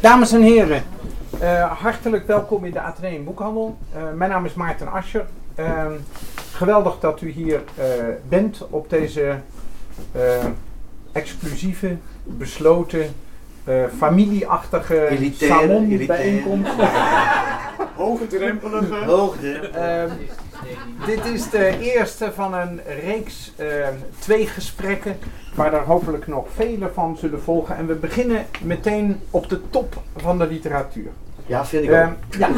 Dames 0.00 0.32
en 0.32 0.42
heren, 0.42 0.82
uh, 1.42 1.80
hartelijk 1.80 2.26
welkom 2.26 2.64
in 2.64 2.72
de 2.72 2.80
Atheneum 2.80 3.24
Boekhandel. 3.24 3.78
Uh, 3.96 4.02
mijn 4.14 4.30
naam 4.30 4.44
is 4.44 4.54
Maarten 4.54 4.92
Ascher. 4.92 5.26
Uh, 5.58 5.84
geweldig 6.52 6.98
dat 6.98 7.20
u 7.20 7.30
hier 7.30 7.62
bent 8.28 8.66
op 8.70 8.90
deze 8.90 9.36
exclusieve, 11.12 11.96
besloten, 12.24 13.14
familieachtige 13.98 15.30
salonbijeenkomst. 15.32 16.72
Hoogdrempelige. 17.96 18.94
Hoogdrempelige. 19.04 20.08
dit 21.06 21.24
is 21.24 21.50
de 21.50 21.78
eerste 21.80 22.32
van 22.32 22.54
een 22.54 22.80
reeks 23.02 23.52
twee 24.18 24.46
gesprekken 24.46 25.18
waar 25.56 25.72
er 25.72 25.84
hopelijk 25.84 26.26
nog 26.26 26.46
vele 26.54 26.90
van 26.94 27.16
zullen 27.16 27.42
volgen. 27.42 27.76
En 27.76 27.86
we 27.86 27.94
beginnen 27.94 28.46
meteen 28.62 29.20
op 29.30 29.48
de 29.48 29.70
top 29.70 30.02
van 30.16 30.38
de 30.38 30.46
literatuur. 30.46 31.10
Ja, 31.46 31.64
vind 31.64 31.84
ik 31.84 31.90
uh, 31.90 32.08
Ja. 32.30 32.48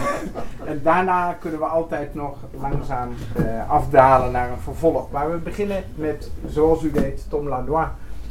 en 0.70 0.80
daarna 0.82 1.32
kunnen 1.32 1.60
we 1.60 1.66
altijd 1.66 2.14
nog 2.14 2.36
langzaam 2.60 3.14
uh, 3.38 3.70
afdalen 3.70 4.32
naar 4.32 4.50
een 4.50 4.60
vervolg. 4.62 5.10
Maar 5.10 5.30
we 5.30 5.36
beginnen 5.36 5.84
met, 5.94 6.30
zoals 6.48 6.82
u 6.82 6.90
weet, 6.92 7.26
Tom 7.28 7.48
Lanois 7.48 7.86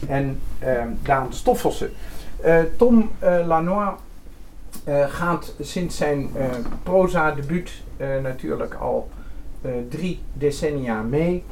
en 0.08 0.40
uh, 0.64 0.68
Daan 1.02 1.34
Stoffelsen. 1.34 1.92
Eh, 2.42 2.60
Tom 2.78 3.12
Lanois 3.46 3.94
gaat 5.08 5.54
sinds 5.60 5.98
zijn 5.98 6.30
proza 6.84 7.32
debuut 7.32 7.72
natuurlijk 8.22 8.74
al 8.74 9.10
drie 9.90 10.22
decennia 10.34 11.02
mee. 11.02 11.44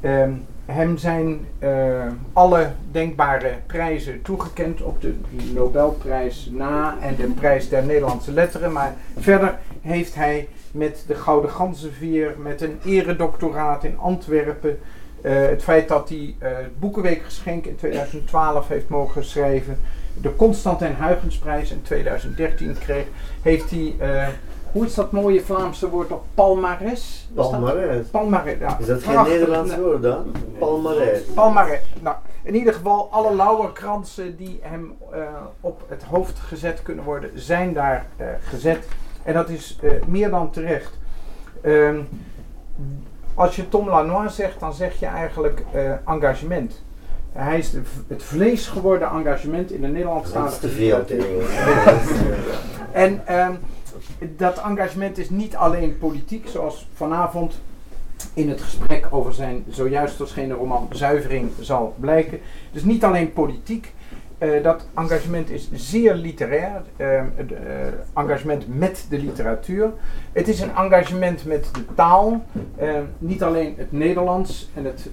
Ehm, 0.00 0.32
hem 0.70 0.98
zijn 0.98 1.46
uh, 1.58 2.06
alle 2.32 2.72
denkbare 2.90 3.54
prijzen 3.66 4.22
toegekend 4.22 4.82
op 4.82 5.00
de 5.00 5.14
Nobelprijs 5.54 6.50
na 6.52 6.96
en 7.00 7.16
de 7.16 7.26
prijs 7.26 7.68
der 7.68 7.84
Nederlandse 7.84 8.32
letteren. 8.32 8.72
Maar 8.72 8.94
verder 9.18 9.58
heeft 9.80 10.14
hij 10.14 10.48
met 10.72 11.04
de 11.06 11.14
Gouden 11.14 11.50
Ganzenveer, 11.50 12.34
met 12.38 12.60
een 12.60 12.78
eredoctoraat 12.84 13.84
in 13.84 13.98
Antwerpen, 13.98 14.78
uh, 15.22 15.32
het 15.32 15.62
feit 15.62 15.88
dat 15.88 16.08
hij 16.08 16.18
uh, 16.18 16.48
het 16.48 16.78
Boekenweekgeschenk 16.78 17.66
in 17.66 17.76
2012 17.76 18.68
heeft 18.68 18.88
mogen 18.88 19.24
schrijven, 19.24 19.78
de 20.20 20.36
Constantijn 20.36 20.96
Huygensprijs 20.96 21.70
in 21.70 21.82
2013 21.82 22.76
kreeg, 22.78 23.04
heeft 23.42 23.70
hij 23.70 23.94
hoe 24.72 24.84
is 24.84 24.94
dat 24.94 25.12
mooie 25.12 25.40
Vlaamse 25.40 25.88
woord 25.88 26.12
op 26.12 26.24
palmares? 26.34 27.28
Palmares. 27.34 28.06
Palmares, 28.06 28.58
ja. 28.58 28.78
Is 28.78 28.86
dat 28.86 29.02
geen 29.02 29.22
Nederlands 29.22 29.76
woord 29.76 30.02
dan? 30.02 30.32
Palmares. 30.58 31.22
Palmares. 31.34 31.80
Nou, 32.00 32.16
in 32.42 32.54
ieder 32.54 32.74
geval, 32.74 33.08
alle 33.10 33.34
lauwerkransen 33.34 34.36
die 34.36 34.58
hem 34.62 34.92
uh, 35.12 35.18
op 35.60 35.82
het 35.88 36.02
hoofd 36.02 36.38
gezet 36.38 36.82
kunnen 36.82 37.04
worden, 37.04 37.30
zijn 37.34 37.72
daar 37.72 38.06
uh, 38.20 38.26
gezet. 38.40 38.88
En 39.22 39.34
dat 39.34 39.48
is 39.48 39.78
uh, 39.82 39.90
meer 40.06 40.30
dan 40.30 40.50
terecht. 40.50 40.98
Um, 41.64 42.08
als 43.34 43.56
je 43.56 43.68
Tom 43.68 43.88
Lanois 43.88 44.34
zegt, 44.34 44.60
dan 44.60 44.72
zeg 44.72 44.98
je 44.98 45.06
eigenlijk 45.06 45.64
engagement. 46.06 46.82
Hij 47.32 47.58
is 47.58 47.70
de, 47.70 47.82
het 48.08 48.22
vlees 48.22 48.66
geworden 48.66 49.08
engagement 49.08 49.70
in 49.72 49.80
de 49.80 49.86
Nederlandstalige 49.86 50.60
Dat 50.60 50.70
is 50.70 50.76
te 50.76 50.76
veel 50.76 51.04
En 52.92 53.36
um, 53.40 53.58
dat 54.36 54.62
engagement 54.62 55.18
is 55.18 55.30
niet 55.30 55.56
alleen 55.56 55.98
politiek, 55.98 56.48
zoals 56.48 56.88
vanavond 56.92 57.60
in 58.34 58.48
het 58.48 58.60
gesprek 58.60 59.06
over 59.10 59.34
zijn 59.34 59.64
zojuist 59.68 60.16
verschenen 60.16 60.56
roman 60.56 60.88
Zuivering 60.90 61.50
zal 61.60 61.94
blijken. 62.00 62.40
Dus 62.72 62.84
niet 62.84 63.04
alleen 63.04 63.32
politiek. 63.32 63.94
Uh, 64.38 64.62
dat 64.62 64.86
engagement 64.94 65.50
is 65.50 65.68
zeer 65.72 66.14
literair, 66.14 66.82
uh, 66.96 67.20
engagement 68.14 68.64
met 68.78 69.06
de 69.08 69.18
literatuur. 69.18 69.92
Het 70.32 70.48
is 70.48 70.60
een 70.60 70.74
engagement 70.74 71.44
met 71.44 71.68
de 71.74 71.84
taal, 71.94 72.44
niet 73.18 73.42
alleen 73.42 73.74
het 73.76 73.92
Nederlands 73.92 74.70
en 74.74 74.84
het 74.84 75.10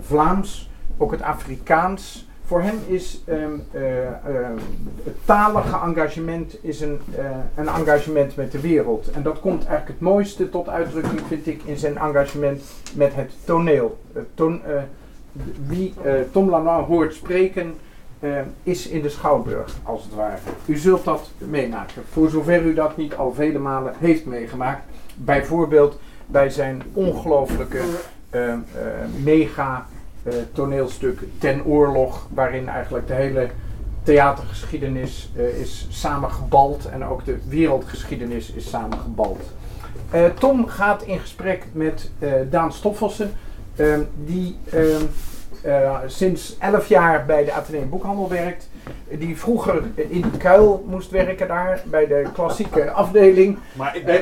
Vlaams, 0.00 0.70
ook 0.96 1.10
het 1.10 1.22
Afrikaans, 1.22 2.28
voor 2.50 2.62
hem 2.62 2.78
is 2.86 3.22
um, 3.28 3.62
het 5.04 5.16
talige 5.24 5.76
engagement 5.84 6.56
is 6.60 6.80
een, 6.80 7.00
uh, 7.18 7.24
een 7.54 7.68
engagement 7.68 8.36
met 8.36 8.52
de 8.52 8.60
wereld. 8.60 9.10
En 9.10 9.22
dat 9.22 9.40
komt 9.40 9.66
eigenlijk 9.66 9.88
het 9.88 10.00
mooiste 10.00 10.48
tot 10.48 10.68
uitdrukking, 10.68 11.20
vind 11.28 11.46
ik, 11.46 11.62
in 11.64 11.76
zijn 11.76 11.98
engagement 11.98 12.62
met 12.94 13.14
het 13.14 13.32
toneel. 13.44 13.98
Ton, 14.34 14.60
wie 15.66 15.94
Tom 16.30 16.50
Lanois 16.50 16.86
hoort 16.86 17.14
spreken, 17.14 17.74
is 18.62 18.86
in 18.86 19.02
de 19.02 19.08
Schouwburg, 19.08 19.76
als 19.82 20.02
het 20.02 20.14
ware. 20.14 20.38
U 20.66 20.76
zult 20.76 21.04
dat 21.04 21.30
meemaken, 21.38 22.02
voor 22.10 22.30
zover 22.30 22.62
u 22.62 22.74
dat 22.74 22.96
niet 22.96 23.14
al 23.14 23.32
vele 23.34 23.58
malen 23.58 23.94
heeft 23.98 24.26
meegemaakt. 24.26 24.82
Bijvoorbeeld 25.14 26.00
bij 26.26 26.50
zijn 26.50 26.82
ongelooflijke 26.92 27.82
mega 29.22 29.86
uh, 30.22 30.34
toneelstuk 30.52 31.20
Ten 31.38 31.64
Oorlog, 31.64 32.26
waarin 32.34 32.68
eigenlijk 32.68 33.06
de 33.06 33.14
hele 33.14 33.48
theatergeschiedenis 34.02 35.30
uh, 35.36 35.60
is 35.60 35.86
samengebald 35.90 36.88
en 36.88 37.04
ook 37.04 37.24
de 37.24 37.38
wereldgeschiedenis 37.48 38.52
is 38.52 38.68
samengebald. 38.68 39.40
Uh, 40.14 40.24
Tom 40.38 40.66
gaat 40.66 41.02
in 41.02 41.18
gesprek 41.18 41.66
met 41.72 42.10
Daan 42.50 42.72
Stoffelsen, 42.72 43.32
die 44.24 44.58
ehm, 44.70 45.04
sinds 46.06 46.56
11 46.58 46.88
jaar 46.88 47.26
bij 47.26 47.44
de 47.44 47.52
Atheneum 47.52 47.88
Boekhandel 47.88 48.28
werkt 48.28 48.68
die 49.18 49.38
vroeger 49.38 49.82
in 49.94 50.20
de 50.20 50.36
kuil 50.38 50.84
moest 50.88 51.10
werken 51.10 51.48
daar, 51.48 51.82
bij 51.84 52.06
de 52.06 52.24
klassieke 52.32 52.90
afdeling. 52.90 53.58
Maar 53.72 53.96
ik 53.96 54.04
ben 54.04 54.20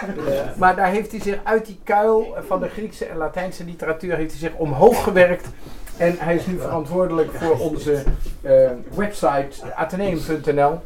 maar 0.58 0.76
daar 0.76 0.90
heeft 0.90 1.10
hij 1.10 1.20
zich 1.20 1.38
uit 1.42 1.66
die 1.66 1.78
kuil 1.82 2.36
van 2.46 2.60
de 2.60 2.68
Griekse 2.68 3.04
en 3.04 3.16
Latijnse 3.16 3.64
literatuur 3.64 4.16
heeft 4.16 4.30
hij 4.30 4.40
zich 4.40 4.54
omhoog 4.54 5.02
gewerkt. 5.02 5.48
En 5.96 6.14
hij 6.18 6.34
is 6.34 6.46
nu 6.46 6.58
verantwoordelijk 6.58 7.32
voor 7.32 7.58
onze 7.58 8.02
uh, 8.42 8.70
website 8.94 9.74
atheneum.nl. 9.74 10.80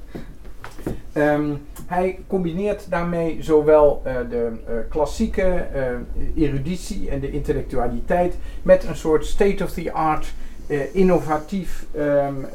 Um, 1.15 1.67
hij 1.87 2.19
combineert 2.27 2.91
daarmee 2.91 3.37
zowel 3.41 4.03
uh, 4.07 4.15
de 4.31 4.51
uh, 4.69 4.75
klassieke 4.89 5.67
eruditie 6.37 7.11
en 7.11 7.21
de 7.21 7.31
intellectualiteit 7.31 8.35
met 8.63 8.85
een 8.85 8.97
soort 8.97 9.27
state-of-the-art, 9.27 10.33
innovatief 10.93 11.87
um, 11.97 12.47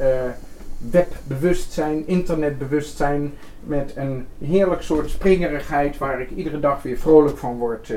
webbewustzijn, 0.78 2.08
internetbewustzijn, 2.08 3.34
met 3.64 3.92
een 3.96 4.26
heerlijk 4.46 4.82
soort 4.82 5.10
springerigheid 5.10 5.98
waar 5.98 6.22
ik 6.22 6.30
iedere 6.30 6.60
dag 6.60 6.82
weer 6.82 6.98
vrolijk 6.98 7.38
van 7.38 7.58
word. 7.58 7.90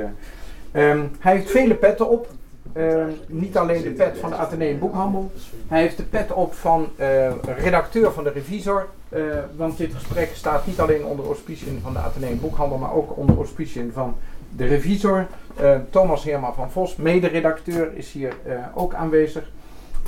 Um, 0.72 1.10
hij 1.18 1.36
heeft 1.36 1.50
vele 1.50 1.74
petten 1.74 2.08
op. 2.08 2.28
Uh, 2.76 3.04
niet 3.26 3.56
alleen 3.56 3.82
de 3.82 3.90
pet 3.90 4.18
van 4.18 4.30
de 4.30 4.36
Atheneum 4.36 4.78
Boekhandel. 4.78 5.32
Hij 5.68 5.80
heeft 5.80 5.96
de 5.96 6.02
pet 6.02 6.32
op 6.32 6.54
van 6.54 6.88
uh, 7.00 7.30
redacteur 7.56 8.12
van 8.12 8.24
de 8.24 8.30
Revisor. 8.30 8.86
Uh, 9.08 9.22
want 9.56 9.76
dit 9.76 9.94
gesprek 9.94 10.30
staat 10.34 10.66
niet 10.66 10.80
alleen 10.80 11.04
onder 11.04 11.26
auspiciën 11.26 11.78
van 11.82 11.92
de 11.92 11.98
Atheneum 11.98 12.40
Boekhandel, 12.40 12.78
maar 12.78 12.94
ook 12.94 13.16
onder 13.16 13.36
auspiciën 13.36 13.90
van 13.92 14.14
de 14.56 14.66
Revisor. 14.66 15.26
Thomas 15.90 16.24
Herman 16.24 16.54
van 16.54 16.70
Vos, 16.70 16.96
mederedacteur, 16.96 17.90
is 17.94 18.12
hier 18.12 18.32
ook 18.74 18.94
aanwezig. 18.94 19.50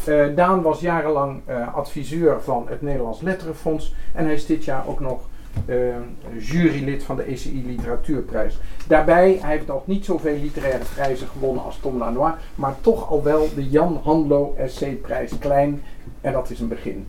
Uh, 0.08 0.36
Daan 0.36 0.62
was 0.62 0.80
jarenlang 0.80 1.40
uh, 1.48 1.74
adviseur 1.74 2.42
van 2.42 2.66
het 2.68 2.82
Nederlands 2.82 3.20
Letterenfonds 3.20 3.94
en 4.14 4.24
hij 4.24 4.34
is 4.34 4.46
dit 4.46 4.64
jaar 4.64 4.86
ook 4.86 5.00
nog 5.00 5.20
uh, 5.66 5.94
jurylid 6.38 7.02
van 7.02 7.16
de 7.16 7.22
ECI 7.22 7.66
Literatuurprijs. 7.66 8.58
Daarbij, 8.86 9.38
hij 9.40 9.50
heeft 9.50 9.66
nog 9.66 9.86
niet 9.86 10.04
zoveel 10.04 10.36
literaire 10.36 10.84
prijzen 10.94 11.28
gewonnen 11.28 11.64
als 11.64 11.78
Tom 11.82 11.98
Lanois, 11.98 12.32
maar 12.54 12.74
toch 12.80 13.10
al 13.10 13.22
wel 13.22 13.48
de 13.54 13.68
Jan 13.68 14.00
Handlo 14.04 14.56
SC-prijs 14.66 15.38
klein 15.38 15.82
en 16.20 16.32
dat 16.32 16.50
is 16.50 16.60
een 16.60 16.68
begin. 16.68 17.08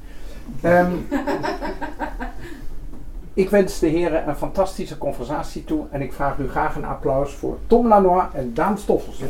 Um, 0.65 1.07
ik 3.33 3.49
wens 3.49 3.79
de 3.79 3.87
heren 3.87 4.27
een 4.27 4.35
fantastische 4.35 4.97
conversatie 4.97 5.63
toe 5.63 5.85
en 5.91 6.01
ik 6.01 6.13
vraag 6.13 6.37
u 6.37 6.49
graag 6.49 6.75
een 6.75 6.85
applaus 6.85 7.33
voor 7.33 7.57
Tom 7.67 7.87
Lanois 7.87 8.23
en 8.33 8.53
Daan 8.53 8.77
Stoffels. 8.77 9.21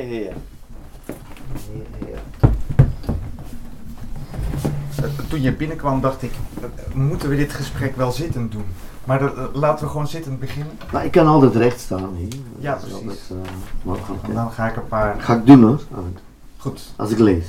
Heer. 0.00 0.32
Toen 5.28 5.40
je 5.40 5.52
binnenkwam 5.52 6.00
dacht 6.00 6.22
ik, 6.22 6.32
moeten 6.94 7.28
we 7.28 7.36
dit 7.36 7.52
gesprek 7.52 7.96
wel 7.96 8.12
zittend 8.12 8.52
doen? 8.52 8.64
Maar 9.04 9.18
de, 9.18 9.50
laten 9.52 9.84
we 9.84 9.90
gewoon 9.90 10.08
zittend 10.08 10.40
beginnen. 10.40 10.72
Nou, 10.92 11.04
ik 11.04 11.10
kan 11.10 11.26
altijd 11.26 11.54
recht 11.54 11.80
staan 11.80 12.14
hier. 12.14 12.28
Ja, 12.58 12.74
precies. 12.74 12.94
Altijd, 12.94 13.30
uh, 14.28 14.34
dan 14.34 14.52
ga 14.52 14.68
ik 14.68 14.76
een 14.76 14.88
paar... 14.88 15.20
Ga 15.20 15.34
ik 15.34 15.46
doen 15.46 15.62
hoor. 15.62 15.80
Goed. 16.56 16.92
Als 16.96 17.10
ik 17.10 17.18
lees. 17.18 17.46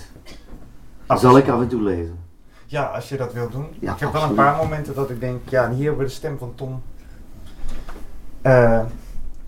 Zal 1.07 1.38
ik 1.38 1.50
af 1.50 1.62
en 1.62 1.68
toe 1.68 1.81
lezen. 1.81 2.19
Ja, 2.65 2.83
als 2.83 3.09
je 3.09 3.18
dat 3.18 3.33
wilt 3.33 3.51
doen. 3.51 3.68
Ja, 3.80 3.94
ik 3.94 4.00
heb 4.00 4.09
absoluut. 4.09 4.13
wel 4.13 4.30
een 4.30 4.36
paar 4.36 4.56
momenten 4.56 4.95
dat 4.95 5.09
ik 5.09 5.19
denk, 5.19 5.50
ja, 5.50 5.69
hier 5.71 5.86
hebben 5.86 5.98
we 5.98 6.09
de 6.09 6.15
stem 6.15 6.38
van 6.38 6.51
Tom. 6.56 6.81
Uh, 8.44 8.81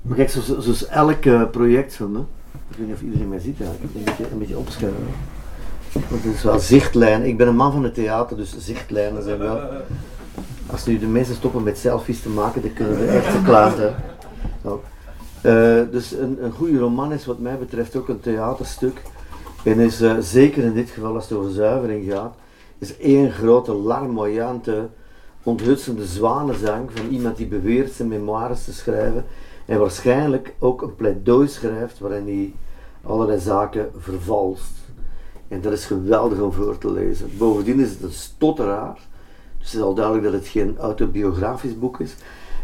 maar 0.01 0.15
kijk, 0.15 0.29
zoals, 0.29 0.57
zoals 0.57 0.87
elk 0.87 1.51
project 1.51 1.95
van 1.95 2.11
me, 2.11 2.21
Ik 2.69 2.77
weet 2.77 2.87
niet 2.87 2.95
of 2.95 3.01
iedereen 3.01 3.29
mij 3.29 3.39
ziet 3.39 3.61
eigenlijk. 3.61 3.95
Een 3.95 4.03
beetje, 4.03 4.31
een 4.31 4.39
beetje 4.39 4.57
opschuiven. 4.57 5.07
Want 5.93 6.23
het 6.23 6.33
is 6.33 6.43
wel 6.43 6.59
zichtlijn. 6.59 7.23
Ik 7.23 7.37
ben 7.37 7.47
een 7.47 7.55
man 7.55 7.71
van 7.71 7.83
het 7.83 7.93
theater, 7.93 8.37
dus 8.37 8.55
zichtlijnen 8.57 9.23
zijn 9.23 9.37
wel. 9.37 9.59
Als 10.71 10.85
nu 10.85 10.99
de 10.99 11.05
mensen 11.05 11.35
stoppen 11.35 11.63
met 11.63 11.77
selfies 11.77 12.21
te 12.21 12.29
maken, 12.29 12.61
dan 12.61 12.73
kunnen 12.73 12.99
we 12.99 13.05
echt 13.05 13.25
verklaard 13.25 13.77
hè. 13.77 13.89
Nou, 14.61 14.79
eh, 15.41 15.91
dus 15.91 16.11
een, 16.11 16.43
een 16.43 16.51
goede 16.51 16.77
roman 16.77 17.13
is 17.13 17.25
wat 17.25 17.39
mij 17.39 17.57
betreft 17.57 17.95
ook 17.95 18.07
een 18.07 18.19
theaterstuk. 18.19 19.01
En 19.63 19.79
is 19.79 20.01
eh, 20.01 20.17
zeker 20.19 20.63
in 20.63 20.73
dit 20.73 20.89
geval 20.89 21.15
als 21.15 21.29
het 21.29 21.37
over 21.37 21.51
zuivering 21.51 22.11
gaat, 22.11 22.35
is 22.77 22.97
één 22.97 23.31
grote 23.31 23.73
larmoyante, 23.73 24.87
onthutsende 25.43 26.05
zwanenzang 26.05 26.89
van 26.93 27.07
iemand 27.07 27.37
die 27.37 27.47
beweert 27.47 27.91
zijn 27.91 28.07
memoires 28.07 28.63
te 28.63 28.73
schrijven 28.73 29.25
en 29.65 29.79
waarschijnlijk 29.79 30.53
ook 30.59 30.81
een 30.81 30.95
pleidooi 30.95 31.47
schrijft 31.47 31.99
waarin 31.99 32.25
hij 32.25 32.53
allerlei 33.03 33.39
zaken 33.39 33.91
vervalst. 33.97 34.71
En 35.47 35.61
dat 35.61 35.71
is 35.71 35.85
geweldig 35.85 36.39
om 36.39 36.51
voor 36.51 36.77
te 36.77 36.91
lezen. 36.91 37.29
Bovendien 37.37 37.79
is 37.79 37.89
het 37.89 38.01
een 38.01 38.11
stotteraar. 38.11 38.99
Dus 39.57 39.71
het 39.71 39.73
is 39.73 39.81
al 39.81 39.93
duidelijk 39.93 40.25
dat 40.25 40.33
het 40.33 40.47
geen 40.47 40.77
autobiografisch 40.77 41.79
boek 41.79 41.99
is. 41.99 42.15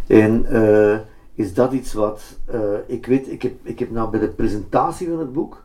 En 0.07 0.45
eh, 0.45 0.99
is 1.33 1.53
dat 1.53 1.73
iets 1.73 1.93
wat, 1.93 2.21
eh, 2.45 2.59
ik 2.87 3.05
weet, 3.05 3.31
ik 3.31 3.41
heb, 3.41 3.53
ik 3.61 3.79
heb 3.79 3.91
nou 3.91 4.09
bij 4.09 4.19
de 4.19 4.27
presentatie 4.27 5.07
van 5.07 5.19
het 5.19 5.33
boek 5.33 5.63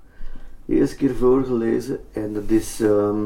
de 0.64 0.74
eerste 0.74 0.96
keer 0.96 1.14
voorgelezen. 1.14 1.98
En 2.12 2.32
dat 2.32 2.42
is 2.46 2.80
ehm, 2.80 3.24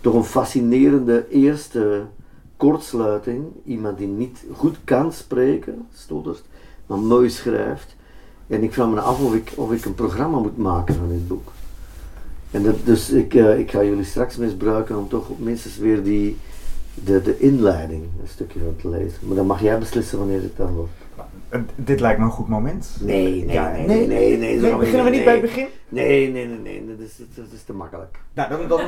toch 0.00 0.14
een 0.14 0.24
fascinerende 0.24 1.28
eerste 1.28 2.02
kortsluiting. 2.56 3.46
Iemand 3.64 3.98
die 3.98 4.06
niet 4.06 4.44
goed 4.52 4.76
kan 4.84 5.12
spreken, 5.12 5.86
stottert, 5.92 6.44
maar 6.88 6.98
mooi 6.98 7.30
schrijft. 7.30 7.96
En 8.46 8.62
ik 8.62 8.72
vraag 8.72 8.88
me 8.88 9.00
af 9.00 9.20
of 9.20 9.34
ik, 9.34 9.52
of 9.56 9.72
ik 9.72 9.84
een 9.84 9.94
programma 9.94 10.38
moet 10.38 10.56
maken 10.56 10.94
van 10.94 11.08
dit 11.08 11.28
boek. 11.28 11.52
En 12.50 12.62
dat, 12.62 12.74
dus 12.84 13.10
ik, 13.10 13.34
eh, 13.34 13.58
ik 13.58 13.70
ga 13.70 13.84
jullie 13.84 14.04
straks 14.04 14.36
misbruiken 14.36 14.98
om 14.98 15.08
toch 15.08 15.38
minstens 15.38 15.76
weer 15.76 16.02
die, 16.02 16.36
de, 16.94 17.22
de 17.22 17.38
inleiding 17.38 18.02
een 18.02 18.28
stukje 18.28 18.58
van 18.58 18.76
te 18.80 18.88
lezen. 18.88 19.18
Maar 19.20 19.36
dan 19.36 19.46
mag 19.46 19.62
jij 19.62 19.78
beslissen 19.78 20.18
wanneer 20.18 20.42
het 20.42 20.56
dan 20.56 20.74
wordt. 20.74 21.07
Eh, 21.48 21.60
dit 21.76 22.00
lijkt 22.00 22.18
me 22.18 22.24
een 22.24 22.30
goed 22.30 22.48
moment. 22.48 22.96
Nee, 23.00 23.44
nee, 23.44 23.54
Ja, 23.54 23.70
nee, 23.72 23.86
nee, 23.86 24.06
nee, 24.06 24.38
nee. 24.38 24.60
Nee, 24.60 24.76
beginnen 24.76 25.04
we 25.04 25.10
niet 25.10 25.24
bij 25.24 25.32
het 25.32 25.42
begin? 25.42 25.66
Nee, 25.88 26.32
nee, 26.32 26.46
nee, 26.46 26.58
nee, 26.58 26.86
dat 26.96 27.06
is, 27.06 27.16
dat 27.34 27.44
is 27.52 27.62
te 27.62 27.72
makkelijk. 27.72 28.18
Nou, 28.34 28.48
dan, 28.50 28.68
dan 28.68 28.80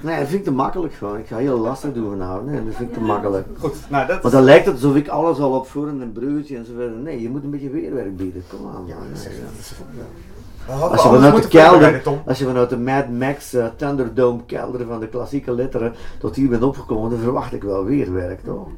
Nee, 0.00 0.18
dat 0.18 0.26
vind 0.28 0.38
ik 0.38 0.44
te 0.44 0.52
makkelijk 0.52 0.94
gewoon. 0.94 1.18
Ik 1.18 1.26
ga 1.26 1.36
heel 1.36 1.58
lastig 1.58 1.92
doen 1.92 2.10
vanavond. 2.10 2.46
Nee, 2.50 2.64
dat 2.64 2.74
vind 2.74 2.88
ik 2.88 2.94
te 2.94 3.00
makkelijk. 3.00 3.46
goed. 3.58 3.74
Nou, 3.88 4.06
dat, 4.06 4.22
Want 4.22 4.34
dan 4.34 4.42
lijkt 4.42 4.66
het 4.66 4.74
alsof 4.74 4.96
ik 4.96 5.08
alles 5.08 5.38
al 5.38 5.52
opvoeren 5.52 6.02
en 6.02 6.12
bruggetje 6.12 6.56
en 6.56 6.64
zo 6.66 6.72
verder. 6.76 6.96
Nee, 6.98 7.22
je 7.22 7.28
moet 7.30 7.44
een 7.44 7.50
beetje 7.50 7.70
weerwerk 7.70 8.16
bieden. 8.16 8.42
Kom 8.48 8.66
aan. 8.76 8.84
Ja, 8.86 8.94
man. 8.94 9.04
zeg, 9.16 9.32
Nee, 9.32 9.40
dat 9.40 9.58
is- 9.58 9.72
ja. 9.96 10.74
Als 10.74 11.02
je, 11.02 11.08
vanuit 11.08 11.42
de 11.42 11.48
kelder, 11.48 12.02
als 12.26 12.38
je 12.38 12.44
vanuit 12.44 12.70
de 12.70 12.78
Mad 12.78 13.08
Max 13.08 13.54
uh, 13.54 13.66
Thunderdome 13.76 14.40
kelder 14.46 14.86
van 14.86 15.00
de 15.00 15.08
klassieke 15.08 15.52
letteren 15.52 15.94
tot 16.18 16.36
hier 16.36 16.48
bent 16.48 16.62
opgekomen, 16.62 17.10
dan 17.10 17.18
verwacht 17.18 17.52
ik 17.52 17.62
wel 17.62 17.84
weerwerk, 17.84 18.40
toch? 18.44 18.68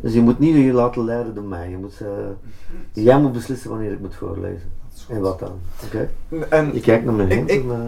Dus 0.00 0.12
je 0.12 0.20
moet 0.20 0.38
niet 0.38 0.54
je 0.56 0.72
laten 0.72 1.04
leiden 1.04 1.34
door 1.34 1.44
mij. 1.44 1.68
Je 1.70 1.76
moet, 1.76 2.00
eh, 2.00 2.08
jij 3.04 3.20
moet 3.20 3.32
beslissen 3.32 3.70
wanneer 3.70 3.92
ik 3.92 4.00
moet 4.00 4.14
voorlezen. 4.14 4.72
En 5.08 5.20
wat 5.20 5.38
dan. 5.38 5.52
Oké? 5.84 6.10
En, 6.48 6.74
Je 6.74 6.80
kijkt 6.80 7.04
naar 7.04 7.14
mijn 7.14 7.28
Ik- 7.30 7.36
hemd. 7.36 7.50
ik- 7.50 7.70
eh, 7.70 7.78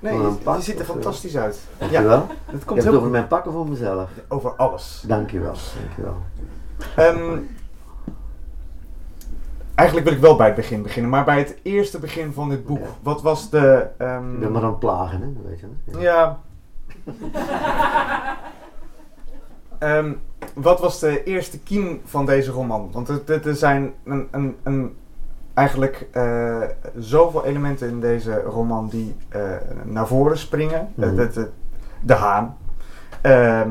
nee, 0.00 0.14
je, 0.14 0.28
pak 0.42 0.56
je 0.56 0.62
ziet 0.62 0.74
er 0.74 0.80
eh, 0.80 0.86
fantastisch 0.90 1.36
uit. 1.36 1.60
Ja, 1.78 1.86
Dankjewel. 1.86 2.18
het 2.18 2.28
Je 2.28 2.34
komt 2.46 2.52
hebt 2.58 2.74
het 2.76 2.84
heel 2.84 2.94
over 2.96 3.10
mijn 3.10 3.26
pak 3.26 3.46
of 3.46 3.54
over 3.54 3.70
mezelf? 3.70 4.10
over 4.28 4.50
alles. 4.50 5.04
Dankjewel. 5.06 5.54
Dankjewel. 5.82 6.16
Ehm, 6.96 7.38
eigenlijk 9.74 10.08
wil 10.08 10.16
ik 10.16 10.22
wel 10.22 10.36
bij 10.36 10.46
het 10.46 10.56
begin 10.56 10.82
beginnen, 10.82 11.10
maar 11.10 11.24
bij 11.24 11.38
het 11.38 11.56
eerste 11.62 11.98
begin 11.98 12.32
van 12.32 12.48
dit 12.48 12.66
boek. 12.66 12.78
Ja. 12.78 12.86
Wat 13.02 13.22
was 13.22 13.50
de... 13.50 13.86
ehm, 13.98 14.34
Ik 14.34 14.40
ben 14.40 14.52
maar 14.52 14.62
aan 14.62 14.70
het 14.70 14.78
plagen, 14.78 15.20
hè? 15.20 15.26
dat 15.32 15.42
weet 15.46 15.60
je. 15.60 15.66
Hè? 15.90 15.98
Ja. 16.00 16.38
Ehm, 19.78 20.12
wat 20.54 20.80
was 20.80 20.98
de 21.00 21.22
eerste 21.24 21.58
kiem 21.60 22.00
van 22.04 22.26
deze 22.26 22.50
roman? 22.50 22.88
Want 22.92 23.08
er, 23.08 23.46
er- 23.46 23.54
zijn 23.54 23.92
een, 24.04 24.28
een, 24.30 24.56
een, 24.62 24.96
eigenlijk 25.54 26.08
eh, 26.12 26.62
zoveel 26.96 27.44
elementen 27.44 27.88
in 27.88 28.00
deze 28.00 28.40
roman 28.42 28.88
die 28.88 29.16
eh, 29.28 29.40
naar 29.84 30.06
voren 30.06 30.38
springen. 30.38 30.88
Mhm. 30.94 31.14
De, 31.14 31.28
de, 31.30 31.48
de 32.02 32.14
haan, 32.14 32.56
ehm, 33.20 33.70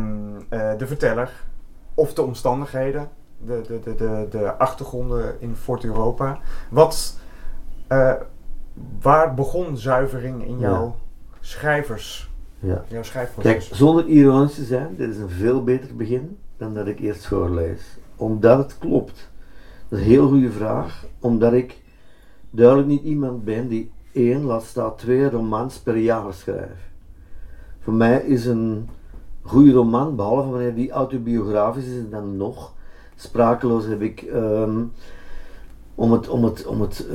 eh, 0.50 0.72
de 0.78 0.88
verteller 0.88 1.32
of 1.94 2.14
de 2.14 2.22
omstandigheden, 2.22 3.08
de, 3.38 3.62
de, 3.68 3.80
de, 3.80 3.96
de, 3.96 4.28
de 4.30 4.58
achtergronden 4.58 5.36
in 5.42 5.56
Fort 5.56 5.84
Europa. 5.84 6.38
Wat, 6.70 7.18
waar 9.02 9.34
begon 9.34 9.78
zuivering 9.78 10.46
in 10.46 10.60
Ja. 10.60 10.70
jouw 10.70 10.96
schrijvers, 11.40 12.32
Ja. 12.60 12.68
jouw 12.68 12.84
Kijk, 12.88 13.06
schrijfproces? 13.06 13.72
zonder 13.72 14.06
ironisch 14.06 14.56
te 14.56 14.64
zijn, 14.64 14.96
dit 14.98 15.10
is 15.10 15.18
een 15.18 15.30
veel 15.30 15.64
beter 15.64 15.96
begin 15.96 16.38
dan 16.58 16.74
dat 16.74 16.88
ik 16.88 17.00
eerst 17.00 17.26
voorlees. 17.26 17.98
Omdat 18.16 18.58
het 18.58 18.78
klopt. 18.78 19.30
Dat 19.90 20.00
is 20.00 20.06
een 20.06 20.12
heel 20.12 20.28
goede 20.28 20.52
vraag. 20.52 21.06
Omdat 21.20 21.54
ik 21.54 21.82
duidelijk 22.50 22.88
niet 22.88 23.04
iemand 23.04 23.44
ben 23.44 23.68
die 23.68 23.92
één, 24.12 24.44
laat 24.44 24.64
staan 24.64 24.96
twee 24.96 25.30
romans 25.30 25.78
per 25.78 25.98
jaar 25.98 26.34
schrijft. 26.34 26.94
Voor 27.80 27.94
mij 27.94 28.22
is 28.22 28.46
een 28.46 28.90
goede 29.42 29.72
roman, 29.72 30.16
behalve 30.16 30.50
wanneer 30.50 30.76
die 30.76 30.92
autobiografisch 30.92 31.86
is, 31.86 31.98
en 31.98 32.10
dan 32.10 32.38
nog. 32.38 32.74
Sprakeloos 33.16 33.86
heb 33.86 34.02
ik, 34.02 34.22
ehm, 34.22 34.84
om 35.96 36.12
het, 36.12 36.30
om 36.30 36.44
het, 36.44 36.66
om 36.66 36.82
het 36.82 37.08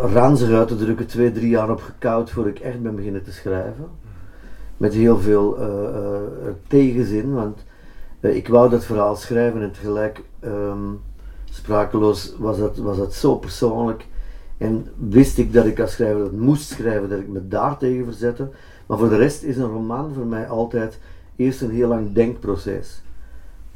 ranzig 0.00 0.50
uit 0.50 0.68
te 0.68 0.76
drukken, 0.76 1.06
twee, 1.06 1.32
drie 1.32 1.48
jaar 1.48 1.70
op 1.70 1.80
gekoud 1.80 2.30
voordat 2.30 2.56
ik 2.56 2.60
echt 2.60 2.82
ben 2.82 2.96
beginnen 2.96 3.22
te 3.22 3.32
schrijven 3.32 3.88
met 4.80 4.94
heel 4.94 5.18
veel 5.18 5.58
eh, 5.58 5.88
eh, 5.88 6.52
tegenzin, 6.66 7.32
want 7.32 7.64
eh, 8.20 8.36
ik 8.36 8.48
wou 8.48 8.70
dat 8.70 8.84
verhaal 8.84 9.16
schrijven 9.16 9.62
en 9.62 9.72
tegelijk 9.72 10.22
ehm, 10.40 10.92
sprakeloos 11.50 12.34
was 12.38 12.58
dat, 12.58 12.76
was 12.76 12.96
dat 12.96 13.14
zo 13.14 13.36
persoonlijk. 13.36 14.06
En 14.58 14.86
wist 14.96 15.38
ik 15.38 15.52
dat 15.52 15.66
ik 15.66 15.80
als 15.80 15.92
schrijver 15.92 16.20
dat 16.20 16.32
moest 16.32 16.70
schrijven, 16.70 17.08
dat 17.08 17.18
ik 17.18 17.28
me 17.28 17.48
daar 17.48 17.78
tegen 17.78 18.04
verzette. 18.04 18.48
Maar 18.86 18.98
voor 18.98 19.08
de 19.08 19.16
rest 19.16 19.42
is 19.42 19.56
een 19.56 19.70
roman 19.70 20.14
voor 20.14 20.26
mij 20.26 20.48
altijd 20.48 20.98
eerst 21.36 21.60
een 21.60 21.70
heel 21.70 21.88
lang 21.88 22.12
denkproces. 22.12 23.02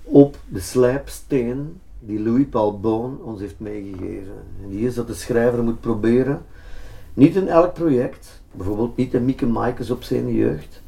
Op 0.02 0.36
de 0.48 0.60
slijpsteen 0.60 1.80
die 2.00 2.20
Louis 2.20 2.46
Paul 2.46 2.80
Boon 2.80 3.18
ons 3.22 3.40
heeft 3.40 3.60
meegegeven. 3.60 4.34
En 4.62 4.68
die 4.68 4.86
is 4.86 4.94
dat 4.94 5.06
de 5.06 5.14
schrijver 5.14 5.62
moet 5.62 5.80
proberen, 5.80 6.42
niet 7.14 7.36
in 7.36 7.48
elk 7.48 7.74
project, 7.74 8.42
bijvoorbeeld 8.52 8.96
niet 8.96 9.14
in 9.14 9.24
Mieke 9.24 9.46
Maaikes 9.46 9.90
op 9.90 10.02
zijn 10.02 10.34
jeugd, 10.34 10.82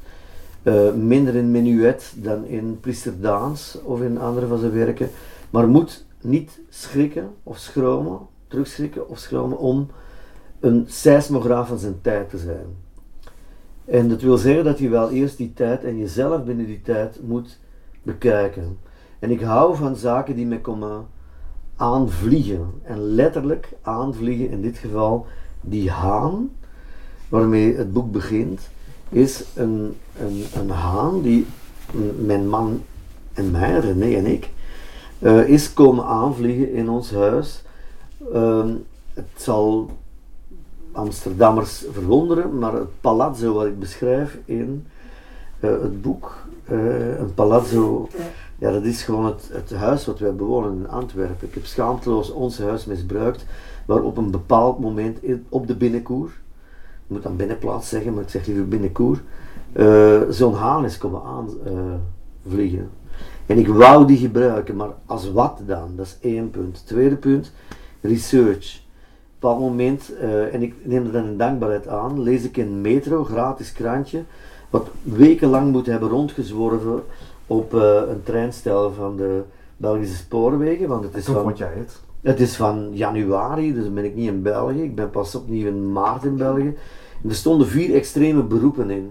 eh, 0.66 0.92
minder 0.92 1.34
in 1.34 1.50
Menuet 1.50 2.12
dan 2.16 2.44
in 2.44 2.80
Priester 2.80 3.20
Daans 3.20 3.78
of 3.84 4.00
in 4.00 4.18
andere 4.18 4.46
van 4.46 4.58
zijn 4.58 4.72
werken, 4.72 5.10
maar 5.50 5.68
moet 5.68 6.04
niet 6.20 6.60
schrikken 6.68 7.30
of 7.42 7.58
schromen, 7.58 8.18
terugschrikken 8.48 9.08
of 9.08 9.18
schromen 9.18 9.58
om 9.58 9.88
een 10.60 10.84
seismograaf 10.88 11.68
van 11.68 11.78
zijn 11.78 12.00
tijd 12.00 12.30
te 12.30 12.38
zijn. 12.38 12.66
En 13.84 14.08
dat 14.08 14.20
wil 14.20 14.36
zeggen 14.36 14.64
dat 14.64 14.78
je 14.78 14.88
wel 14.88 15.10
eerst 15.10 15.36
die 15.36 15.52
tijd 15.54 15.84
en 15.84 15.98
jezelf 15.98 16.44
binnen 16.44 16.66
die 16.66 16.82
tijd 16.82 17.20
moet 17.22 17.58
bekijken. 18.02 18.78
En 19.18 19.30
ik 19.30 19.40
hou 19.40 19.76
van 19.76 19.96
zaken 19.96 20.36
die 20.36 20.46
me 20.46 20.60
komen 20.60 21.06
aanvliegen. 21.76 22.70
En 22.82 22.98
letterlijk 22.98 23.72
aanvliegen, 23.82 24.50
in 24.50 24.62
dit 24.62 24.78
geval 24.78 25.26
die 25.60 25.90
haan, 25.90 26.50
waarmee 27.28 27.76
het 27.76 27.92
boek 27.92 28.12
begint, 28.12 28.60
is 29.08 29.44
een, 29.54 29.96
een, 30.18 30.44
een 30.54 30.70
haan 30.70 31.22
die 31.22 31.46
mijn 32.18 32.48
man 32.48 32.82
en 33.32 33.50
mij, 33.50 33.78
René 33.78 34.16
en 34.16 34.26
ik, 34.26 34.50
eh, 35.18 35.48
is 35.48 35.72
komen 35.72 36.04
aanvliegen 36.04 36.72
in 36.72 36.88
ons 36.88 37.10
huis. 37.10 37.62
Ehm, 38.32 38.74
het 39.14 39.26
zal 39.36 39.90
Amsterdammers 40.92 41.84
verwonderen, 41.92 42.58
maar 42.58 42.72
het 42.72 43.00
palazzo 43.00 43.52
wat 43.52 43.66
ik 43.66 43.78
beschrijf 43.78 44.38
in 44.44 44.86
eh, 45.60 45.70
het 45.70 46.02
boek, 46.02 46.36
eh, 46.64 47.18
een 47.18 47.34
palazzo, 47.34 48.08
ja, 48.58 48.72
dat 48.72 48.84
is 48.84 49.02
gewoon 49.02 49.24
het, 49.24 49.48
het 49.52 49.74
huis 49.74 50.06
wat 50.06 50.18
wij 50.18 50.34
bewonen 50.34 50.78
in 50.78 50.88
Antwerpen. 50.88 51.48
Ik 51.48 51.54
heb 51.54 51.66
schaamteloos 51.66 52.30
ons 52.30 52.58
huis 52.58 52.84
misbruikt, 52.84 53.46
maar 53.86 54.02
op 54.02 54.16
een 54.16 54.30
bepaald 54.30 54.78
moment 54.78 55.18
op 55.48 55.66
de 55.66 55.76
binnenkoer, 55.76 56.30
ik 57.06 57.12
moet 57.12 57.22
dan 57.22 57.36
binnenplaats 57.36 57.88
zeggen, 57.88 58.14
maar 58.14 58.22
ik 58.22 58.28
zeg 58.28 58.46
liever 58.46 58.68
binnenkoer, 58.68 59.22
eh, 59.72 60.20
zo'n 60.30 60.54
haan 60.54 60.84
is 60.84 60.98
komen 60.98 61.22
aanvliegen. 61.22 62.90
en 63.46 63.58
ik 63.58 63.68
wou 63.68 64.06
die 64.06 64.18
gebruiken, 64.18 64.76
maar 64.76 64.90
als 65.06 65.32
wat 65.32 65.60
dan? 65.66 65.92
Dat 65.96 66.06
is 66.06 66.16
één 66.20 66.50
punt. 66.50 66.86
Tweede 66.86 67.16
punt, 67.16 67.52
research. 68.00 68.84
Op 69.40 69.58
moment, 69.58 70.16
eh, 70.20 70.54
en 70.54 70.62
ik 70.62 70.74
neem 70.82 71.06
er 71.06 71.12
dan 71.12 71.24
een 71.24 71.36
dankbaarheid 71.36 71.88
aan, 71.88 72.22
lees 72.22 72.44
ik 72.44 72.56
in 72.56 72.80
Metro, 72.80 73.24
gratis 73.24 73.72
krantje, 73.72 74.22
wat 74.70 74.88
wekenlang 75.02 75.72
moet 75.72 75.86
hebben 75.86 76.08
rondgezworven 76.08 77.02
op 77.46 77.74
eh, 77.74 78.02
een 78.08 78.22
treinstel 78.22 78.92
van 78.92 79.16
de 79.16 79.42
Belgische 79.76 80.16
spoorwegen, 80.16 80.88
want 80.88 81.04
het 81.04 81.14
is 81.14 81.24
Toen 81.24 81.34
van 81.34 81.42
vond 81.42 81.58
jij 81.58 81.72
het. 81.74 82.00
Het 82.20 82.40
is 82.40 82.56
van 82.56 82.90
januari, 82.92 83.74
dus 83.74 83.84
dan 83.84 83.94
ben 83.94 84.04
ik 84.04 84.14
niet 84.14 84.28
in 84.28 84.42
België. 84.42 84.82
Ik 84.82 84.94
ben 84.94 85.10
pas 85.10 85.34
opnieuw 85.34 85.66
in 85.66 85.92
maart 85.92 86.24
in 86.24 86.36
België. 86.36 86.74
En 87.22 87.28
er 87.28 87.34
stonden 87.34 87.66
vier 87.66 87.94
extreme 87.94 88.42
beroepen 88.42 88.90
in. 88.90 89.10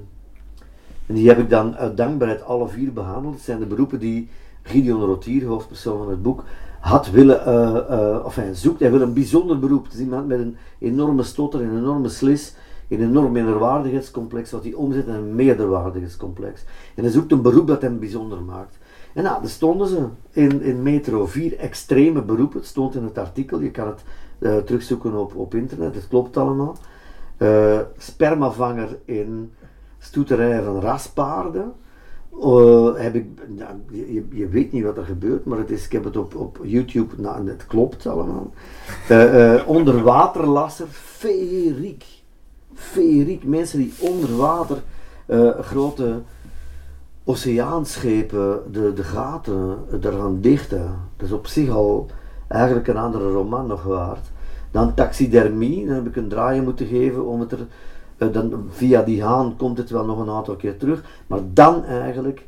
En 1.05 1.15
die 1.15 1.27
heb 1.27 1.39
ik 1.39 1.50
dan 1.50 1.75
uit 1.75 1.97
dankbaarheid 1.97 2.43
alle 2.43 2.67
vier 2.67 2.93
behandeld. 2.93 3.33
Het 3.33 3.43
zijn 3.43 3.59
de 3.59 3.65
beroepen 3.65 4.00
die 4.00 4.29
Gideon 4.62 5.01
Rotier, 5.01 5.45
hoofdpersoon 5.45 5.97
van 5.97 6.09
het 6.09 6.21
boek, 6.21 6.43
had 6.79 7.09
willen, 7.09 7.41
uh, 7.47 8.25
of 8.25 8.35
hij 8.35 8.53
zoekt, 8.53 8.79
hij 8.79 8.91
wil 8.91 9.01
een 9.01 9.13
bijzonder 9.13 9.59
beroep. 9.59 9.83
Het 9.83 9.93
is 9.93 10.00
iemand 10.00 10.27
met 10.27 10.39
een 10.39 10.55
enorme 10.79 11.24
stotter, 11.24 11.62
een 11.62 11.77
enorme 11.77 12.09
slis, 12.09 12.53
een 12.88 13.01
enorm 13.01 13.31
minderwaardigheidscomplex, 13.31 14.51
wat 14.51 14.63
hij 14.63 14.74
omzet 14.74 15.07
in 15.07 15.13
een 15.13 15.35
meerderwaardigheidscomplex. 15.35 16.63
En 16.95 17.03
hij 17.03 17.12
zoekt 17.12 17.31
een 17.31 17.41
beroep 17.41 17.67
dat 17.67 17.81
hem 17.81 18.00
bijzonder 18.00 18.41
maakt. 18.41 18.77
En 19.15 19.24
nou, 19.24 19.41
daar 19.41 19.50
stonden 19.50 19.88
ze 19.88 20.07
in, 20.31 20.62
in 20.62 20.84
Metro, 20.84 21.25
vier 21.25 21.57
extreme 21.57 22.22
beroepen. 22.22 22.60
Het 22.60 22.67
stond 22.67 22.95
in 22.95 23.03
het 23.03 23.17
artikel, 23.17 23.60
je 23.60 23.72
kan 23.72 23.88
het 23.88 24.03
uh, 24.39 24.57
terugzoeken 24.57 25.13
op, 25.13 25.36
op 25.36 25.53
internet, 25.53 25.95
het 25.95 26.07
klopt 26.07 26.38
allemaal. 26.38 26.77
Uh, 27.38 27.79
spermavanger 27.98 28.98
in 29.05 29.53
stoeterijen 30.00 30.63
van 30.63 30.79
raspaarden. 30.79 31.74
Uh, 32.43 32.95
heb 32.95 33.15
ik, 33.15 33.25
nou, 33.48 33.72
je, 33.89 34.25
je, 34.31 34.48
weet 34.48 34.72
niet 34.72 34.84
wat 34.84 34.98
er 34.98 35.05
gebeurt, 35.05 35.45
maar 35.45 35.57
het 35.57 35.72
is, 35.72 35.86
ik 35.86 35.91
heb 35.91 36.03
het 36.03 36.17
op, 36.17 36.36
op 36.36 36.60
YouTube, 36.63 37.13
nou, 37.17 37.50
het 37.50 37.65
klopt 37.65 38.07
allemaal. 38.07 38.53
Onderwaterlasser, 39.65 40.88
feeriek. 40.89 42.05
Feeriek, 42.74 43.43
mensen 43.43 43.79
die 43.79 43.93
onder 44.00 44.36
water 44.36 44.84
grote 45.62 46.22
oceaanschepen 47.25 48.62
de, 48.72 48.94
de 48.94 49.03
gaten 49.03 49.77
ervan 50.01 50.41
dichten. 50.41 51.00
Dat 51.17 51.27
is 51.27 51.34
op 51.34 51.48
zich 51.48 51.70
al 51.70 52.10
eigenlijk 52.48 52.88
een 52.88 52.98
andere 52.98 53.32
roman 53.32 53.67
nog 53.67 53.84
waard. 53.84 54.32
Dan 54.72 54.94
taxidermie, 54.94 55.86
dan 55.86 55.96
heb 55.96 56.08
ik 56.08 56.15
een 56.15 56.29
draai 56.29 56.62
moeten 56.62 56.88
geven 56.88 57.25
om 57.25 57.39
het 57.39 57.51
er. 57.51 57.67
Uh, 58.17 58.34
dan, 58.34 58.65
via 58.70 59.01
die 59.01 59.24
haan 59.24 59.55
komt 59.58 59.77
het 59.77 59.89
wel 59.89 60.05
nog 60.05 60.20
een 60.20 60.29
aantal 60.29 60.55
keer 60.55 60.77
terug. 60.77 61.03
Maar 61.27 61.39
dan 61.53 61.84
eigenlijk 61.84 62.46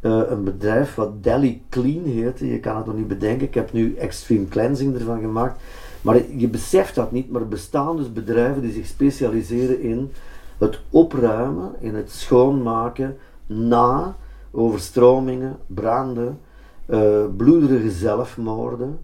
uh, 0.00 0.20
een 0.28 0.44
bedrijf 0.44 0.94
wat 0.94 1.22
Delhi 1.22 1.62
Clean 1.68 2.04
heet. 2.04 2.38
Je 2.38 2.60
kan 2.60 2.76
het 2.76 2.86
nog 2.86 2.96
niet 2.96 3.08
bedenken. 3.08 3.46
Ik 3.46 3.54
heb 3.54 3.72
nu 3.72 3.94
Extreme 3.94 4.48
Cleansing 4.48 4.94
ervan 4.94 5.20
gemaakt. 5.20 5.60
Maar 6.00 6.20
je 6.36 6.48
beseft 6.48 6.94
dat 6.94 7.12
niet. 7.12 7.30
Maar 7.30 7.40
er 7.40 7.48
bestaan 7.48 7.96
dus 7.96 8.12
bedrijven 8.12 8.62
die 8.62 8.72
zich 8.72 8.86
specialiseren 8.86 9.80
in 9.80 10.12
het 10.58 10.80
opruimen, 10.90 11.74
in 11.80 11.94
het 11.94 12.10
schoonmaken 12.10 13.16
na 13.50 14.16
overstromingen, 14.50 15.58
branden, 15.66 16.40
uh, 16.86 17.24
bloederige 17.36 17.90
zelfmoorden 17.90 18.98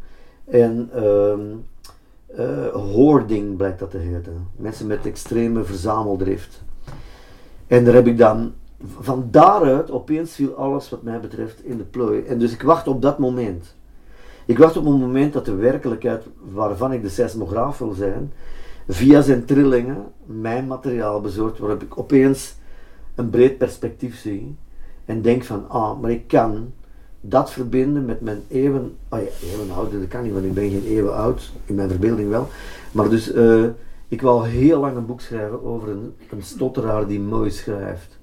en 0.44 0.90
uh, 2.38 2.66
hoarding 2.72 3.56
blijkt 3.56 3.78
dat 3.78 3.90
te 3.90 3.98
heten. 3.98 4.48
Mensen 4.56 4.86
met 4.86 5.06
extreme 5.06 5.64
verzameldrift. 5.64 6.62
En 7.66 7.84
daar 7.84 7.94
heb 7.94 8.06
ik 8.06 8.18
dan, 8.18 8.52
van 9.00 9.28
daaruit 9.30 9.90
opeens 9.90 10.34
viel 10.34 10.54
alles 10.54 10.90
wat 10.90 11.02
mij 11.02 11.20
betreft 11.20 11.64
in 11.64 11.76
de 11.76 11.84
plooi. 11.84 12.22
En 12.22 12.38
dus 12.38 12.52
ik 12.52 12.62
wacht 12.62 12.88
op 12.88 13.02
dat 13.02 13.18
moment. 13.18 13.74
Ik 14.44 14.58
wacht 14.58 14.76
op 14.76 14.86
een 14.86 15.00
moment 15.00 15.32
dat 15.32 15.44
de 15.44 15.54
werkelijkheid 15.54 16.24
waarvan 16.52 16.92
ik 16.92 17.02
de 17.02 17.08
seismograaf 17.08 17.78
wil 17.78 17.92
zijn, 17.92 18.32
via 18.88 19.20
zijn 19.20 19.44
trillingen 19.44 20.04
mijn 20.24 20.66
materiaal 20.66 21.20
bezorgt, 21.20 21.58
waarop 21.58 21.82
ik 21.82 21.98
opeens 21.98 22.54
een 23.16 23.30
breed 23.30 23.58
perspectief 23.58 24.18
zie 24.18 24.56
en 25.04 25.22
denk 25.22 25.44
van, 25.44 25.68
ah, 25.68 26.00
maar 26.00 26.10
ik 26.10 26.28
kan 26.28 26.72
dat 27.20 27.52
verbinden 27.52 28.04
met 28.04 28.20
mijn 28.20 28.42
eeuwen, 28.48 28.96
oh 29.08 29.18
ja, 29.18 29.98
dat 29.98 30.08
kan 30.08 30.22
niet, 30.22 30.32
want 30.32 30.44
ik 30.44 30.54
ben 30.54 30.70
geen 30.70 30.86
eeuwen 30.86 31.16
oud, 31.16 31.52
in 31.64 31.74
mijn 31.74 31.88
verbeelding 31.88 32.28
wel. 32.28 32.48
Maar 32.92 33.08
dus, 33.08 33.34
uh, 33.34 33.66
ik 34.08 34.20
wil 34.20 34.42
heel 34.42 34.80
lang 34.80 34.96
een 34.96 35.06
boek 35.06 35.20
schrijven 35.20 35.64
over 35.64 35.88
een, 35.88 36.14
een 36.30 36.42
stotteraar 36.42 37.06
die 37.06 37.20
mooi 37.20 37.50
schrijft. 37.50 38.15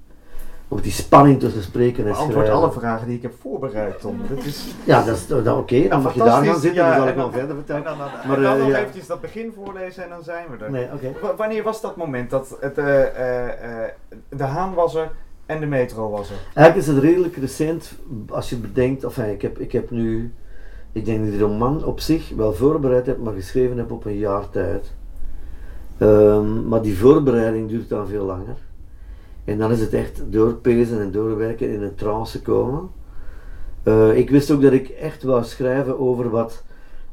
Over 0.74 0.86
die 0.86 0.94
spanning 0.94 1.40
tussen 1.40 1.62
spreken 1.62 2.06
en 2.06 2.14
schrijven. 2.14 2.34
Antwoord 2.36 2.48
alle 2.48 2.72
vragen 2.72 3.06
die 3.06 3.16
ik 3.16 3.22
heb 3.22 3.34
voorbereid, 3.40 4.00
Tom. 4.00 4.20
Dat 4.28 4.44
is... 4.44 4.74
Ja, 4.84 5.04
dat 5.04 5.16
is 5.16 5.32
oké, 5.32 5.50
okay, 5.50 5.88
dan 5.88 6.02
mag 6.02 6.14
je 6.14 6.18
daar 6.18 6.44
gaan 6.44 6.60
zitten, 6.60 6.74
ja, 6.74 6.88
dan 6.88 6.98
zal 6.98 7.08
ik 7.08 7.16
nog 7.16 7.32
verder 7.32 7.54
vertellen. 7.56 7.86
En 7.86 7.88
dan, 7.88 7.98
dan, 7.98 8.28
maar, 8.28 8.36
en 8.36 8.42
dan 8.42 8.56
uh, 8.56 8.62
nog 8.62 8.68
ja. 8.68 8.78
eventjes 8.78 9.06
dat 9.06 9.20
begin 9.20 9.52
voorlezen 9.56 10.02
en 10.02 10.08
dan 10.08 10.22
zijn 10.22 10.46
we 10.50 10.64
er. 10.64 10.70
Nee, 10.70 10.88
okay. 10.92 11.34
Wanneer 11.36 11.62
was 11.62 11.80
dat 11.80 11.96
moment 11.96 12.30
dat 12.30 12.56
het, 12.60 12.78
uh, 12.78 12.84
de 14.28 14.44
haan 14.44 14.74
was 14.74 14.94
er, 14.94 15.10
en 15.46 15.60
de 15.60 15.66
metro 15.66 16.10
was 16.10 16.30
er. 16.30 16.36
Eigenlijk 16.54 16.76
is 16.76 16.94
het 16.94 17.04
redelijk 17.04 17.36
recent 17.36 17.92
als 18.28 18.50
je 18.50 18.56
bedenkt, 18.56 19.04
enfin, 19.04 19.30
ik, 19.30 19.42
heb, 19.42 19.58
ik 19.58 19.72
heb 19.72 19.90
nu, 19.90 20.32
ik 20.92 21.04
denk 21.04 21.18
dat 21.18 21.26
ik 21.26 21.38
de 21.38 21.44
roman 21.44 21.84
op 21.84 22.00
zich 22.00 22.32
wel 22.36 22.54
voorbereid 22.54 23.06
heb, 23.06 23.18
maar 23.18 23.34
geschreven 23.34 23.78
heb 23.78 23.90
op 23.90 24.04
een 24.04 24.18
jaar 24.18 24.50
tijd. 24.50 24.92
Um, 25.98 26.68
maar 26.68 26.82
die 26.82 26.98
voorbereiding 26.98 27.68
duurt 27.68 27.88
dan 27.88 28.06
veel 28.06 28.24
langer. 28.24 28.56
En 29.44 29.58
dan 29.58 29.70
is 29.70 29.80
het 29.80 29.92
echt 29.92 30.22
doorpezen 30.32 31.00
en 31.00 31.10
doorwerken 31.10 31.72
in 31.72 31.82
een 31.82 31.94
trance 31.94 32.42
komen. 32.42 32.90
Uh, 33.84 34.16
ik 34.16 34.30
wist 34.30 34.50
ook 34.50 34.62
dat 34.62 34.72
ik 34.72 34.88
echt 34.88 35.22
wou 35.22 35.44
schrijven 35.44 35.98
over 35.98 36.30
wat 36.30 36.62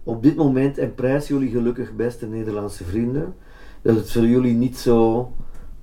op 0.03 0.23
dit 0.23 0.35
moment, 0.35 0.77
en 0.77 0.95
prijs 0.95 1.27
jullie 1.27 1.49
gelukkig 1.49 1.95
beste 1.95 2.25
Nederlandse 2.25 2.83
vrienden, 2.83 3.35
dat 3.81 3.95
het 3.95 4.11
voor 4.11 4.25
jullie 4.25 4.53
niet 4.53 4.77
zo 4.77 5.31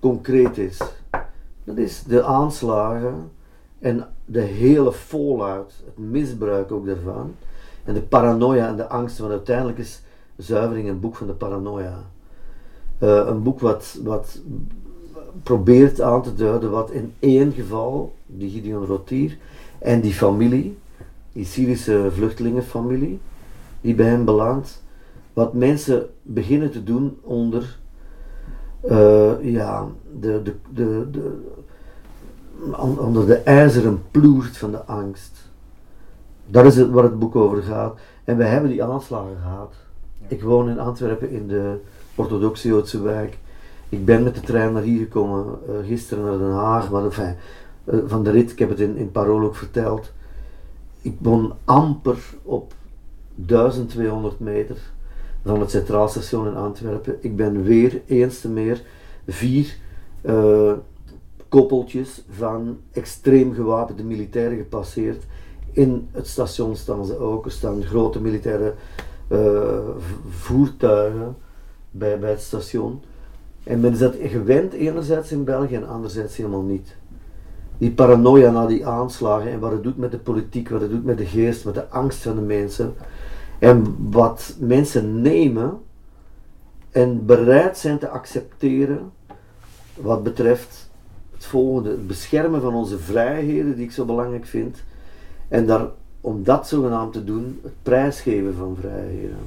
concreet 0.00 0.59
is. 0.59 0.81
Dat 1.64 1.76
is 1.76 2.02
de 2.02 2.25
aanslagen 2.25 3.31
en 3.78 4.07
de 4.25 4.40
hele 4.40 4.93
fallout, 4.93 5.73
het 5.85 5.99
misbruik 5.99 6.73
ook 6.73 6.87
daarvan. 6.87 7.35
En 7.85 7.95
de 7.95 8.02
paranoia 8.02 8.69
en 8.69 8.76
de 8.76 8.88
angst, 8.88 9.19
want 9.19 9.33
uiteindelijk 9.33 9.78
is 9.78 10.02
Zuivering 10.37 10.88
een 10.88 11.00
boek 11.00 11.17
van 11.17 11.26
de 11.26 11.33
paranoia. 11.33 12.05
Uh, 13.02 13.26
een 13.26 13.43
boek 13.43 13.61
wat, 13.61 13.99
wat 14.02 14.40
probeert 15.42 16.00
aan 16.00 16.23
te 16.23 16.35
duiden 16.35 16.71
wat 16.71 16.90
in 16.90 17.12
één 17.18 17.52
geval, 17.52 18.14
die 18.26 18.50
Gideon 18.50 18.85
Rotier 18.85 19.37
en 19.78 20.00
die 20.00 20.12
familie, 20.12 20.78
die 21.33 21.45
Syrische 21.45 22.11
vluchtelingenfamilie, 22.12 23.18
die 23.80 23.95
bij 23.95 24.07
hem 24.07 24.25
belandt, 24.25 24.83
wat 25.33 25.52
mensen 25.52 26.07
beginnen 26.23 26.71
te 26.71 26.85
doen 26.85 27.18
onder 27.23 27.78
uh, 28.85 29.33
ja, 29.40 29.87
de, 30.21 30.42
de, 30.42 30.54
de, 30.73 31.11
de, 31.11 31.42
onder 32.99 33.26
de 33.26 33.37
ijzeren 33.37 34.02
ploert 34.11 34.57
van 34.57 34.71
de 34.71 34.85
angst. 34.85 35.50
Dat 36.47 36.64
is 36.64 36.76
het 36.76 36.90
waar 36.90 37.02
het 37.04 37.18
boek 37.18 37.37
over 37.37 37.62
gaat. 37.62 37.99
En 38.25 38.37
wij 38.37 38.49
hebben 38.49 38.71
die 38.71 38.85
aanslagen 38.85 39.37
gehad. 39.42 39.75
Ja. 40.18 40.26
Ik 40.28 40.42
woon 40.42 40.68
in 40.68 40.78
Antwerpen 40.78 41.30
in 41.30 41.49
de 41.49 41.78
orthodoxe 42.14 42.68
Joodse 42.68 43.02
wijk. 43.02 43.38
Ik 43.88 44.04
ben 44.04 44.23
met 44.23 44.35
de 44.35 44.40
trein 44.40 44.73
naar 44.73 44.83
hier 44.83 44.99
gekomen, 44.99 45.59
uh, 45.68 45.87
gisteren 45.87 46.25
naar 46.25 46.38
Den 46.38 46.50
Haag, 46.50 46.90
maar 46.90 47.04
enfin, 47.04 47.37
uh, 47.85 47.99
van 48.07 48.23
de 48.23 48.30
rit, 48.30 48.50
ik 48.50 48.59
heb 48.59 48.68
het 48.68 48.80
in, 48.80 48.97
in 48.97 49.11
Parool 49.11 49.42
ook 49.42 49.57
verteld. 49.57 50.12
Ik 51.00 51.16
woon 51.18 51.54
amper 51.64 52.18
op 52.42 52.75
1200 53.35 54.40
meter 54.40 54.76
van 55.45 55.61
het 55.61 55.71
Centraal 55.71 56.09
Station 56.09 56.47
in 56.47 56.57
Antwerpen. 56.57 57.16
Ik 57.21 57.37
ben 57.37 57.62
weer 57.62 58.02
eens 58.07 58.40
te 58.40 58.49
meer 58.49 58.83
vier 59.26 59.76
uh, 60.23 60.73
koppeltjes 61.49 62.25
van 62.30 62.78
extreem 62.92 63.54
gewapende 63.54 64.04
militairen 64.04 64.57
gepasseerd. 64.57 65.25
In 65.73 66.09
het 66.12 66.26
station 66.26 66.76
staan 66.76 67.04
ze 67.04 67.18
ook. 67.18 67.45
Er 67.45 67.50
staan 67.50 67.83
grote 67.83 68.21
militaire 68.21 68.75
voertuigen 70.28 71.37
bij, 71.90 72.18
bij 72.18 72.30
het 72.30 72.40
station. 72.40 73.00
En 73.68 73.80
men 73.80 73.92
is 73.92 73.98
dat 73.98 74.14
gewend 74.22 74.72
enerzijds 74.72 75.32
in 75.32 75.44
België 75.44 75.75
en 75.75 75.88
anderzijds 75.88 76.37
helemaal 76.37 76.62
niet. 76.62 76.96
Die 77.78 77.90
paranoia 77.90 78.50
na 78.50 78.66
die 78.66 78.87
aanslagen 78.87 79.50
en 79.50 79.60
wat 79.60 79.70
het 79.72 79.82
doet 79.82 79.96
met 79.96 80.10
de 80.10 80.18
politiek, 80.18 80.68
wat 80.68 80.80
het 80.80 80.90
doet 80.90 81.04
met 81.04 81.18
de 81.18 81.26
geest, 81.26 81.64
met 81.64 81.75
de 81.75 81.88
angst 81.88 82.22
van 82.22 82.34
de 82.34 82.42
mensen. 82.42 82.94
En 83.58 83.96
wat 84.10 84.56
mensen 84.58 85.22
nemen 85.22 85.78
en 86.90 87.26
bereid 87.26 87.78
zijn 87.78 87.98
te 87.98 88.08
accepteren 88.08 89.12
wat 89.94 90.22
betreft 90.22 90.90
het 91.34 91.44
volgende, 91.44 91.90
het 91.90 92.06
beschermen 92.06 92.60
van 92.60 92.75
onze 92.75 92.98
vrijheden, 92.98 93.76
die 93.76 93.84
ik 93.84 93.92
zo 93.92 94.04
belangrijk 94.04 94.46
vind, 94.46 94.82
en 95.48 95.66
daar, 95.66 95.87
om 96.20 96.44
dat 96.44 96.68
zogenaamd 96.68 97.12
te 97.12 97.25
doen, 97.25 97.60
het 97.62 97.72
prijsgeven 97.82 98.54
van 98.54 98.76
vrijheden. 98.80 99.38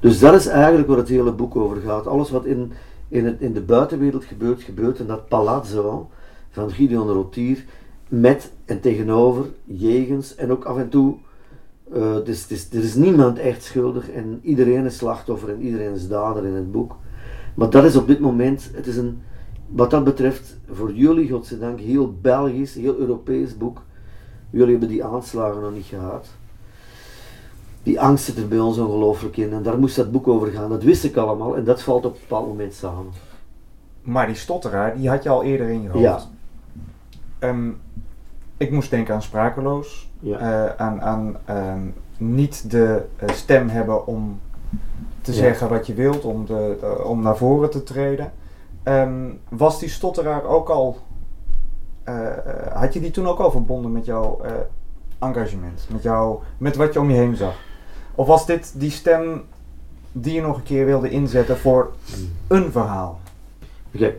Dus 0.00 0.18
dat 0.18 0.34
is 0.34 0.46
eigenlijk 0.46 0.88
waar 0.88 0.96
het 0.96 1.08
hele 1.08 1.32
boek 1.32 1.56
over 1.56 1.80
gaat. 1.80 2.06
Alles 2.06 2.30
wat 2.30 2.44
in, 2.44 2.72
in, 3.08 3.24
het, 3.24 3.40
in 3.40 3.52
de 3.52 3.60
buitenwereld 3.60 4.24
gebeurt, 4.24 4.62
gebeurt 4.62 4.98
in 4.98 5.06
dat 5.06 5.28
palazzo 5.28 6.10
van 6.50 6.70
Gideon 6.70 7.08
Rotier, 7.08 7.64
met 8.08 8.52
en 8.64 8.80
tegenover, 8.80 9.46
jegens 9.64 10.34
en 10.34 10.50
ook 10.50 10.64
af 10.64 10.76
en 10.76 10.88
toe 10.88 11.16
dus, 12.24 12.46
dus, 12.46 12.68
er 12.70 12.82
is 12.82 12.94
niemand 12.94 13.38
echt 13.38 13.62
schuldig 13.62 14.10
en 14.10 14.40
iedereen 14.42 14.84
is 14.84 14.96
slachtoffer 14.96 15.48
en 15.48 15.60
iedereen 15.60 15.94
is 15.94 16.08
dader 16.08 16.44
in 16.44 16.52
het 16.52 16.72
boek. 16.72 16.96
Maar 17.54 17.70
dat 17.70 17.84
is 17.84 17.96
op 17.96 18.06
dit 18.06 18.20
moment, 18.20 18.70
het 18.72 18.86
is 18.86 18.96
een, 18.96 19.22
wat 19.66 19.90
dat 19.90 20.04
betreft, 20.04 20.58
voor 20.70 20.92
jullie, 20.92 21.30
godzijdank, 21.30 21.80
heel 21.80 22.14
Belgisch, 22.20 22.74
heel 22.74 22.96
Europees 22.96 23.56
boek. 23.56 23.82
Jullie 24.50 24.70
hebben 24.70 24.88
die 24.88 25.04
aanslagen 25.04 25.62
nog 25.62 25.74
niet 25.74 25.84
gehad. 25.84 26.28
Die 27.88 28.00
angst 28.00 28.24
zit 28.24 28.36
er 28.36 28.48
bij 28.48 28.58
ons 28.58 28.78
ongelooflijk 28.78 29.36
in. 29.36 29.52
En 29.52 29.62
daar 29.62 29.78
moest 29.78 29.96
dat 29.96 30.12
boek 30.12 30.28
over 30.28 30.48
gaan. 30.48 30.68
Dat 30.70 30.82
wist 30.82 31.04
ik 31.04 31.16
allemaal 31.16 31.56
en 31.56 31.64
dat 31.64 31.82
valt 31.82 32.04
op 32.04 32.14
een 32.14 32.20
bepaald 32.20 32.46
moment 32.46 32.74
samen. 32.74 33.12
Maar 34.02 34.26
die 34.26 34.34
stotteraar, 34.36 34.96
die 34.96 35.08
had 35.08 35.22
je 35.22 35.28
al 35.28 35.42
eerder 35.44 35.68
in 35.68 35.82
je 35.82 35.88
hoofd. 35.88 36.02
Ja. 36.02 36.20
Ehm, 37.38 37.68
ik 38.56 38.70
moest 38.70 38.90
denken 38.90 39.14
aan 39.14 39.22
sprakeloos. 39.22 40.10
Ja. 40.20 40.38
Eh, 40.38 40.74
aan 40.86 41.00
aan 41.02 41.36
ehm, 41.44 41.80
niet 42.16 42.70
de 42.70 43.02
eh, 43.16 43.28
stem 43.28 43.68
hebben 43.68 44.06
om 44.06 44.40
te 45.20 45.32
Ja. 45.32 45.38
zeggen 45.38 45.68
wat 45.68 45.86
je 45.86 45.94
wilt, 45.94 46.24
om, 46.24 46.46
de, 46.46 46.76
de- 46.80 47.04
om 47.04 47.22
naar 47.22 47.36
voren 47.36 47.70
te 47.70 47.82
treden. 47.82 48.32
Ehm, 48.82 49.30
was 49.48 49.78
die 49.78 49.88
stotteraar 49.88 50.44
ook 50.44 50.68
al. 50.68 50.96
eh, 52.04 52.26
had 52.72 52.92
je 52.94 53.00
die 53.00 53.10
toen 53.10 53.26
ook 53.28 53.38
al 53.38 53.50
verbonden 53.50 53.92
met 53.92 54.04
jouw 54.04 54.40
engagement? 55.18 55.86
Met, 55.92 56.02
jou, 56.02 56.38
met 56.58 56.76
wat 56.76 56.92
je 56.92 57.00
om 57.00 57.10
je 57.10 57.16
heen 57.16 57.36
zag? 57.36 57.54
Of 58.18 58.26
was 58.26 58.46
dit 58.46 58.72
die 58.76 58.90
stem 58.90 59.42
die 60.12 60.34
je 60.34 60.40
nog 60.40 60.56
een 60.56 60.62
keer 60.62 60.86
wilde 60.86 61.10
inzetten 61.10 61.56
voor 61.56 61.92
een 62.46 62.72
verhaal? 62.72 63.20
Oké, 63.94 64.14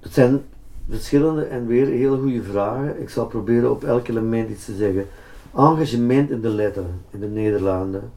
het 0.00 0.14
zijn 0.14 0.42
verschillende 0.88 1.44
en 1.44 1.66
weer 1.66 1.86
hele 1.86 2.16
goede 2.16 2.42
vragen. 2.42 3.00
Ik 3.00 3.08
zal 3.08 3.26
proberen 3.26 3.70
op 3.70 3.84
elk 3.84 4.08
element 4.08 4.50
iets 4.50 4.64
te 4.64 4.74
zeggen. 4.74 5.06
Engagement 5.56 6.30
in 6.30 6.40
de 6.40 6.48
letteren 6.48 7.00
in 7.10 7.20
de 7.20 7.26
Nederlanden 7.26 8.12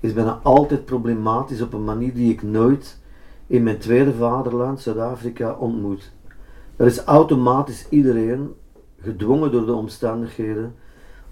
is 0.00 0.12
bijna 0.12 0.40
altijd 0.42 0.84
problematisch 0.84 1.60
op 1.60 1.72
een 1.72 1.84
manier 1.84 2.14
die 2.14 2.32
ik 2.32 2.42
nooit 2.42 2.98
in 3.46 3.62
mijn 3.62 3.78
tweede 3.78 4.14
vaderland, 4.14 4.80
Zuid-Afrika, 4.80 5.52
ontmoet. 5.52 6.12
Er 6.76 6.86
is 6.86 7.04
automatisch 7.04 7.86
iedereen 7.88 8.54
gedwongen 9.00 9.50
door 9.50 9.66
de 9.66 9.74
omstandigheden 9.74 10.74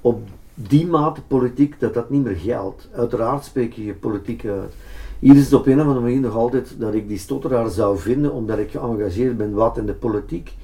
op 0.01 0.21
die 0.55 0.87
mate 0.87 1.23
politiek 1.23 1.81
dat 1.81 1.95
dat 1.95 2.11
niet 2.11 2.25
meer 2.25 2.37
geldt. 2.37 2.89
Uiteraard 2.93 3.45
spreek 3.45 3.73
je 3.73 3.85
je 3.85 3.95
politiek 3.95 4.45
uit. 4.45 4.75
Hier 5.19 5.37
is 5.37 5.45
het 5.45 5.53
op 5.53 5.67
een 5.67 5.81
of 5.81 5.81
andere 5.81 6.01
manier 6.01 6.21
nog 6.21 6.35
altijd 6.35 6.75
dat 6.79 6.95
ik 6.95 7.09
die 7.09 7.19
stotteraar 7.19 7.69
zou 7.69 7.99
vinden 7.99 8.33
omdat 8.33 8.59
ik 8.59 8.71
geëngageerd 8.71 9.37
ben 9.37 9.53
wat 9.53 9.79
in 9.79 9.87
de 9.87 9.95
politiek. 9.95 10.55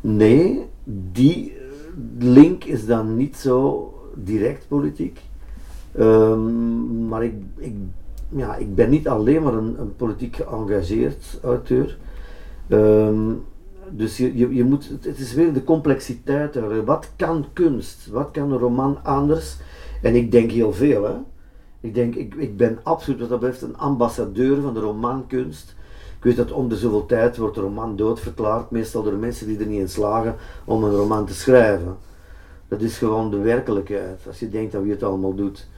Nee, 0.00 0.66
die 1.12 1.56
link 2.18 2.64
is 2.64 2.86
dan 2.86 3.16
niet 3.16 3.36
zo 3.36 3.92
direct 4.14 4.68
politiek. 4.68 5.20
Ehm, 5.92 7.08
maar 7.08 7.24
ik, 7.24 7.34
ik, 7.56 7.74
ja, 8.28 8.56
ik 8.56 8.74
ben 8.74 8.90
niet 8.90 9.08
alleen 9.08 9.42
maar 9.42 9.54
een, 9.54 9.80
een 9.80 9.96
politiek 9.96 10.36
geëngageerd 10.36 11.40
auteur. 11.42 11.98
Ehm, 12.68 13.30
dus 13.92 14.16
je, 14.16 14.54
je, 14.54 14.64
moet, 14.64 14.88
het- 15.02 15.18
is 15.18 15.34
weer 15.34 15.52
de 15.52 15.64
complexiteit. 15.64 16.52
daar. 16.52 16.84
Wat 16.84 17.10
kan 17.16 17.44
kunst? 17.52 18.06
Wat 18.06 18.28
kan 18.32 18.52
een 18.52 18.58
roman 18.58 18.98
anders? 19.04 19.56
En 20.02 20.14
ik 20.14 20.32
denk 20.32 20.50
heel 20.50 20.72
veel. 20.72 21.04
Hè? 21.04 21.14
Ik 21.80 21.94
denk, 21.94 22.14
ik, 22.14 22.34
ik 22.34 22.56
ben 22.56 22.78
absoluut 22.82 23.20
wat 23.20 23.28
dat 23.28 23.40
betreft 23.40 23.62
een 23.62 23.76
ambassadeur 23.78 24.60
van 24.60 24.74
de 24.74 24.80
romankunst. 24.80 25.74
Ik 26.18 26.24
weet 26.26 26.36
dat 26.36 26.52
om 26.52 26.68
de 26.68 26.76
zoveel 26.76 27.06
tijd 27.06 27.36
wordt 27.36 27.54
de 27.54 27.60
roman 27.60 27.96
doodverklaard, 27.96 28.70
meestal 28.70 29.02
door 29.02 29.12
mensen 29.16 29.46
die 29.46 29.58
er 29.58 29.66
niet 29.66 29.80
in 29.80 29.88
slagen 29.88 30.36
om 30.64 30.84
een 30.84 30.94
roman 30.94 31.26
te 31.26 31.34
schrijven. 31.34 31.96
Dat 32.68 32.80
is 32.80 32.98
gewoon 32.98 33.30
de 33.30 33.38
werkelijkheid, 33.38 34.20
als 34.26 34.38
je 34.40 34.48
denkt 34.48 34.74
aan 34.74 34.82
wie 34.82 34.90
het 34.92 35.02
allemaal 35.02 35.34
doet. 35.34 35.68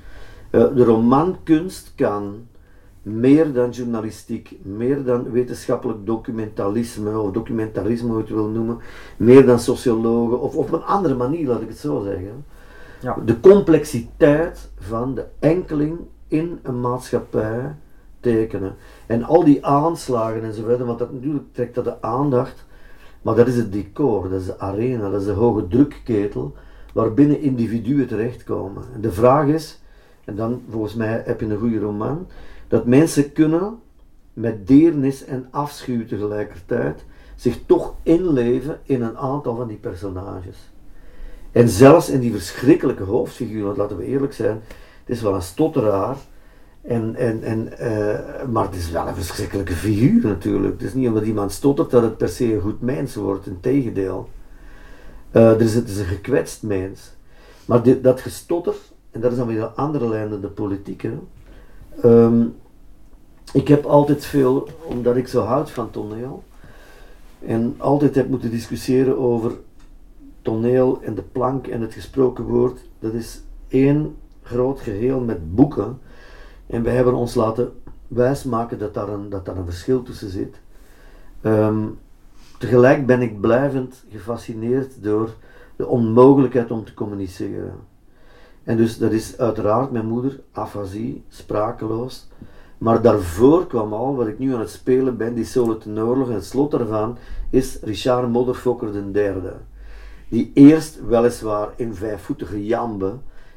Eh, 0.51 0.75
de 0.75 0.85
romankunst 0.85 1.93
kan 1.97 2.35
meer 3.03 3.53
dan 3.53 3.71
journalistiek, 3.71 4.59
meer 4.63 5.05
dan 5.05 5.31
wetenschappelijk 5.31 6.07
documentalisme 6.07 7.19
of 7.19 7.33
documentarisme, 7.33 8.09
hoe 8.09 8.17
je 8.17 8.23
het 8.23 8.33
wil 8.33 8.49
noemen, 8.49 8.79
meer 9.17 9.47
dan 9.47 9.59
sociologen, 9.59 10.41
of 10.41 10.55
op 10.57 10.73
een 10.73 10.83
andere 10.83 11.15
manier, 11.15 11.49
laat 11.49 11.61
ik 11.61 11.69
het 11.69 11.79
zo 11.79 12.03
zeggen. 12.05 12.45
Ja. 13.01 13.17
De 13.25 13.41
complexiteit 13.41 14.71
van 14.79 15.15
de 15.15 15.25
enkeling 15.39 15.99
in 16.29 16.59
een 16.63 16.81
maatschappij 16.81 17.75
tekenen. 18.21 18.75
En 19.07 19.23
al 19.23 19.45
die 19.45 19.67
aanslagen 19.67 20.43
en 20.43 20.55
zo 20.55 20.63
verder, 20.65 20.87
want 20.87 20.99
dat 20.99 21.13
natuurlijk 21.13 21.45
trekt 21.53 21.75
dat 21.75 21.85
de 21.85 22.03
aandacht, 22.03 22.65
maar 23.23 23.35
dat 23.35 23.47
is 23.47 23.57
het 23.57 23.73
decor, 23.73 24.29
dat 24.29 24.41
is 24.41 24.47
de 24.47 24.59
arena, 24.59 25.11
dat 25.11 25.21
is 25.21 25.27
de 25.27 25.33
hoge 25.33 25.69
drukketel 25.69 26.55
waarbinnen 26.93 27.41
individuen 27.41 28.07
terechtkomen. 28.07 28.83
En 28.95 29.01
de 29.01 29.13
vraag 29.13 29.47
is, 29.47 29.83
en 30.25 30.37
dan 30.37 30.63
volgens 30.71 30.95
mij 30.95 31.23
heb 31.25 31.41
je 31.41 31.47
een 31.47 31.59
goede 31.59 31.79
roman, 31.79 32.27
dat 32.73 32.87
mensen 32.87 33.33
kunnen 33.33 33.79
met 34.33 34.67
deernis 34.67 35.25
en 35.25 35.47
afschuw 35.51 36.07
tegelijkertijd 36.07 37.05
zich 37.37 37.59
toch 37.67 37.95
inleven 38.03 38.81
in 38.85 39.03
een 39.03 39.17
aantal 39.17 39.57
van 39.57 39.69
die 39.69 39.77
personages. 39.77 40.57
En 41.51 41.69
zelfs 41.69 42.09
in 42.09 42.21
die 42.21 42.33
verschrikkelijke 42.33 43.03
hoofdfiguur, 43.03 43.65
want 43.65 43.77
laten 43.77 43.97
we 43.97 44.05
eerlijk 44.05 44.33
zijn, 44.33 44.61
het 45.05 45.17
is 45.17 45.23
wel 45.23 45.35
een 45.35 45.43
stotteraar, 45.43 46.17
en, 46.83 47.15
en, 47.15 47.43
en, 47.43 47.79
eh, 47.79 48.47
maar 48.49 48.65
het 48.65 48.75
is 48.75 48.91
wel 48.91 49.09
een 49.09 49.15
verschrikkelijke 49.15 49.73
figuur 49.73 50.23
natuurlijk. 50.23 50.73
Het 50.73 50.89
is 50.89 50.95
niet 50.95 51.09
omdat 51.09 51.25
iemand 51.25 51.53
stottert 51.53 51.91
dat 51.91 52.03
het 52.03 52.17
per 52.17 52.29
se 52.29 52.55
een 52.55 52.61
goed 52.61 52.81
mens 52.81 53.15
wordt, 53.15 53.47
integendeel. 53.47 54.29
Eh 55.31 55.51
er 55.51 55.61
is, 55.61 55.75
het 55.75 55.89
is 55.89 55.99
een 55.99 56.05
gekwetst 56.05 56.63
mens. 56.63 57.13
Maar 57.67 57.83
dit, 57.83 58.05
dat 58.05 58.21
gestotter, 58.21 58.75
en 59.11 59.21
dat 59.21 59.31
is 59.31 59.39
dan 59.39 59.47
weer 59.47 59.63
een 59.63 59.75
andere 59.75 60.09
lijn 60.09 60.31
dan 60.31 60.41
de 60.41 60.49
politiek. 60.49 61.03
Hè. 61.03 61.19
Ik 63.53 63.69
heb 63.69 63.85
altijd 63.85 64.25
veel, 64.25 64.69
omdat 64.85 65.17
ik 65.17 65.29
zo 65.29 65.43
houd 65.43 65.71
van 65.71 65.91
toneel, 65.91 66.43
en 67.39 67.75
altijd 67.79 68.15
heb 68.15 68.29
moeten 68.29 68.51
discussiëren 68.51 69.19
over 69.19 69.53
toneel 70.43 71.03
en 71.03 71.15
de 71.15 71.23
plank 71.23 71.67
en 71.67 71.81
het 71.81 71.93
gesproken 71.93 72.45
woord. 72.45 72.81
Dat 72.99 73.13
is 73.13 73.43
één 73.69 74.17
groot 74.43 74.81
geheel 74.81 75.21
met 75.21 75.55
boeken. 75.55 75.99
En 76.67 76.83
wij 76.83 76.95
hebben 76.95 77.15
ons 77.15 77.35
laten 77.35 77.73
wijsmaken 78.09 78.79
dat 78.79 78.95
daar 78.95 79.09
een, 79.09 79.29
dat 79.29 79.45
daar 79.45 79.57
een 79.57 79.65
verschil 79.65 80.03
tussen 80.03 80.31
zit. 80.31 80.61
Ehm, 81.41 81.85
tegelijk 82.59 83.07
ben 83.07 83.23
ik 83.23 83.41
blijvend 83.41 84.05
gefascineerd 84.11 85.03
door 85.03 85.35
de 85.77 85.87
onmogelijkheid 85.87 86.71
om 86.71 86.85
te 86.85 86.95
communiceren. 86.95 87.75
En 88.65 88.77
dus 88.77 88.99
dat 88.99 89.13
is 89.13 89.39
uiteraard 89.39 89.91
mijn 89.91 90.07
moeder, 90.07 90.41
afasie, 90.53 91.25
sprakeloos. 91.29 92.29
Maar 92.83 93.03
daarvoor 93.03 93.67
kwam 93.67 93.93
al, 93.93 94.15
wat 94.17 94.27
ik 94.27 94.39
nu 94.39 94.55
aan 94.55 94.61
het 94.61 94.71
spelen 94.71 95.17
ben, 95.17 95.35
die 95.35 95.45
solo 95.45 95.79
tenoorlog. 95.79 96.29
En 96.29 96.35
het 96.35 96.45
slot 96.45 96.71
daarvan 96.71 97.19
is 97.51 97.79
Richard 97.83 98.29
Modderfokker 98.29 98.93
de 98.93 99.11
derde. 99.11 99.53
Die 100.29 100.51
eerst 100.55 101.07
weliswaar 101.07 101.69
in 101.77 101.95
vijfvoetige 101.95 102.67
jambe 102.67 103.13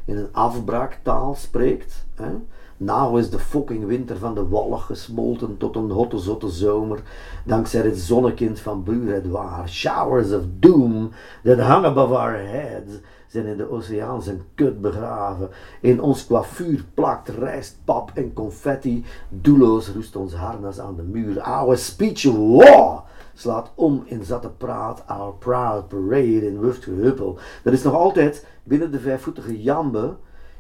in 0.05 0.17
een 0.17 0.29
afbraaktaal 0.31 1.35
spreekt. 1.35 2.05
Hè. 2.15 2.31
Nou 2.77 3.19
is 3.19 3.29
de 3.29 3.39
fucking 3.39 3.85
winter 3.85 4.17
van 4.17 4.35
de 4.35 4.47
wallig 4.47 4.85
gesmolten 4.85 5.57
tot 5.57 5.75
een 5.75 5.89
hotte 5.89 6.17
zotte 6.17 6.49
zomer, 6.49 7.01
dankzij 7.45 7.81
het 7.81 7.97
zonnekind 7.97 8.59
van 8.59 8.83
Buredwaar. 8.83 9.69
Showers 9.69 10.31
of 10.31 10.43
doom 10.59 11.11
that 11.43 11.59
hang 11.59 11.85
above 11.85 12.13
our 12.13 12.39
heads 12.39 12.93
zijn 13.27 13.45
in 13.45 13.57
de 13.57 13.71
oceaan 13.71 14.21
zijn 14.21 14.41
kut 14.55 14.81
begraven. 14.81 15.49
In 15.81 16.01
ons 16.01 16.25
coiffuur 16.25 16.85
plakt 16.93 17.29
rijst, 17.29 17.77
pap 17.83 18.11
en 18.13 18.33
confetti. 18.33 19.05
Doelloos 19.29 19.89
roest 19.89 20.15
ons 20.15 20.33
harnas 20.33 20.79
aan 20.79 20.95
de 20.95 21.03
muur. 21.03 21.41
Our 21.41 21.77
speech 21.77 22.23
war 22.23 23.03
slaat 23.33 23.71
om 23.75 24.03
in 24.05 24.23
zatte 24.23 24.49
praat. 24.49 25.03
Our 25.07 25.33
proud 25.33 25.88
parade 25.88 26.47
in 26.47 26.59
wuft 26.59 26.83
gehuppel. 26.83 27.38
Dat 27.63 27.73
is 27.73 27.83
nog 27.83 27.93
altijd, 27.93 28.45
binnen 28.63 28.91
de 28.91 28.99
vijfvoetige 28.99 29.61
jambe, 29.61 30.15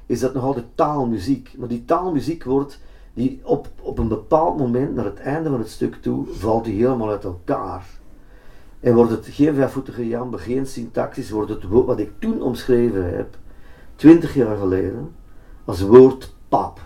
is 0.05 0.19
dat 0.19 0.33
nog 0.33 0.43
altijd 0.43 0.65
taalmuziek. 0.75 1.53
Maar 1.57 1.67
die 1.67 1.85
taalmuziek 1.85 2.43
wordt, 2.43 2.79
die 3.13 3.39
op, 3.43 3.67
op 3.81 3.97
een 3.97 4.07
bepaald 4.07 4.57
moment, 4.57 4.95
naar 4.95 5.05
het 5.05 5.19
einde 5.19 5.49
van 5.49 5.59
het 5.59 5.69
stuk 5.69 5.95
toe, 6.01 6.25
valt 6.31 6.65
die 6.65 6.75
helemaal 6.75 7.09
uit 7.09 7.23
elkaar. 7.23 7.85
En 8.79 8.95
wordt 8.95 9.11
het 9.11 9.27
geen 9.27 9.55
vijfvoetige 9.55 10.07
jambe, 10.07 10.37
geen 10.37 10.67
syntaxis, 10.67 11.29
wordt 11.29 11.49
het 11.49 11.63
wat 11.67 11.99
ik 11.99 12.11
toen 12.19 12.41
omschreven 12.41 13.15
heb, 13.15 13.37
twintig 13.95 14.33
jaar 14.33 14.57
geleden, 14.57 15.15
als 15.65 15.81
woord 15.81 16.33
pap. 16.49 16.79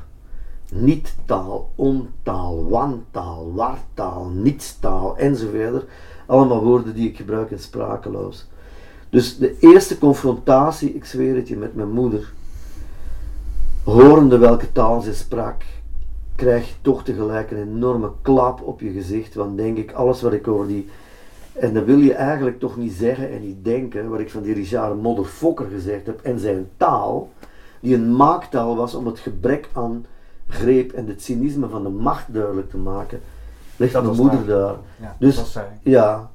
Niet-taal, 0.74 1.72
ontaal, 1.76 2.70
wantaal, 2.70 3.54
wartaal, 3.54 4.30
nietstaal 4.34 5.18
enzovoort. 5.18 5.86
Allemaal 6.26 6.64
woorden 6.64 6.96
die 6.96 7.10
ik 7.10 7.18
gebruik 7.18 7.52
in 7.52 7.60
sprakeloos. 7.60 8.48
Dus 9.10 9.38
de 9.38 9.58
eerste 9.60 9.98
confrontatie, 9.98 10.94
ik 10.94 11.06
zweer 11.06 11.36
het 11.36 11.48
je, 11.48 11.58
met 11.58 11.76
mijn 11.76 11.92
moeder, 11.92 12.34
horende 13.89 14.38
welke 14.38 14.71
taal 14.71 15.02
ze 15.02 15.13
sprak, 15.13 15.62
krijg 16.36 16.67
je 16.67 16.73
toch 16.82 17.04
tegelijk 17.04 17.52
een 17.52 17.62
enorme 17.62 18.12
klap 18.21 18.62
op 18.62 18.80
je 18.80 18.91
gezicht. 18.91 19.36
Want 19.36 19.58
denk 19.58 19.78
ik, 19.78 19.91
alles 19.91 20.21
wat 20.21 20.34
ik 20.34 20.47
over 20.47 20.67
die 20.67 20.89
en 21.54 21.73
dan 21.73 21.84
wil 21.84 21.97
je 21.97 22.13
eigenlijk 22.13 22.60
toch 22.60 22.78
niet 22.78 22.91
zeggen 22.93 23.32
en 23.32 23.41
niet 23.41 23.63
denken 23.63 24.10
wat 24.10 24.19
ik 24.19 24.32
van 24.32 24.41
die 24.41 24.54
Richard 24.54 25.02
Modderfokker 25.02 25.65
gezegd 25.71 26.06
heb 26.06 26.21
en 26.21 26.39
zijn 26.39 26.69
taal, 26.78 27.30
die 27.80 27.95
een 27.95 28.15
maaktaal 28.15 28.75
was 28.75 28.93
om 28.95 29.06
het 29.06 29.19
gebrek 29.19 29.69
aan 29.73 30.06
greep 30.47 30.91
en 30.91 31.08
het 31.08 31.21
cynisme 31.21 31.67
van 31.67 31.84
de 31.84 31.89
macht 31.89 32.34
duidelijk 32.34 32.69
te 32.69 32.78
maken, 32.78 33.21
ligt 33.75 33.93
Dat 33.93 34.04
mijn 34.04 34.15
moeder 34.15 34.45
daar. 34.45 34.60
daar. 34.60 34.75
Ja, 35.02 35.15
Dus- 35.19 35.36
dat 35.36 35.54
was. 35.54 35.63
Ja, 35.82 36.30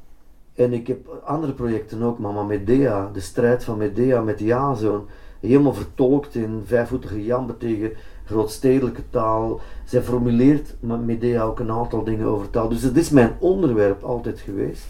en 0.54 0.72
ik 0.72 0.86
heb 0.86 1.22
andere 1.24 1.52
projecten 1.52 2.02
ook, 2.02 2.18
Mama 2.18 2.42
Medea, 2.42 3.10
de 3.12 3.20
strijd 3.20 3.64
van 3.64 3.78
Medea 3.78 4.20
met 4.20 4.38
Jazoon. 4.38 5.06
Helemaal 5.46 5.74
vertolkt 5.74 6.34
in 6.34 6.62
vijfvoetige 6.66 7.24
jambe 7.24 7.56
tegen 7.56 7.92
grootstedelijke 8.24 9.02
taal. 9.10 9.60
Zij 9.84 10.02
formuleert 10.02 10.74
met 10.80 11.04
Medea 11.04 11.42
ook 11.42 11.58
een 11.58 11.70
aantal 11.70 12.04
dingen 12.04 12.26
over 12.26 12.50
taal. 12.50 12.68
Dus 12.68 12.82
het 12.82 12.96
is 12.96 13.10
mijn 13.10 13.36
onderwerp 13.38 14.02
altijd 14.02 14.40
geweest. 14.40 14.86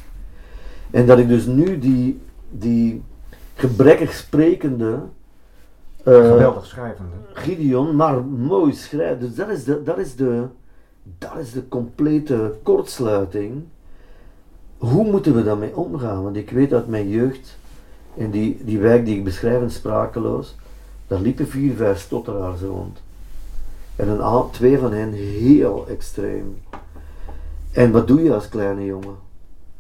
En 0.90 1.07
dat 1.07 1.19
ik 1.19 1.29
dus 1.29 1.47
nu 1.47 1.79
die, 1.79 2.21
die 2.51 3.03
gebrekkig 3.55 4.12
sprekende 4.12 4.99
eh, 6.05 6.14
Geweldig 6.14 6.67
schrijvende. 6.67 7.17
Gideon, 7.33 7.97
maar 7.97 8.25
mooi 8.25 8.73
schrijft. 8.73 9.21
Dus 9.21 9.35
dat 9.35 9.49
is 9.49 9.64
de, 9.64 9.83
dat 9.83 9.99
is 9.99 10.17
de, 10.17 10.45
dat 11.19 11.37
is 11.40 11.53
de 11.53 11.69
complete 11.69 12.55
kortsluiting. 12.62 13.62
Hoe 14.79 15.11
moeten 15.11 15.35
we 15.35 15.43
daarmee 15.43 15.77
omgaan? 15.77 16.23
Want 16.23 16.37
ik 16.37 16.51
weet 16.51 16.73
uit 16.73 16.88
mijn 16.88 17.09
jeugd, 17.09 17.59
in 18.14 18.31
die, 18.31 18.64
die 18.64 18.79
wijk 18.79 19.05
die 19.05 19.16
ik 19.16 19.24
beschrijf 19.24 19.62
in 19.62 19.70
Sprakeloos, 19.70 20.57
daar 21.07 21.20
liepen 21.20 21.48
vier, 21.48 21.74
vijf 21.74 21.98
stotteraars 21.98 22.61
rond. 22.61 23.03
En 23.96 24.09
een 24.09 24.50
twee 24.50 24.79
van 24.79 24.92
hen 24.92 25.12
heel 25.12 25.87
extreem. 25.88 26.57
En 27.72 27.92
wat 27.92 28.09
doe 28.09 28.22
je 28.22 28.35
als 28.35 28.48
kleine 28.48 28.85
jongen? 28.85 29.16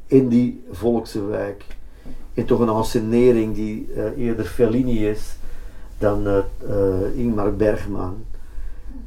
In 0.06 0.28
die 0.28 0.64
volkse 0.70 1.24
wijk. 1.24 1.64
In 2.32 2.44
toch 2.44 2.60
een 2.60 2.68
ansenering 2.68 3.54
die 3.54 3.92
eh, 3.92 4.18
eerder 4.26 4.44
Fellini 4.44 5.08
is 5.08 5.36
dan 5.98 6.26
eh, 6.26 6.38
eh, 6.68 7.16
Ingmar 7.18 7.54
Bergman. 7.54 8.24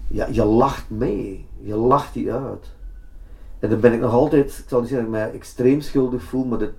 Ja, 0.07 0.27
je 0.31 0.45
lacht 0.45 0.89
mee. 0.89 1.45
Je 1.59 1.75
lacht 1.75 2.13
die 2.13 2.33
uit. 2.33 2.71
En 3.59 3.69
dan 3.69 3.79
ben 3.79 3.93
ik 3.93 3.99
nog 3.99 4.13
altijd, 4.13 4.57
ik 4.57 4.63
zal 4.67 4.79
niet 4.79 4.89
zeggen 4.89 5.11
dat 5.11 5.19
mij 5.19 5.31
extreem 5.31 5.81
schuldig 5.81 6.23
voel, 6.23 6.45
maar 6.45 6.59
dat, 6.59 6.71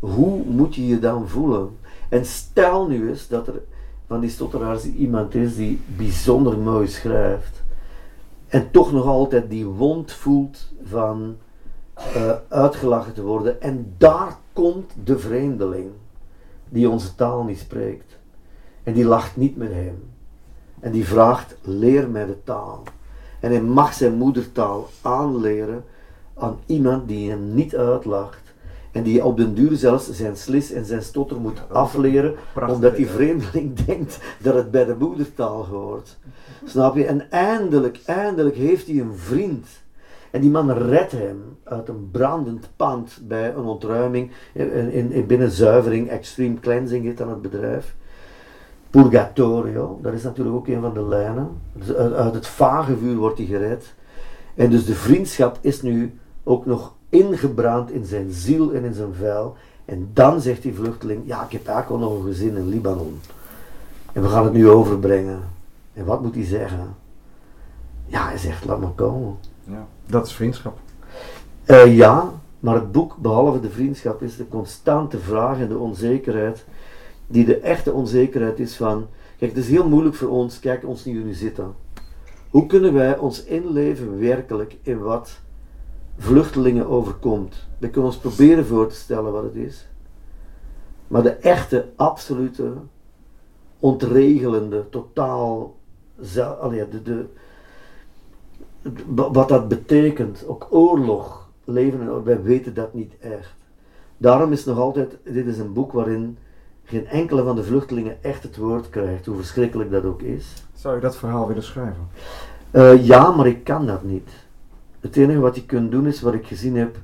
hoe 0.00 0.44
moet 0.44 0.74
je 0.74 0.86
je 0.86 0.98
dan 0.98 1.28
voelen? 1.28 1.76
En 2.08 2.24
stel 2.26 2.86
nu 2.86 3.08
eens 3.08 3.28
dat 3.28 3.46
er 3.46 3.62
van 4.06 4.20
die 4.20 4.30
stotteraars 4.30 4.84
iemand 4.84 5.34
is 5.34 5.56
die 5.56 5.80
bijzonder 5.96 6.58
mooi 6.58 6.86
schrijft 6.86 7.62
en 8.50 8.70
toch 8.70 8.92
nog 8.92 9.06
altijd 9.06 9.50
die 9.50 9.66
wond 9.66 10.12
voelt 10.12 10.68
van 10.82 11.36
eh, 11.94 12.32
uitgelachen 12.48 13.12
te 13.12 13.22
worden. 13.22 13.62
En 13.62 13.94
daar 13.98 14.36
komt 14.52 14.92
de 15.04 15.18
vreemdeling 15.18 15.90
die 16.68 16.88
onze 16.88 17.14
taal 17.14 17.44
niet 17.44 17.58
spreekt. 17.58 18.18
En 18.82 18.92
die 18.92 19.04
lacht 19.04 19.36
niet 19.36 19.56
met 19.56 19.72
hem. 19.72 20.02
En 20.80 20.92
die 20.92 21.06
vraagt, 21.06 21.56
leer 21.62 22.08
mij 22.08 22.26
de 22.26 22.42
taal. 22.44 22.82
En 23.40 23.50
hij 23.50 23.62
mag 23.62 23.94
zijn 23.94 24.14
moedertaal 24.14 24.88
aanleren 25.02 25.84
aan 26.34 26.58
iemand 26.66 27.08
die 27.08 27.30
hem 27.30 27.54
niet 27.54 27.76
uitlacht. 27.76 28.39
En 28.92 29.02
die 29.02 29.24
op 29.24 29.36
den 29.36 29.54
duur 29.54 29.76
zelfs 29.76 30.10
zijn 30.10 30.36
slis 30.36 30.72
en 30.72 30.84
zijn 30.84 31.02
stotter 31.02 31.40
moet 31.40 31.62
afleren, 31.68 32.34
Prachtig, 32.52 32.74
omdat 32.74 32.96
die 32.96 33.06
ja. 33.06 33.12
vreemdeling 33.12 33.74
denkt 33.86 34.18
dat 34.38 34.54
het 34.54 34.70
bij 34.70 34.84
de 34.84 34.94
moedertaal 34.98 35.66
hoort. 35.66 36.18
Snap 36.64 36.96
je? 36.96 37.04
En 37.04 37.30
eindelijk, 37.30 38.00
eindelijk 38.04 38.56
heeft 38.56 38.86
hij 38.86 39.00
een 39.00 39.16
vriend. 39.16 39.66
En 40.30 40.40
die 40.40 40.50
man 40.50 40.72
redt 40.72 41.12
hem 41.12 41.56
uit 41.64 41.88
een 41.88 42.08
brandend 42.10 42.68
pand 42.76 43.20
bij 43.22 43.54
een 43.54 43.64
ontruiming 43.64 44.30
in, 44.52 44.92
in, 44.92 45.12
in 45.12 45.26
binnen 45.26 45.50
zuivering, 45.50 46.08
extreme 46.08 46.60
cleansing 46.60 47.04
heet 47.04 47.18
dan 47.18 47.28
het 47.28 47.42
bedrijf. 47.42 47.94
Purgatorio, 48.90 49.98
dat 50.02 50.12
is 50.12 50.22
natuurlijk 50.22 50.56
ook 50.56 50.68
een 50.68 50.80
van 50.80 50.94
de 50.94 51.04
lijnen. 51.04 51.48
Dus 51.72 51.94
uit, 51.94 52.12
uit 52.12 52.34
het 52.34 52.46
vage 52.46 52.96
vuur 52.96 53.16
wordt 53.16 53.38
hij 53.38 53.46
gered. 53.46 53.94
En 54.54 54.70
dus 54.70 54.84
de 54.84 54.94
vriendschap 54.94 55.58
is 55.60 55.82
nu 55.82 56.18
ook 56.44 56.66
nog 56.66 56.94
ingebrand 57.10 57.90
in 57.90 58.04
zijn 58.04 58.30
ziel 58.30 58.72
en 58.72 58.84
in 58.84 58.94
zijn 58.94 59.14
vuil. 59.14 59.56
En 59.84 60.10
dan 60.12 60.40
zegt 60.40 60.62
die 60.62 60.74
vluchteling, 60.74 61.22
ja 61.26 61.44
ik 61.44 61.52
heb 61.52 61.66
eigenlijk 61.66 62.02
al 62.02 62.08
nog 62.08 62.18
een 62.18 62.32
gezin 62.32 62.56
in 62.56 62.68
Libanon. 62.68 63.20
En 64.12 64.22
we 64.22 64.28
gaan 64.28 64.44
het 64.44 64.52
nu 64.52 64.68
overbrengen. 64.68 65.40
En 65.92 66.04
wat 66.04 66.22
moet 66.22 66.34
hij 66.34 66.44
zeggen? 66.44 66.94
Ja, 68.06 68.26
hij 68.26 68.38
zegt, 68.38 68.64
laat 68.64 68.80
maar 68.80 68.90
komen. 68.90 69.36
Ja. 69.64 69.86
Dat 70.06 70.26
is 70.26 70.32
vriendschap. 70.32 70.78
Eh, 71.64 71.96
ja, 71.96 72.32
maar 72.60 72.74
het 72.74 72.92
boek, 72.92 73.16
behalve 73.16 73.60
de 73.60 73.70
vriendschap, 73.70 74.22
is 74.22 74.36
de 74.36 74.48
constante 74.48 75.18
vraag 75.18 75.58
en 75.58 75.68
de 75.68 75.78
onzekerheid, 75.78 76.64
die 77.26 77.44
de 77.44 77.58
echte 77.58 77.92
onzekerheid 77.92 78.58
is 78.58 78.76
van, 78.76 79.06
kijk, 79.38 79.50
het 79.54 79.64
is 79.64 79.70
heel 79.70 79.88
moeilijk 79.88 80.14
voor 80.14 80.28
ons, 80.28 80.58
kijk 80.58 80.86
ons 80.86 81.04
nu 81.04 81.24
nu 81.24 81.32
zitten. 81.32 81.74
Hoe 82.50 82.66
kunnen 82.66 82.92
wij 82.92 83.18
ons 83.18 83.44
inleven 83.44 84.18
werkelijk 84.18 84.76
in 84.82 84.98
wat 84.98 85.40
vluchtelingen 86.20 86.86
overkomt? 86.86 87.68
We 87.78 87.88
kunnen 87.88 88.10
ons 88.10 88.18
proberen 88.20 88.66
voor 88.66 88.88
te 88.88 88.94
stellen 88.94 89.32
wat 89.32 89.42
het 89.42 89.54
is. 89.54 89.88
Maar 91.08 91.22
de 91.22 91.30
echte, 91.30 91.86
absolute, 91.96 92.72
ontregelende, 93.78 94.84
totaal, 94.90 95.76
allee, 96.60 96.88
de, 96.88 97.02
de, 97.02 97.24
wat 99.32 99.48
dat 99.48 99.68
betekent, 99.68 100.44
ook 100.46 100.66
oorlog, 100.70 101.48
leven, 101.64 102.00
en- 102.00 102.24
wij 102.24 102.42
weten 102.42 102.74
dat 102.74 102.94
niet 102.94 103.12
echt. 103.20 103.54
Daarom 104.16 104.52
is 104.52 104.64
nog 104.64 104.78
altijd, 104.78 105.16
dit 105.24 105.46
is 105.46 105.58
een 105.58 105.72
boek 105.72 105.92
waarin 105.92 106.38
geen 106.84 107.06
enkele 107.06 107.42
van 107.44 107.56
de 107.56 107.64
vluchtelingen 107.64 108.22
echt 108.22 108.42
het 108.42 108.56
woord 108.56 108.90
krijgt, 108.90 109.26
hoe 109.26 109.36
verschrikkelijk 109.36 109.90
dat 109.90 110.04
ook 110.04 110.22
is. 110.22 110.64
Zou 110.74 110.94
je 110.94 111.00
dat 111.00 111.16
verhaal 111.16 111.46
willen 111.46 111.62
schrijven? 111.62 112.08
Eh, 112.70 113.06
ja, 113.06 113.30
maar 113.30 113.46
ik 113.46 113.64
kan 113.64 113.86
dat 113.86 114.02
niet. 114.02 114.30
Het 115.00 115.16
enige 115.16 115.38
wat 115.38 115.54
je 115.56 115.66
kunt 115.66 115.90
doen 115.90 116.06
is 116.06 116.20
wat 116.20 116.34
ik 116.34 116.46
gezien 116.46 116.76
heb 116.76 116.96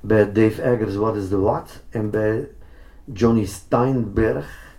bij 0.00 0.32
Dave 0.32 0.62
Eggers, 0.62 0.94
What 0.94 1.16
is 1.16 1.28
the 1.28 1.40
What? 1.40 1.82
En 1.90 2.10
bij 2.10 2.48
Johnny 3.04 3.44
Steinberg 3.44 4.76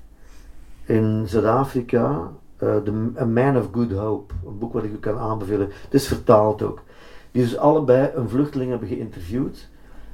in 0.85 1.23
Zuid-Afrika, 1.27 2.31
eh, 2.57 2.75
A 3.19 3.25
Man 3.25 3.57
of 3.57 3.67
Good 3.71 3.91
Hope. 3.91 4.33
Een 4.47 4.57
boek 4.57 4.73
wat 4.73 4.83
ik 4.83 4.91
u 4.91 4.97
kan 4.97 5.17
aanbevelen. 5.17 5.67
Het 5.83 5.93
is 5.93 6.07
vertaald 6.07 6.61
ook. 6.61 6.81
Die 7.31 7.43
dus 7.43 7.57
allebei 7.57 8.09
een 8.15 8.29
vluchteling 8.29 8.69
hebben 8.69 8.87
geïnterviewd. 8.87 9.69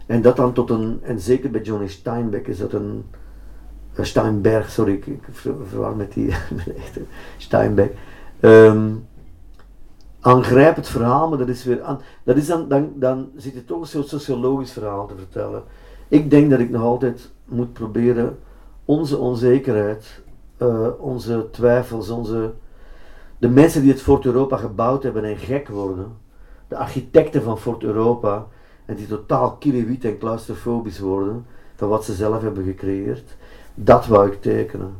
En 0.05 0.21
dat 0.21 0.35
dan 0.35 0.53
tot 0.53 0.69
een, 0.69 0.99
en 1.03 1.19
zeker 1.19 1.51
bij 1.51 1.61
Johnny 1.61 1.87
Steinbeck 1.87 2.47
is 2.47 2.57
dat 2.57 2.73
een, 2.73 3.05
eh, 3.93 4.05
Steinberg, 4.05 4.69
sorry, 4.69 4.93
ik, 4.93 5.05
ik 5.05 5.19
ver- 5.31 5.67
verwar 5.67 5.95
met 5.95 6.13
die 6.13 6.25
met 6.65 6.99
Steinbeck. 7.37 7.93
Ehm, 8.39 8.89
aangrijp 10.27 10.75
het 10.75 10.87
verhaal, 10.87 11.29
maar 11.29 11.37
dat 11.37 11.47
is 11.47 11.63
weer 11.63 11.81
aan, 11.83 12.01
dat 12.23 12.37
is 12.37 12.47
dan, 12.47 12.67
dan, 12.67 12.91
dan 12.95 13.29
zit 13.35 13.53
je 13.53 13.65
toch 13.65 13.81
een 13.81 13.87
soort 13.87 14.07
sociologisch 14.07 14.71
verhaal 14.71 15.07
te 15.07 15.15
vertellen. 15.17 15.63
Ik 16.07 16.29
denk 16.29 16.49
dat 16.49 16.59
ik 16.59 16.69
nog 16.69 16.81
altijd 16.81 17.31
moet 17.45 17.73
proberen 17.73 18.37
onze 18.85 19.17
onzekerheid, 19.17 20.21
eh, 20.57 20.87
onze 20.99 21.47
twijfels, 21.51 22.09
onze, 22.09 22.53
de 23.37 23.49
mensen 23.49 23.81
die 23.81 23.91
het 23.91 24.01
Fort 24.01 24.25
Europa 24.25 24.57
gebouwd 24.57 25.03
hebben 25.03 25.23
en 25.23 25.37
gek 25.37 25.67
worden, 25.67 26.17
de 26.67 26.77
architecten 26.77 27.43
van 27.43 27.59
Fort 27.59 27.83
Europa, 27.83 28.47
en 28.85 28.95
die 28.95 29.07
totaal 29.07 29.51
killewiet 29.51 30.05
en 30.05 30.17
claustrofobisch 30.17 30.99
worden 30.99 31.45
van 31.75 31.89
wat 31.89 32.05
ze 32.05 32.13
zelf 32.13 32.41
hebben 32.41 32.63
gecreëerd, 32.63 33.35
dat 33.75 34.07
wou 34.07 34.31
ik 34.31 34.41
tekenen. 34.41 34.93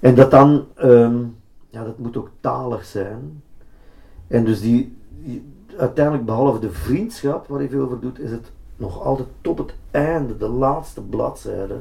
En 0.00 0.14
dat 0.14 0.30
dan, 0.30 0.66
ehm, 0.74 1.16
ja, 1.68 1.84
dat 1.84 1.98
moet 1.98 2.16
ook 2.16 2.30
talig 2.40 2.84
zijn. 2.84 3.42
En 4.28 4.44
dus 4.44 4.60
die, 4.60 4.96
uiteindelijk, 5.76 6.26
behalve 6.26 6.58
de 6.58 6.70
vriendschap 6.70 7.46
waar 7.46 7.58
hij 7.58 7.68
veel 7.68 7.82
over 7.82 8.00
doet, 8.00 8.18
is 8.18 8.30
het 8.30 8.50
nog 8.76 9.02
altijd 9.02 9.28
tot 9.40 9.58
het 9.58 9.74
einde, 9.90 10.36
de 10.36 10.48
laatste 10.48 11.02
bladzijde, 11.02 11.80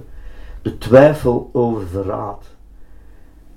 de 0.61 0.77
twijfel 0.77 1.49
over 1.53 1.87
verraad. 1.87 2.45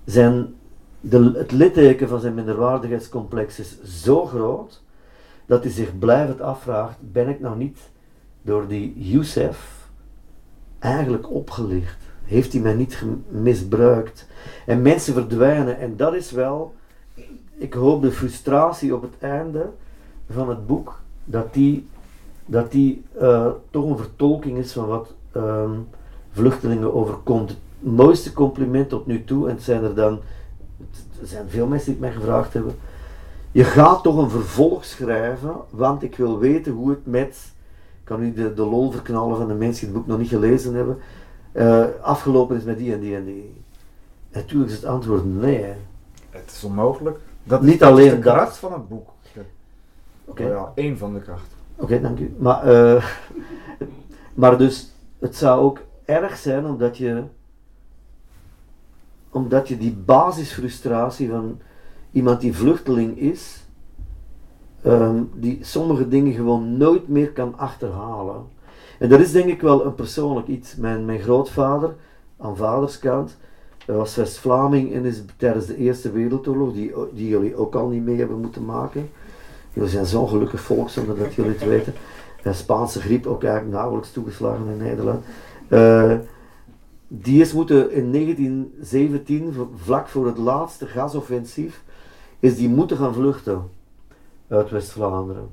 Zijn, 0.04 0.54
de, 1.00 1.32
het 1.36 1.52
litteken 1.52 2.08
van 2.08 2.20
zijn 2.20 2.34
minderwaardigheidscomplex 2.34 3.58
is 3.58 3.82
zo 3.82 4.26
groot 4.26 4.82
dat 5.46 5.62
hij 5.62 5.72
zich 5.72 5.98
blijvend 5.98 6.40
afvraagt: 6.40 6.96
ben 7.00 7.28
ik 7.28 7.40
nou 7.40 7.56
niet 7.56 7.78
door 8.42 8.66
die 8.66 8.92
Youssef 8.96 9.88
eigenlijk 10.78 11.30
opgelicht? 11.30 11.96
Heeft 12.24 12.52
hij 12.52 12.62
mij 12.62 12.74
niet 12.74 13.02
misbruikt? 13.28 14.26
En 14.66 14.82
mensen 14.82 15.14
verdwijnen, 15.14 15.78
en 15.78 15.96
dat 15.96 16.14
is 16.14 16.30
wel, 16.30 16.74
ik 17.58 17.72
hoop 17.74 18.02
de 18.02 18.12
frustratie 18.12 18.94
op 18.94 19.02
het 19.02 19.14
einde 19.18 19.70
van 20.30 20.48
het 20.48 20.66
boek, 20.66 21.00
dat 21.24 21.54
die, 21.54 21.88
dat 22.46 22.72
die 22.72 23.02
eh, 23.18 23.46
toch 23.70 23.90
een 23.90 23.96
vertolking 23.96 24.58
is 24.58 24.72
van 24.72 24.86
wat 24.86 25.14
ehm, 25.32 25.70
vluchtelingen 26.32 26.94
overkomt. 26.94 27.48
Het 27.48 27.58
mooiste 27.78 28.32
compliment 28.32 28.88
tot 28.88 29.06
nu 29.06 29.24
toe, 29.24 29.48
en 29.48 29.54
het 29.54 29.64
zijn 29.64 29.82
er 29.82 29.94
dan, 29.94 30.20
er 31.20 31.26
zijn 31.26 31.48
veel 31.48 31.66
mensen 31.66 31.92
die 31.92 32.02
het 32.02 32.12
mij 32.12 32.20
gevraagd 32.20 32.52
hebben, 32.52 32.74
je 33.52 33.64
gaat 33.64 34.02
toch 34.02 34.16
een 34.16 34.30
vervolg 34.30 34.84
schrijven, 34.84 35.56
want 35.70 36.02
ik 36.02 36.16
wil 36.16 36.38
weten 36.38 36.72
hoe 36.72 36.90
het 36.90 37.06
met, 37.06 37.52
ik 37.98 38.04
kan 38.04 38.20
nu 38.20 38.32
de, 38.32 38.54
de 38.54 38.64
lol 38.64 38.90
verknallen 38.90 39.36
van 39.36 39.48
de 39.48 39.54
mensen 39.54 39.86
die 39.86 39.94
het 39.94 39.98
boek 39.98 40.06
nog 40.06 40.18
niet 40.18 40.28
gelezen 40.28 40.74
hebben, 40.74 40.98
eh, 41.52 41.84
afgelopen 42.00 42.56
is 42.56 42.64
met 42.64 42.78
die 42.78 42.92
en 42.92 43.00
die 43.00 43.16
en 43.16 43.24
die. 43.24 43.62
Natuurlijk 44.32 44.70
is 44.70 44.76
het 44.76 44.84
antwoord 44.84 45.24
nee. 45.24 45.72
Het 46.30 46.50
is 46.56 46.64
onmogelijk. 46.64 47.18
Dat 47.48 47.62
Niet 47.62 47.78
dat 47.78 47.90
alleen 47.90 48.10
de 48.10 48.18
dat. 48.18 48.34
kracht 48.34 48.56
van 48.56 48.72
het 48.72 48.88
boek. 48.88 49.10
Oké. 50.24 50.42
Ja, 50.42 50.72
één 50.74 50.98
van 50.98 51.14
de 51.14 51.20
krachten. 51.20 51.56
Oké, 51.76 52.00
dank 52.00 52.18
u. 52.18 52.34
Maar, 52.38 52.62
eh, 52.62 53.04
maar 54.34 54.58
dus, 54.58 54.94
het 55.18 55.36
zou 55.36 55.60
ook 55.60 55.80
erg 56.04 56.36
zijn 56.36 56.66
omdat 56.66 56.96
je, 56.96 57.22
omdat 59.30 59.68
je 59.68 59.78
die 59.78 59.92
basisfrustratie 59.92 61.28
van 61.28 61.60
iemand 62.12 62.40
die 62.40 62.54
vluchteling 62.56 63.18
is, 63.18 63.66
ehm, 64.82 65.22
die 65.34 65.58
sommige 65.60 66.08
dingen 66.08 66.32
gewoon 66.32 66.76
nooit 66.76 67.08
meer 67.08 67.32
kan 67.32 67.58
achterhalen. 67.58 68.46
En 68.98 69.08
dat 69.08 69.20
is 69.20 69.32
denk 69.32 69.48
ik 69.48 69.60
wel 69.60 69.84
een 69.84 69.94
persoonlijk 69.94 70.46
iets. 70.46 70.76
Mijn, 70.76 71.04
mijn 71.04 71.20
grootvader, 71.20 71.94
aan 72.38 72.56
vaderskant, 72.56 73.36
was 73.96 74.16
West-Vlaming 74.16 74.92
en 74.92 75.04
is 75.04 75.22
tijdens 75.36 75.66
de 75.66 75.76
Eerste 75.76 76.10
Wereldoorlog, 76.10 76.72
die, 76.72 76.92
die 77.12 77.28
jullie 77.28 77.56
ook 77.56 77.74
al 77.74 77.88
niet 77.88 78.04
mee 78.04 78.18
hebben 78.18 78.40
moeten 78.40 78.64
maken. 78.64 79.10
Jullie 79.72 79.90
zijn 79.90 80.06
zo'n 80.06 80.28
gelukkig 80.28 80.60
volk, 80.60 80.88
zonder 80.88 81.18
dat 81.18 81.34
jullie 81.34 81.50
het 81.50 81.64
weten. 81.64 81.94
De 82.42 82.52
Spaanse 82.52 83.00
griep 83.00 83.26
ook 83.26 83.44
eigenlijk 83.44 83.74
nauwelijks 83.74 84.12
toegeslagen 84.12 84.66
in 84.66 84.76
Nederland. 84.76 85.24
Uh, 85.68 86.14
die 87.08 87.40
is 87.40 87.52
moeten 87.52 87.90
in 87.92 88.12
1917, 88.12 89.54
vlak 89.76 90.08
voor 90.08 90.26
het 90.26 90.38
laatste 90.38 90.86
gasoffensief, 90.86 91.82
is 92.40 92.56
die 92.56 92.68
moeten 92.68 92.96
gaan 92.96 93.14
vluchten 93.14 93.62
uit 94.48 94.70
West-Vlaanderen. 94.70 95.48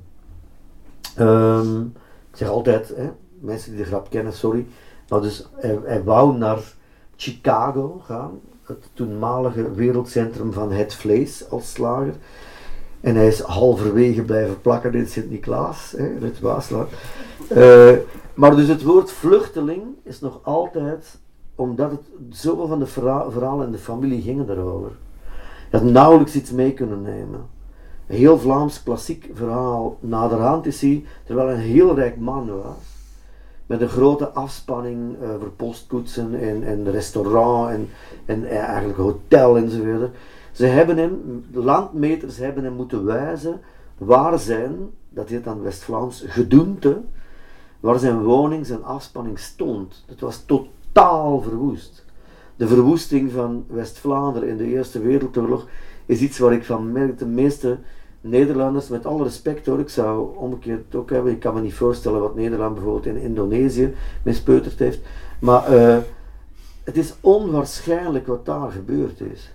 Um, 1.18 1.92
ik 2.30 2.36
zeg 2.36 2.48
altijd, 2.48 2.88
hè, 2.96 3.10
mensen 3.40 3.70
die 3.70 3.80
de 3.80 3.86
grap 3.86 4.10
kennen, 4.10 4.32
sorry, 4.32 4.66
maar 5.08 5.20
dus 5.20 5.48
hij 5.84 6.02
wou 6.02 6.36
naar 6.36 6.74
Chicago 7.16 8.00
gaan, 8.04 8.40
het 8.62 8.90
toenmalige 8.92 9.72
wereldcentrum 9.72 10.52
van 10.52 10.72
het 10.72 10.94
vlees 10.94 11.50
als 11.50 11.72
slager. 11.72 12.14
En 13.00 13.14
hij 13.14 13.26
is 13.26 13.40
halverwege 13.40 14.22
blijven 14.22 14.60
plakken 14.60 14.94
in 14.94 15.06
Sint-Niklaas, 15.06 15.94
het 16.20 16.40
Waasland. 16.40 16.88
Uh, 17.52 17.92
maar 18.34 18.56
dus 18.56 18.68
het 18.68 18.82
woord 18.82 19.12
vluchteling 19.12 19.82
is 20.02 20.20
nog 20.20 20.40
altijd, 20.42 21.18
omdat 21.54 21.90
het 21.90 22.00
zoveel 22.30 22.66
van 22.66 22.78
de 22.78 22.86
verhalen 22.86 23.66
in 23.66 23.72
de 23.72 23.78
familie 23.78 24.22
gingen 24.22 24.46
daarover. 24.46 24.90
Je 25.70 25.76
had 25.76 25.86
nauwelijks 25.86 26.34
iets 26.34 26.50
mee 26.50 26.72
kunnen 26.72 27.02
nemen. 27.02 27.46
Een 28.06 28.16
heel 28.16 28.38
Vlaams 28.38 28.82
klassiek 28.82 29.30
verhaal. 29.34 29.98
Naderhand 30.00 30.66
is 30.66 30.80
hij, 30.80 31.04
terwijl 31.24 31.48
hij 31.48 31.56
een 31.56 31.62
heel 31.62 31.94
rijk 31.94 32.16
man 32.16 32.62
was, 32.62 32.95
met 33.66 33.80
een 33.80 33.88
grote 33.88 34.28
afspanning 34.28 35.22
uh, 35.22 35.28
voor 35.38 35.50
postkoetsen 35.50 36.34
en, 36.40 36.62
en 36.62 36.90
restaurant 36.90 37.70
en, 37.70 37.88
en 38.24 38.44
eh, 38.44 38.58
eigenlijk 38.58 38.98
hotel 38.98 39.56
enzovoort. 39.56 40.10
Ze 40.52 40.66
hebben 40.66 40.96
hem, 40.96 41.44
landmeters 41.52 42.36
hebben 42.36 42.64
hem 42.64 42.72
moeten 42.72 43.04
wijzen 43.04 43.60
waar 43.98 44.38
zijn, 44.38 44.90
dat 45.08 45.28
heet 45.28 45.44
dan 45.44 45.62
West-Vlaams, 45.62 46.24
gedoemte, 46.26 47.00
waar 47.80 47.98
zijn 47.98 48.22
woning, 48.22 48.66
zijn 48.66 48.84
afspanning 48.84 49.38
stond. 49.38 50.04
Het 50.06 50.20
was 50.20 50.44
totaal 50.44 51.40
verwoest. 51.40 52.04
De 52.56 52.66
verwoesting 52.66 53.32
van 53.32 53.64
West-Vlaanderen 53.68 54.48
in 54.48 54.56
de 54.56 54.66
Eerste 54.66 55.00
Wereldoorlog 55.00 55.68
is 56.06 56.20
iets 56.20 56.38
waar 56.38 56.52
ik 56.52 56.64
van 56.64 56.92
merk. 56.92 57.18
De 57.18 57.26
meeste 57.26 57.78
Nederlanders, 58.20 58.88
met 58.88 59.06
alle 59.06 59.22
respect 59.22 59.66
hoor, 59.66 59.80
ik 59.80 59.88
zou 59.88 60.36
omgekeerd 60.36 60.94
ook 60.94 61.10
hebben, 61.10 61.32
ik 61.32 61.40
kan 61.40 61.54
me 61.54 61.60
niet 61.60 61.74
voorstellen 61.74 62.20
wat 62.20 62.34
Nederland 62.34 62.74
bijvoorbeeld 62.74 63.06
in 63.06 63.22
Indonesië 63.22 63.94
mispeuterd 64.22 64.78
heeft, 64.78 65.00
maar 65.40 65.74
uh, 65.74 65.98
het 66.84 66.96
is 66.96 67.14
onwaarschijnlijk 67.20 68.26
wat 68.26 68.46
daar 68.46 68.70
gebeurd 68.70 69.20
is. 69.20 69.52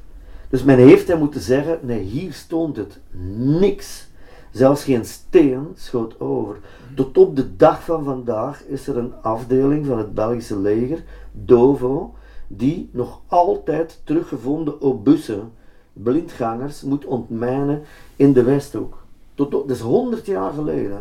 Dus 0.50 0.64
men 0.64 0.78
heeft 0.78 1.08
hem 1.08 1.20
moeten 1.20 1.42
zeggen, 1.42 1.80
nee, 1.82 2.00
hier 2.00 2.34
stond 2.34 2.78
het 2.78 3.00
niks. 3.36 4.10
Zelfs 4.52 4.84
geen 4.84 5.06
steen 5.06 5.68
schoot 5.76 6.20
over. 6.20 6.58
Tot 6.96 7.18
op 7.18 7.36
de 7.36 7.56
dag 7.56 7.84
van 7.84 8.04
vandaag 8.04 8.64
is 8.64 8.88
er 8.88 8.98
een 8.98 9.14
afdeling 9.22 9.86
van 9.86 9.98
het 9.98 10.14
Belgische 10.14 10.60
leger, 10.60 11.04
DOVO, 11.32 12.14
die 12.48 12.90
nog 12.94 13.22
altijd 13.28 14.02
teruggevonden 14.04 14.82
obussen 14.82 15.52
blindgangers 15.94 16.82
moet 16.82 17.06
ontmijnen 17.06 17.82
in 18.16 18.34
de 18.34 18.44
Westhoek. 18.44 18.98
Tot, 19.36 19.52
dat 19.52 19.70
is 19.70 19.80
100 19.80 20.26
jaar 20.26 20.54
geleden. 20.54 21.00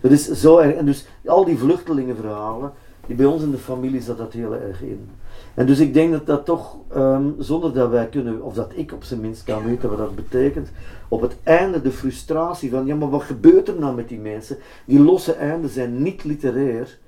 Dat 0.00 0.10
is 0.10 0.30
zo 0.30 0.58
erg. 0.58 0.74
En 0.74 0.86
dus 0.86 1.06
al 1.24 1.44
die 1.44 1.58
vluchtelingenverhalen, 1.58 2.72
die 3.06 3.16
bij 3.16 3.26
ons 3.26 3.42
in 3.42 3.50
de 3.50 3.58
familie 3.58 4.00
zat 4.00 4.18
dat 4.18 4.32
heel 4.32 4.54
erg 4.54 4.82
in. 4.82 5.08
En 5.54 5.66
dus 5.66 5.78
ik 5.78 5.94
denk 5.94 6.12
dat 6.12 6.26
dat 6.26 6.44
toch, 6.44 6.76
ehm, 6.88 7.28
zonder 7.38 7.72
dat 7.72 7.90
wij 7.90 8.08
kunnen, 8.08 8.42
of 8.42 8.54
dat 8.54 8.72
ik 8.74 8.92
op 8.92 9.04
zijn 9.04 9.20
minst 9.20 9.44
kan 9.44 9.64
weten 9.64 9.88
wat 9.88 9.98
dat 9.98 10.14
betekent, 10.14 10.68
op 11.08 11.20
het 11.20 11.36
einde 11.42 11.82
de 11.82 11.90
frustratie 11.90 12.70
van, 12.70 12.86
ja 12.86 12.94
maar 12.94 13.10
wat 13.10 13.22
gebeurt 13.22 13.68
er 13.68 13.78
nou 13.78 13.94
met 13.94 14.08
die 14.08 14.18
mensen? 14.18 14.56
Die 14.84 15.00
losse 15.00 15.32
einden 15.32 15.70
zijn 15.70 16.02
niet 16.02 16.24
literair, 16.24 16.98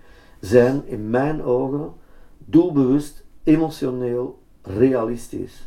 zijn 0.40 0.82
in 0.86 1.10
mijn 1.10 1.42
ogen 1.42 1.92
doelbewust, 2.38 3.24
emotioneel, 3.42 4.38
realistisch. 4.62 5.65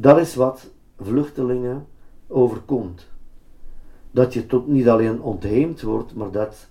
Dat 0.00 0.18
is 0.18 0.34
wat 0.34 0.70
vluchtelingen 1.00 1.86
overkomt. 2.26 3.06
Dat 4.10 4.32
je 4.32 4.46
tot 4.46 4.66
niet 4.66 4.88
alleen 4.88 5.22
ontheemd 5.22 5.82
wordt, 5.82 6.14
maar 6.14 6.30
dat 6.30 6.68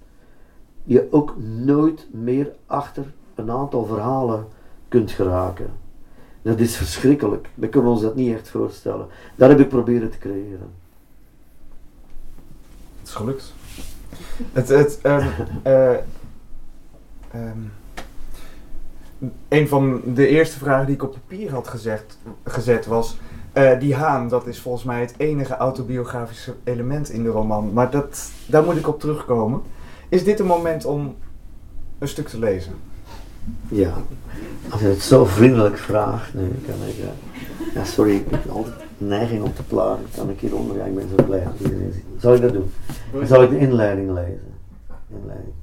je 0.83 1.07
ook 1.11 1.35
nooit 1.37 2.07
meer 2.11 2.51
achter 2.65 3.13
een 3.35 3.51
aantal 3.51 3.85
verhalen 3.85 4.47
kunt 4.87 5.11
geraken. 5.11 5.69
Dat 6.41 6.59
is 6.59 6.75
verschrikkelijk. 6.75 7.49
We 7.55 7.69
kunnen 7.69 7.91
ons 7.91 8.01
dat 8.01 8.15
niet 8.15 8.33
echt 8.33 8.49
voorstellen. 8.49 9.07
Dat 9.35 9.49
heb 9.49 9.59
ik 9.59 9.69
proberen 9.69 10.11
te 10.11 10.17
creëren. 10.17 10.71
Het 12.99 13.07
is 13.07 13.13
gelukt. 13.13 13.53
Het, 14.51 14.67
het, 14.69 14.99
um, 17.33 17.71
een 19.47 19.67
van 19.67 20.01
de 20.05 20.27
eerste 20.27 20.57
vragen 20.57 20.85
die 20.85 20.95
ik 20.95 21.03
op 21.03 21.11
papier 21.11 21.51
had 21.51 21.67
gezegd, 21.67 22.17
gezet 22.43 22.85
was... 22.85 23.17
Uh, 23.53 23.79
die 23.79 23.95
haan, 23.95 24.29
dat 24.29 24.47
is 24.47 24.61
volgens 24.61 24.83
mij 24.83 24.99
het 24.99 25.13
enige 25.17 25.55
autobiografische 25.55 26.53
element 26.63 27.09
in 27.09 27.23
de 27.23 27.29
roman. 27.29 27.73
Maar 27.73 27.91
dat, 27.91 28.31
daar 28.45 28.63
moet 28.63 28.75
ik 28.75 28.87
op 28.87 28.99
terugkomen. 28.99 29.61
Is 30.09 30.23
dit 30.23 30.39
een 30.39 30.45
moment 30.45 30.85
om 30.85 31.15
een 31.99 32.07
stuk 32.07 32.27
te 32.27 32.39
lezen? 32.39 32.73
Ja, 33.67 33.93
als 34.69 34.81
je 34.81 34.87
het 34.87 35.01
zo 35.01 35.25
vriendelijk 35.25 35.77
vraagt, 35.77 36.31
kan 36.31 36.87
ik. 36.87 36.97
Uh, 36.97 37.73
ja, 37.73 37.83
sorry, 37.83 38.15
ik 38.15 38.25
heb 38.29 38.49
altijd 38.49 38.75
neiging 38.97 39.43
om 39.43 39.53
te 39.53 39.63
plagen. 39.63 40.05
Kan 40.15 40.29
ik 40.29 40.39
hieronder? 40.39 40.77
Ja, 40.77 40.83
ik 40.83 40.95
ben 40.95 41.09
zo 41.17 41.23
blij 41.23 41.43
dat 41.43 41.53
iedereen. 41.59 41.93
Zal 42.17 42.33
ik 42.33 42.41
dat 42.41 42.53
doen? 42.53 42.71
Dan 43.13 43.27
zal 43.27 43.43
ik 43.43 43.49
de 43.49 43.59
inleiding 43.59 44.11
lezen. 44.13 44.53
Inleiding. 45.21 45.53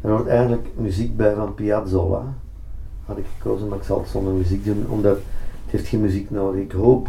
Er 0.00 0.10
hoort 0.10 0.26
eigenlijk 0.26 0.66
muziek 0.76 1.16
bij 1.16 1.34
van 1.34 1.54
Piazzolla. 1.54 2.34
Had 3.06 3.18
ik 3.18 3.26
gekozen, 3.36 3.68
maar 3.68 3.78
ik 3.78 3.84
zal 3.84 3.98
het 3.98 4.08
zonder 4.08 4.32
muziek 4.32 4.64
doen, 4.64 4.86
omdat 4.88 5.16
het 5.16 5.70
heeft 5.70 5.86
geen 5.86 6.00
muziek 6.00 6.30
nodig. 6.30 6.60
Ik 6.60 6.72
hoop 6.72 7.08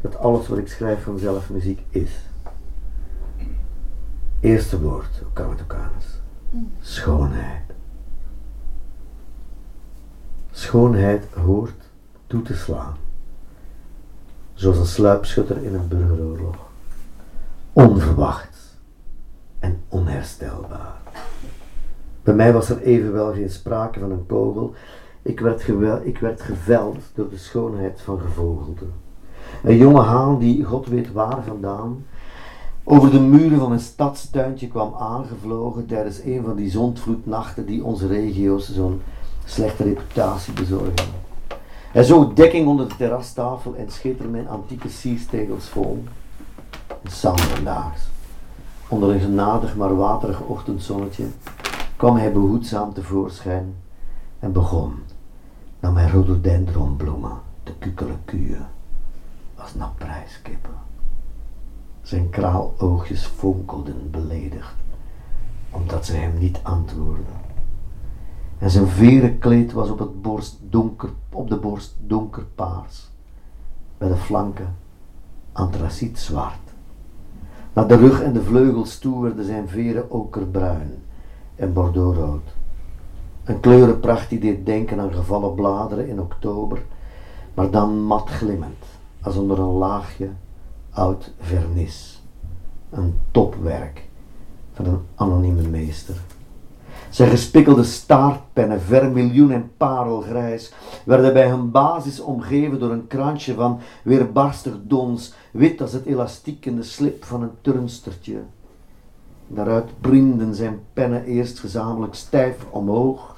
dat 0.00 0.16
alles 0.16 0.48
wat 0.48 0.58
ik 0.58 0.68
schrijf 0.68 1.02
vanzelf 1.02 1.50
muziek 1.50 1.80
is. 1.90 2.10
Eerste 4.40 4.80
woord, 4.80 5.18
hoe 5.18 5.32
kan 5.32 5.50
het 5.50 5.62
ook 5.62 5.74
anders? 5.74 6.06
Schoonheid. 6.80 7.62
Schoonheid 10.50 11.24
hoort 11.34 11.90
toe 12.26 12.42
te 12.42 12.54
slaan. 12.54 12.96
Zoals 14.54 14.78
een 14.78 14.86
sluipschutter 14.86 15.64
in 15.64 15.74
een 15.74 15.88
burgeroorlog. 15.88 16.56
Onverwacht 17.72 18.78
en 19.58 19.80
onherstelbaar. 19.88 21.00
Bij 22.22 22.34
mij 22.34 22.52
was 22.52 22.70
er 22.70 22.82
evenwel 22.82 23.32
geen 23.32 23.50
sprake 23.50 24.00
van 24.00 24.10
een 24.10 24.26
kogel. 24.26 24.74
Ik 25.30 25.40
werd, 25.40 25.68
ik 26.04 26.18
werd 26.18 26.40
geveld 26.40 26.98
door 27.14 27.28
de 27.30 27.36
schoonheid 27.36 28.00
van 28.00 28.20
gevogelte. 28.20 28.84
Een 29.62 29.76
jonge 29.76 30.00
haan 30.00 30.38
die, 30.38 30.64
God 30.64 30.86
weet 30.86 31.12
waar 31.12 31.42
vandaan, 31.46 32.04
over 32.84 33.10
de 33.10 33.20
muren 33.20 33.58
van 33.58 33.72
een 33.72 33.80
stadstuintje 33.80 34.68
kwam 34.68 34.94
aangevlogen 34.98 35.86
tijdens 35.86 36.22
een 36.22 36.42
van 36.44 36.56
die 36.56 36.70
zondvloednachten 36.70 37.66
die 37.66 37.84
onze 37.84 38.06
regio's 38.06 38.72
zo'n 38.72 39.00
slechte 39.44 39.82
reputatie 39.82 40.52
bezorgen. 40.52 41.08
Hij 41.90 42.02
zoog 42.02 42.32
dekking 42.32 42.66
onder 42.66 42.88
de 42.88 42.96
terrastafel 42.96 43.74
en 43.74 43.90
scheet 43.90 44.20
er 44.20 44.28
mijn 44.28 44.48
antieke 44.48 44.88
sierstegels 44.88 45.68
vol. 45.68 46.04
Zanderdaags, 47.04 48.00
onder 48.88 49.10
een 49.10 49.20
genadig 49.20 49.76
maar 49.76 49.96
waterig 49.96 50.40
ochtendzonnetje, 50.40 51.24
kwam 51.96 52.16
hij 52.16 52.32
behoedzaam 52.32 52.92
tevoorschijn 52.92 53.74
en 54.38 54.52
begon, 54.52 54.94
naar 55.80 55.92
mijn 55.92 56.08
rhododendronbloemen, 56.08 57.38
te 57.62 57.72
kukelen 57.78 58.20
kuien 58.24 58.68
als 59.54 59.74
naar 59.74 59.92
prijskippen. 59.98 60.74
Zijn 62.02 62.30
kraaloogjes 62.30 63.24
fonkelden 63.24 64.10
beledigd, 64.10 64.74
omdat 65.70 66.06
ze 66.06 66.12
hem 66.12 66.38
niet 66.38 66.60
antwoordden. 66.62 67.48
En 68.58 68.70
zijn 68.70 68.86
veren 68.86 69.38
kleed 69.38 69.72
was 69.72 69.90
op, 69.90 69.98
het 69.98 70.22
borst 70.22 70.58
donker, 70.60 71.10
op 71.32 71.48
de 71.48 71.56
borst 71.56 71.96
donkerpaars, 72.06 73.10
bij 73.98 74.08
de 74.08 74.16
flanken 74.16 74.76
antraciet 75.52 76.18
zwart. 76.18 76.58
Naar 77.72 77.88
de 77.88 77.96
rug 77.96 78.22
en 78.22 78.32
de 78.32 78.42
vleugels 78.42 78.98
toe 78.98 79.22
werden 79.22 79.44
zijn 79.44 79.68
veren 79.68 80.10
okerbruin 80.10 80.94
en 81.54 81.72
bordeauxrood. 81.72 82.58
Een 83.50 83.60
kleurenpracht 83.60 84.28
die 84.28 84.38
deed 84.38 84.66
denken 84.66 85.00
aan 85.00 85.12
gevallen 85.12 85.54
bladeren 85.54 86.08
in 86.08 86.20
oktober 86.20 86.82
maar 87.54 87.70
dan 87.70 88.02
mat 88.02 88.28
glimmend, 88.28 88.84
als 89.22 89.36
onder 89.36 89.58
een 89.58 89.78
laagje 89.78 90.28
oud 90.90 91.32
vernis. 91.38 92.22
Een 92.90 93.18
topwerk 93.30 94.08
van 94.72 94.86
een 94.86 95.00
anonieme 95.14 95.68
meester. 95.68 96.14
Zijn 97.08 97.30
gespikkelde 97.30 97.84
staartpennen, 97.84 98.80
vermiljoen 98.80 99.50
en 99.50 99.70
parelgrijs, 99.76 100.72
werden 101.04 101.32
bij 101.32 101.48
hun 101.48 101.70
basis 101.70 102.20
omgeven 102.20 102.78
door 102.78 102.90
een 102.90 103.06
kransje 103.06 103.54
van 103.54 103.80
weerbarstig 104.02 104.74
dons, 104.82 105.34
wit 105.52 105.80
als 105.80 105.92
het 105.92 106.04
elastiek 106.04 106.66
in 106.66 106.76
de 106.76 106.82
slip 106.82 107.24
van 107.24 107.42
een 107.42 107.54
turnstertje. 107.60 108.42
Daaruit 109.52 110.00
priemden 110.00 110.54
zijn 110.54 110.80
pennen 110.92 111.24
eerst 111.24 111.58
gezamenlijk 111.58 112.14
stijf 112.14 112.66
omhoog, 112.70 113.36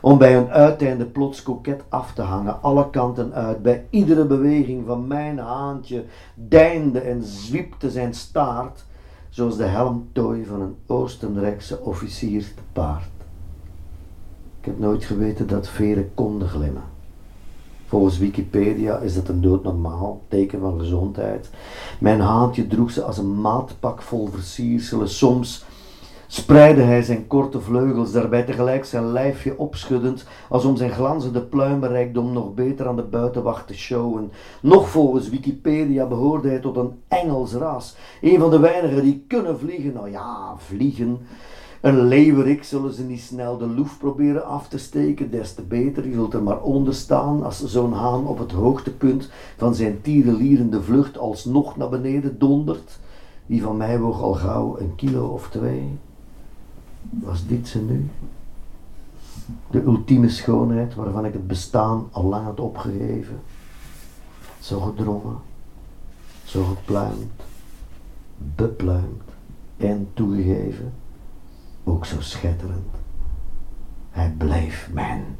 om 0.00 0.18
bij 0.18 0.34
hun 0.34 0.48
uiteinde 0.48 1.04
plots 1.04 1.42
koket 1.42 1.82
af 1.88 2.12
te 2.12 2.22
hangen, 2.22 2.62
alle 2.62 2.90
kanten 2.90 3.32
uit. 3.32 3.62
Bij 3.62 3.86
iedere 3.90 4.24
beweging 4.24 4.86
van 4.86 5.06
mijn 5.06 5.38
haantje 5.38 6.04
deinde 6.34 7.00
en 7.00 7.22
zwiepte 7.22 7.90
zijn 7.90 8.14
staart, 8.14 8.84
zoals 9.28 9.56
de 9.56 9.64
helmtooi 9.64 10.44
van 10.44 10.60
een 10.60 10.76
Oostenrijkse 10.86 11.80
officier 11.80 12.42
te 12.42 12.62
paard. 12.72 13.10
Ik 14.60 14.64
heb 14.64 14.78
nooit 14.78 15.04
geweten 15.04 15.46
dat 15.46 15.68
veren 15.68 16.10
konden 16.14 16.48
glimmen. 16.48 16.93
Volgens 17.86 18.18
Wikipedia 18.18 18.98
is 18.98 19.14
dat 19.14 19.28
een 19.28 19.40
doodnormaal 19.40 20.20
teken 20.28 20.60
van 20.60 20.78
gezondheid. 20.78 21.50
Mijn 22.00 22.20
haantje 22.20 22.66
droeg 22.66 22.90
ze 22.90 23.02
als 23.02 23.18
een 23.18 23.40
maatpak 23.40 24.02
vol 24.02 24.26
versierselen. 24.26 25.08
Soms 25.08 25.64
spreidde 26.26 26.82
hij 26.82 27.02
zijn 27.02 27.26
korte 27.26 27.60
vleugels, 27.60 28.12
daarbij 28.12 28.42
tegelijk 28.42 28.84
zijn 28.84 29.12
lijfje 29.12 29.58
opschuddend, 29.58 30.24
als 30.48 30.64
om 30.64 30.76
zijn 30.76 30.90
glanzende 30.90 31.42
pluimenrijkdom 31.42 32.32
nog 32.32 32.54
beter 32.54 32.88
aan 32.88 32.96
de 32.96 33.02
buitenwacht 33.02 33.66
te 33.66 33.74
showen. 33.74 34.30
Nog 34.60 34.88
volgens 34.88 35.28
Wikipedia 35.28 36.06
behoorde 36.06 36.48
hij 36.48 36.58
tot 36.58 36.76
een 36.76 36.92
Engels 37.08 37.52
ras, 37.52 37.96
een 38.20 38.38
van 38.38 38.50
de 38.50 38.58
weinigen 38.58 39.02
die 39.02 39.24
kunnen 39.28 39.58
vliegen. 39.58 39.92
Nou 39.92 40.10
ja, 40.10 40.54
vliegen. 40.56 41.18
Een 41.84 42.04
leeuwerik 42.04 42.64
zullen 42.64 42.92
ze 42.92 43.02
niet 43.02 43.20
snel 43.20 43.58
de 43.58 43.66
loef 43.66 43.98
proberen 43.98 44.46
af 44.46 44.68
te 44.68 44.78
steken, 44.78 45.30
des 45.30 45.54
te 45.54 45.62
beter. 45.62 46.08
Je 46.08 46.14
zult 46.14 46.34
er 46.34 46.42
maar 46.42 46.60
onder 46.62 46.94
staan 46.94 47.42
als 47.42 47.64
zo'n 47.64 47.92
haan 47.92 48.26
op 48.26 48.38
het 48.38 48.52
hoogtepunt 48.52 49.30
van 49.56 49.74
zijn 49.74 50.00
tierenlierende 50.00 50.82
vlucht 50.82 51.18
alsnog 51.18 51.76
naar 51.76 51.88
beneden 51.88 52.38
dondert. 52.38 52.98
Die 53.46 53.62
van 53.62 53.76
mij 53.76 53.98
woog 54.00 54.22
al 54.22 54.32
gauw 54.32 54.78
een 54.78 54.94
kilo 54.94 55.26
of 55.26 55.50
twee. 55.50 55.98
Was 57.10 57.46
dit 57.46 57.68
ze 57.68 57.80
nu? 57.80 58.08
De 59.70 59.82
ultieme 59.82 60.28
schoonheid 60.28 60.94
waarvan 60.94 61.24
ik 61.24 61.32
het 61.32 61.46
bestaan 61.46 62.08
al 62.10 62.24
lang 62.24 62.44
had 62.44 62.60
opgegeven. 62.60 63.40
Zo 64.60 64.80
gedrongen, 64.80 65.36
zo 66.44 66.64
gepluimd, 66.64 67.42
bepluimd 68.54 69.22
en 69.76 70.08
toegegeven 70.14 70.92
ook 71.84 72.04
zo 72.06 72.20
schitterend. 72.20 72.96
Hij 74.10 74.34
bleef 74.38 74.88
mijn 74.92 75.38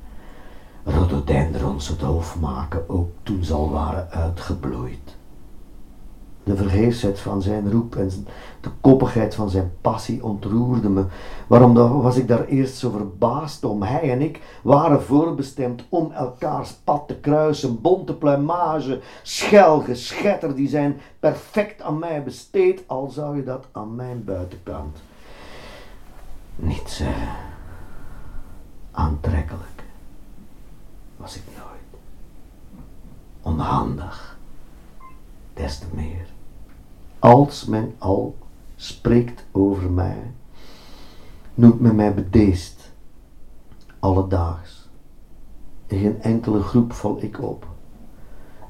rhododendrons 0.85 1.89
het 1.89 2.01
hoofd 2.01 2.41
maken, 2.41 2.89
ook 2.89 3.11
toen 3.23 3.45
ze 3.45 3.55
al 3.55 3.71
waren 3.71 4.11
uitgebloeid. 4.11 5.17
De 6.43 6.57
vergeefsheid 6.57 7.21
van 7.21 7.43
zijn 7.43 7.71
roep 7.71 7.97
en 7.97 8.11
de 8.61 8.71
koppigheid 8.81 9.35
van 9.35 9.51
zijn 9.51 9.73
passie 9.81 10.25
ontroerde 10.25 10.89
me. 10.89 11.05
Waarom 11.47 11.75
was 12.03 12.17
ik 12.17 12.29
daar 12.29 12.45
eerst 12.45 12.77
zo 12.77 12.91
verbaasd 12.91 13.65
om? 13.65 13.83
Hij 13.83 14.11
en 14.11 14.23
ik 14.23 14.41
waren 14.63 15.03
voorbestemd 15.03 15.85
om 15.89 16.13
elkaars 16.13 16.73
pad 16.73 17.09
te 17.09 17.17
kruisen. 17.17 17.81
Bonte 17.81 18.15
pluimage, 18.15 19.01
schel, 19.23 19.81
geschetter, 19.81 20.55
die 20.55 20.69
zijn 20.69 21.01
perfect 21.21 21.83
aan 21.83 21.99
mij 21.99 22.23
besteed, 22.23 22.83
al 22.87 23.11
zou 23.11 23.37
je 23.37 23.45
dat 23.45 23.67
aan 23.73 23.95
mijn 23.95 24.25
buitenkant 24.25 24.99
niet 26.57 26.89
zeggen. 26.91 27.37
Aantrekkelijk 28.91 29.83
was 31.17 31.37
ik 31.37 31.43
nooit. 31.57 32.03
Onhandig, 33.43 34.39
des 35.55 35.79
te 35.79 35.87
meer. 35.91 36.27
Als 37.19 37.65
men 37.65 37.95
al 37.99 38.37
spreekt 38.77 39.45
over 39.53 39.91
mij, 39.91 40.31
noemt 41.55 41.81
men 41.81 41.95
mij 41.95 42.15
bedeesd, 42.15 42.93
alledaags. 43.99 44.89
In 45.87 45.99
geen 45.99 46.23
enkele 46.23 46.63
groep 46.63 46.93
val 46.93 47.23
ik 47.23 47.43
op. 47.43 47.67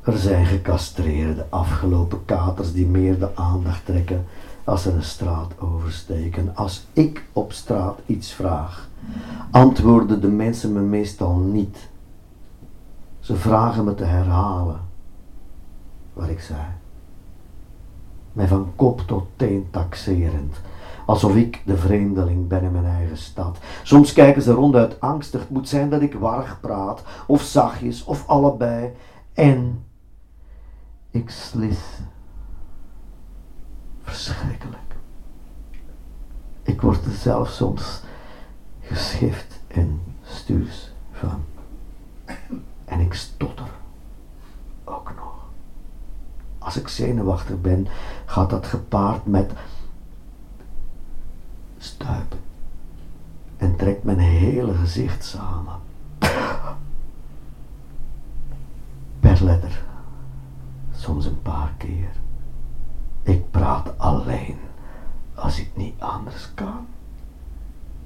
Er 0.03 0.19
zijn 0.19 0.47
gecastreerde, 0.47 1.47
afgelopen 1.49 2.25
katers 2.25 2.73
die 2.73 2.87
meer 2.87 3.19
de 3.19 3.37
aandacht 3.37 3.85
trekken 3.85 4.27
als 4.65 4.83
ze 4.83 4.91
een 4.91 5.03
straat 5.03 5.61
oversteken. 5.61 6.57
Als 6.57 6.87
ik 6.93 7.25
op 7.33 7.53
straat 7.53 7.99
iets 8.07 8.33
vraag, 8.33 8.89
antwoorden 9.51 10.21
de 10.21 10.29
mensen 10.29 10.73
me 10.73 10.81
meestal 10.81 11.37
niet. 11.37 11.89
Ze 13.21 13.37
vragen 13.37 13.85
me 13.85 13.95
te 13.95 14.05
herhalen 14.05 14.81
wat 16.13 16.29
ik 16.29 16.41
zei. 16.41 16.63
Mij 18.33 18.49
van 18.49 18.73
kop 18.77 19.01
tot 19.01 19.27
teen 19.37 19.67
taxerend, 19.71 20.61
alsof 21.07 21.35
ik 21.35 21.63
de 21.67 21.77
vreemdeling 21.77 22.49
ben 22.49 22.63
in 22.63 22.73
mijn 22.73 22.87
eigen 22.87 23.17
stad. 23.17 23.59
Soms 23.83 24.13
kijken 24.13 24.43
ze 24.43 24.53
ronduit 24.53 25.01
angstig, 25.01 25.41
het 25.41 25.51
moet 25.51 25.69
zijn 25.69 25.91
dat 25.91 26.03
ik 26.03 26.15
warrig 26.15 26.61
praat, 26.61 27.03
of 27.27 27.43
zachtjes, 27.43 28.05
of 28.05 28.29
allebei. 28.29 28.93
En 29.33 29.85
ik 31.11 31.31
slis 31.31 31.79
verschrikkelijk. 34.05 34.79
Ik 36.63 36.81
word 36.81 37.05
er 37.05 37.13
zelf 37.13 37.49
soms 37.49 38.01
geschift 38.81 39.61
en 39.67 40.01
stuurs 40.23 40.93
van. 41.13 41.45
En 42.85 43.01
ik 43.01 43.15
stotter 43.15 43.69
ook 44.85 45.13
nog. 45.17 45.33
Als 46.59 46.77
ik 46.77 46.89
zenuwachtig 46.89 47.61
ben, 47.61 47.87
gaat 48.25 48.51
dat 48.51 48.67
gepaard 48.67 49.27
met 49.27 49.53
stuipen. 51.79 52.39
En 53.57 53.77
trekt 53.77 54.05
mijn 54.05 54.19
hele 54.19 54.75
gezicht 54.75 55.25
samen. 55.25 55.81
Per 59.21 59.45
letter. 59.45 59.83
Soms 60.97 61.27
een 61.27 61.43
paar 61.43 61.73
keer. 61.77 62.11
Ik 63.25 63.51
praat 63.51 63.99
alleen 63.99 64.59
als 65.35 65.59
ik 65.59 65.71
niet 65.75 66.01
anders 66.01 66.55
kan. 66.55 66.87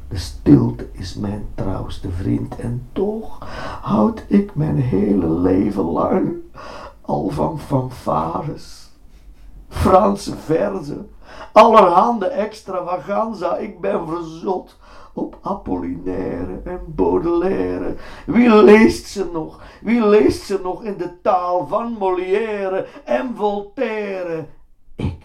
De 0.09 0.16
stilte 0.16 0.88
is 0.92 1.14
mijn 1.14 1.46
trouwste 1.54 2.11
vriend 2.11 2.57
en 2.57 2.88
toch 2.92 3.38
houd 3.83 4.24
ik 4.26 4.54
mijn 4.54 4.76
hele 4.76 5.28
leven 5.28 5.85
lang 5.85 6.33
al 7.00 7.28
van 7.28 7.61
fanfares, 7.61 8.90
Franse 9.68 10.37
verzen, 10.37 11.11
allerhande 11.52 12.26
extravaganza. 12.26 13.57
Ik 13.57 13.81
ben 13.81 14.07
verzot 14.07 14.76
op 15.12 15.38
Apollinaire 15.42 16.61
en 16.64 16.81
Baudelaire. 16.87 17.94
Wie 18.26 18.54
leest 18.54 19.07
ze 19.07 19.28
nog? 19.33 19.61
Wie 19.81 20.07
leest 20.07 20.42
ze 20.42 20.61
nog 20.62 20.85
in 20.85 20.96
de 20.96 21.20
taal 21.22 21.66
van 21.66 21.96
Molière 21.98 22.87
en 23.04 23.35
Voltaire? 23.37 24.46
Ik. 24.98 25.24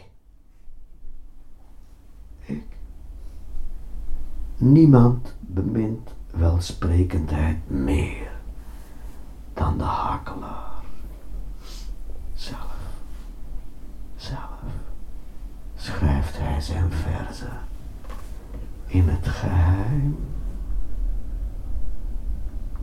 Ik. 2.46 2.64
Niemand 4.58 5.36
bemint 5.40 6.14
welsprekendheid 6.32 7.70
meer 7.70 8.32
dan 9.54 9.78
de 9.78 9.84
hakelaar. 9.84 10.84
Zelf, 12.34 12.76
zelf 14.16 14.62
schrijft 15.76 16.38
hij 16.38 16.62
zijn 16.62 16.92
verzen 16.92 17.60
in 18.86 19.08
het 19.08 19.28
geheim. 19.28 20.18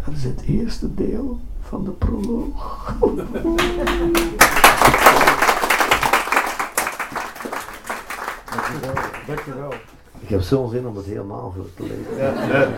Dat 0.04 0.14
is 0.14 0.24
het 0.24 0.40
eerste 0.40 0.94
deel 0.94 1.40
van 1.60 1.84
de 1.84 1.90
proloog. 1.90 2.94
Dankjewel. 9.26 9.72
Ik 10.20 10.28
heb 10.28 10.40
zo'n 10.40 10.70
zin 10.70 10.86
om 10.86 10.96
het 10.96 11.04
helemaal 11.04 11.52
voor 11.56 11.66
te 11.74 11.82
lezen. 11.82 12.72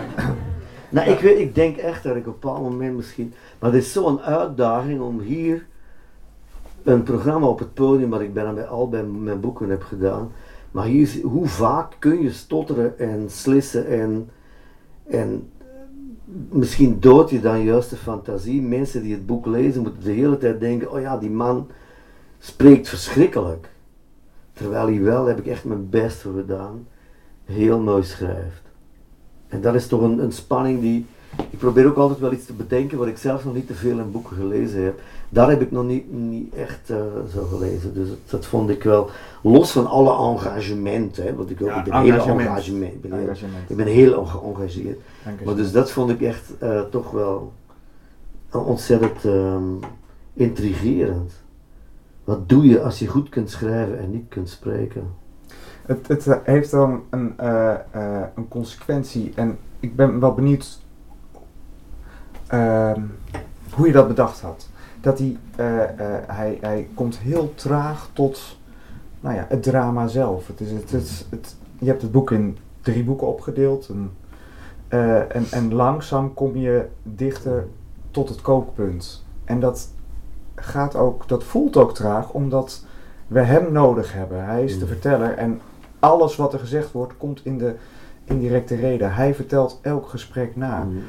Nou, 0.88 1.11
ik, 1.11 1.18
weet, 1.20 1.38
ik 1.38 1.55
denk 1.55 1.76
echt 1.76 2.03
dat 2.03 2.16
ik 2.16 2.26
op 2.26 2.32
een 2.34 2.40
bepaald 2.40 2.62
moment 2.62 2.97
misschien. 2.97 3.34
Maar 3.59 3.72
het 3.72 3.82
is 3.82 3.93
zo'n 3.93 4.20
uitdaging 4.20 5.01
om 5.01 5.20
hier 5.20 5.66
een 6.82 7.03
programma 7.03 7.47
op 7.47 7.59
het 7.59 7.74
podium, 7.74 8.11
wat 8.11 8.20
ik 8.20 8.34
bijna 8.34 8.53
bij 8.53 8.66
al 8.66 8.88
bij 8.88 9.03
mijn 9.05 9.40
boeken 9.40 9.68
heb 9.68 9.82
gedaan. 9.82 10.32
Maar 10.70 10.84
hier, 10.84 11.03
is- 11.03 11.22
hoe 11.22 11.47
vaak 11.47 11.93
kun 11.99 12.22
je 12.22 12.30
stotteren 12.32 12.99
en 12.99 13.30
slissen 13.30 13.86
en, 13.86 14.30
en 15.05 15.51
misschien 16.49 17.01
dood 17.01 17.30
je 17.30 17.40
dan 17.40 17.62
juist 17.64 17.90
de 17.90 17.97
fantasie. 17.97 18.62
Mensen 18.62 19.03
die 19.03 19.12
het 19.12 19.26
boek 19.26 19.47
lezen 19.47 19.82
moeten 19.82 20.03
de 20.05 20.11
hele 20.11 20.38
tijd 20.38 20.61
denken, 20.61 20.90
oh 20.93 21.01
ja, 21.01 21.16
die 21.18 21.30
man 21.30 21.68
spreekt 22.38 22.88
verschrikkelijk. 22.88 23.68
Terwijl 24.62 24.86
hij 24.86 25.02
wel, 25.02 25.26
heb 25.26 25.38
ik 25.38 25.46
echt 25.46 25.64
mijn 25.64 25.88
best 25.90 26.16
voor 26.16 26.34
gedaan, 26.34 26.86
heel 27.44 27.78
mooi 27.78 28.02
schrijft. 28.02 28.62
En 29.48 29.60
dat 29.60 29.74
is 29.74 29.86
toch 29.86 30.00
een, 30.00 30.18
een 30.18 30.32
spanning 30.32 30.80
die, 30.80 31.06
ik 31.50 31.58
probeer 31.58 31.86
ook 31.86 31.96
altijd 31.96 32.18
wel 32.18 32.32
iets 32.32 32.46
te 32.46 32.52
bedenken 32.52 32.98
wat 32.98 33.06
ik 33.06 33.18
zelf 33.18 33.44
nog 33.44 33.54
niet 33.54 33.66
te 33.66 33.74
veel 33.74 33.98
in 33.98 34.10
boeken 34.10 34.36
gelezen 34.36 34.84
heb. 34.84 35.00
Daar 35.28 35.48
heb 35.48 35.60
ik 35.60 35.70
nog 35.70 35.84
niet, 35.84 36.12
niet 36.12 36.54
echt 36.54 36.90
uh, 36.90 36.96
zo 37.34 37.44
gelezen. 37.44 37.94
Dus 37.94 38.08
dat, 38.08 38.18
dat, 38.26 38.46
vond 38.46 38.70
ik 38.70 38.82
wel, 38.82 39.10
los 39.42 39.72
van 39.72 39.86
alle 39.86 40.32
engagement, 40.32 41.16
hè, 41.16 41.34
want 41.34 41.50
ik, 41.50 41.62
ook, 41.62 41.68
Ja, 41.68 41.78
ik 41.78 41.84
ben 41.84 42.02
heel 42.02 42.38
engagement. 42.38 42.92
Ik 42.92 43.00
ben 43.00 43.18
heel, 43.18 43.30
ik 43.66 43.76
ben 43.76 43.86
heel 43.86 44.24
geëngageerd. 44.24 45.00
Maar 45.44 45.54
dus 45.54 45.72
dat 45.72 45.90
vond 45.90 46.10
ik 46.10 46.20
echt 46.20 46.58
eh, 46.58 46.80
toch 46.80 47.10
wel 47.10 47.52
ontzettend 48.50 49.24
ehm, 49.24 49.62
intrigerend. 50.34 51.41
Wat 52.24 52.48
doe 52.48 52.66
je 52.66 52.82
als 52.82 52.98
je 52.98 53.06
goed 53.06 53.28
kunt 53.28 53.50
schrijven 53.50 53.98
en 53.98 54.10
niet 54.10 54.28
kunt 54.28 54.48
spreken? 54.48 55.20
Het, 55.86 56.08
het 56.08 56.26
eh, 56.26 56.36
heeft 56.44 56.70
dan 56.70 57.02
een, 57.10 57.38
eh, 57.38 57.72
eh, 57.90 58.26
een 58.34 58.48
consequentie 58.48 59.32
en 59.34 59.58
ik 59.80 59.96
ben 59.96 60.20
wel 60.20 60.34
benieuwd 60.34 60.80
ehm, 62.46 63.00
hoe 63.70 63.86
je 63.86 63.92
dat 63.92 64.08
bedacht 64.08 64.40
had. 64.40 64.68
Dat 65.00 65.18
hij, 65.18 65.36
hij, 66.26 66.58
hij 66.60 66.88
komt 66.94 67.18
heel 67.18 67.54
traag 67.54 68.10
tot 68.12 68.58
nou 69.20 69.34
ja, 69.36 69.46
het 69.48 69.62
drama 69.62 70.06
zelf. 70.06 70.46
Het 70.46 70.60
is, 70.60 70.70
het, 70.70 70.90
het, 71.30 71.56
je 71.78 71.86
hebt 71.86 72.02
het 72.02 72.12
boek 72.12 72.30
in 72.30 72.58
drie 72.80 73.04
boeken 73.04 73.26
opgedeeld 73.26 73.88
en, 73.88 74.10
en, 75.28 75.44
en 75.50 75.74
langzaam 75.74 76.34
kom 76.34 76.56
je 76.56 76.86
dichter 77.02 77.66
tot 78.10 78.28
het 78.28 78.40
kookpunt. 78.40 79.24
En 79.44 79.60
dat 79.60 79.88
gaat 80.62 80.96
ook, 80.96 81.28
dat 81.28 81.44
voelt 81.44 81.76
ook 81.76 81.94
traag, 81.94 82.30
omdat 82.32 82.84
we 83.26 83.40
hem 83.40 83.72
nodig 83.72 84.12
hebben. 84.12 84.44
Hij 84.44 84.64
is 84.64 84.74
de 84.78 84.84
Mm. 84.84 84.90
verteller 84.90 85.34
en 85.34 85.60
alles 85.98 86.36
wat 86.36 86.52
er 86.52 86.58
gezegd 86.58 86.92
wordt 86.92 87.16
komt 87.16 87.40
in 87.44 87.58
de 87.58 87.74
indirecte 88.24 88.74
reden. 88.74 89.14
Hij 89.14 89.34
vertelt 89.34 89.78
elk 89.82 90.08
gesprek 90.08 90.56
na. 90.56 90.82
Mm. 90.82 91.02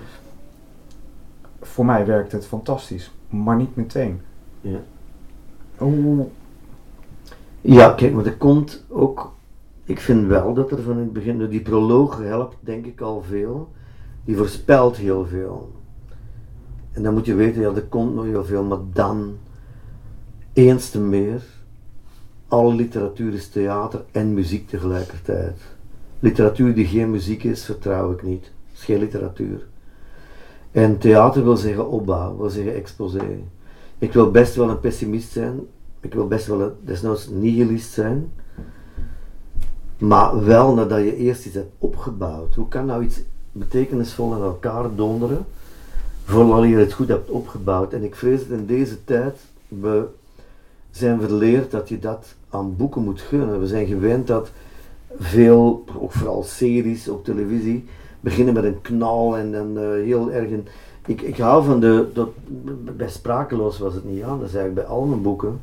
Voor 1.62 1.86
mij 1.86 2.06
werkt 2.06 2.32
het 2.32 2.46
fantastisch, 2.46 3.12
maar 3.30 3.56
niet 3.56 3.76
meteen. 3.76 4.22
Ja. 4.62 4.80
Hoe, 5.78 6.26
Ja, 7.62 7.90
kijk, 7.90 8.14
maar 8.14 8.26
er 8.26 8.38
komt 8.38 8.84
ook. 8.90 9.32
Ik 9.84 10.00
vind 10.00 10.28
wel 10.28 10.54
dat 10.54 10.72
er 10.72 10.82
van 10.82 10.98
het 10.98 11.14
begin. 11.14 11.48
Die 11.48 11.62
proloog 11.62 12.18
helpt, 12.22 12.56
denk 12.60 12.86
ik 12.86 13.02
al 13.02 13.24
veel. 13.28 13.72
Die 14.26 14.38
voorspelt 14.38 14.98
heel 14.98 15.26
veel. 15.26 15.72
En 16.92 17.04
dan 17.04 17.14
moet 17.14 17.26
je 17.26 17.34
weten, 17.34 17.62
ja, 17.62 17.70
er 17.76 17.84
komt 17.84 18.16
nog 18.16 18.24
heel 18.26 18.46
veel, 18.46 18.64
maar 18.64 18.78
dan. 18.94 19.34
Eens 20.54 20.90
te 20.90 21.00
meer. 21.00 21.42
Alle 22.48 22.74
literatuur 22.74 23.34
is 23.34 23.50
theater 23.50 24.04
en 24.12 24.34
muziek 24.34 24.68
tegelijkertijd. 24.68 25.58
Literatuur 26.20 26.76
die 26.76 26.86
geen 26.86 27.12
muziek 27.12 27.44
is, 27.44 27.66
vertrouw 27.66 28.12
ik 28.12 28.24
niet. 28.24 28.52
is 28.74 28.84
geen 28.84 29.00
literatuur. 29.00 29.68
En 30.72 30.98
theater 30.98 31.44
wil 31.44 31.58
zeggen 31.58 31.90
opbouw, 31.90 32.38
wil 32.38 32.50
zeggen 32.50 32.76
exposé. 32.76 33.40
Ik 33.98 34.14
wil 34.14 34.32
best 34.32 34.56
wel 34.56 34.70
een 34.70 34.80
pessimist 34.80 35.32
zijn, 35.32 35.60
ik 36.00 36.14
wil 36.14 36.28
best 36.28 36.48
wel 36.48 36.62
een, 36.62 36.72
desnoods 36.82 37.30
nihilist 37.30 37.92
zijn. 37.92 38.32
Maar 39.98 40.46
wel 40.46 40.74
nadat 40.74 41.00
je 41.00 41.16
eerst 41.16 41.46
iets 41.46 41.56
hebt 41.56 41.74
opgebouwd. 41.78 42.56
Hoe 42.56 42.68
kan 42.68 42.86
nou 42.86 43.04
iets 43.04 43.22
betekenisvol 43.52 44.36
in 44.36 44.42
elkaar 44.42 44.96
donderen, 44.96 45.46
vooral 46.26 46.64
je 46.64 46.76
het 46.76 46.94
goed 46.94 47.08
hebt 47.08 47.30
opgebouwd? 47.30 47.94
En 47.94 48.04
ik 48.04 48.16
vrees 48.16 48.48
dat 48.48 48.58
in 48.58 48.66
deze 48.66 49.04
tijd 49.04 49.38
we 49.68 50.08
zijn 50.96 51.22
verleerd 51.22 51.72
dat 51.72 51.90
je 51.90 52.00
dat 52.00 52.36
aan 52.50 52.76
boeken 52.76 53.04
moet 53.04 53.22
gunnen. 53.22 53.60
We 53.60 53.68
zijn 53.68 53.88
gewend 53.88 54.28
dat 54.28 54.52
veel, 55.18 55.84
ook 56.00 56.12
vooral 56.12 56.44
series 56.44 57.10
op 57.10 57.24
televisie, 57.24 57.86
beginnen 58.20 58.54
met 58.54 58.64
een 58.64 58.82
knal 58.82 59.38
en 59.38 59.52
dan 59.52 59.78
eh, 59.78 59.84
heel 59.84 60.32
erg 60.32 60.52
een... 60.52 60.68
Ik, 61.06 61.22
ik 61.22 61.38
hou 61.38 61.66
van 61.66 61.80
de, 61.80 62.08
dat, 62.14 62.30
bij 62.98 63.10
Sprakeloos 63.10 63.80
was 63.80 63.94
het 63.94 64.06
niet 64.06 64.24
anders 64.24 64.54
eigenlijk, 64.54 64.88
bij 64.88 64.96
al 64.96 65.06
mijn 65.06 65.22
boeken. 65.22 65.62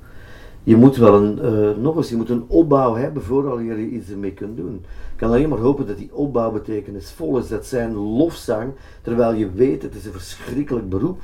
Je 0.62 0.76
moet 0.76 0.96
wel 0.96 1.14
een, 1.14 1.38
eh, 1.38 1.82
nog 1.82 1.96
eens, 1.96 2.08
je 2.08 2.16
moet 2.16 2.30
een 2.30 2.44
opbouw 2.46 2.94
hebben 2.94 3.22
voordat 3.22 3.58
je 3.58 3.88
iets 3.88 4.10
ermee 4.10 4.32
kunt 4.32 4.56
doen. 4.56 4.74
Ik 4.84 5.16
kan 5.16 5.28
alleen 5.28 5.48
maar 5.48 5.58
hopen 5.58 5.86
dat 5.86 5.98
die 5.98 6.14
opbouw 6.14 6.52
betekenisvol 6.52 7.38
is, 7.38 7.48
dat 7.48 7.66
zijn 7.66 7.94
lofzang, 7.94 8.72
terwijl 9.02 9.32
je 9.32 9.50
weet, 9.50 9.82
het 9.82 9.94
is 9.94 10.04
een 10.04 10.12
verschrikkelijk 10.12 10.88
beroep, 10.88 11.20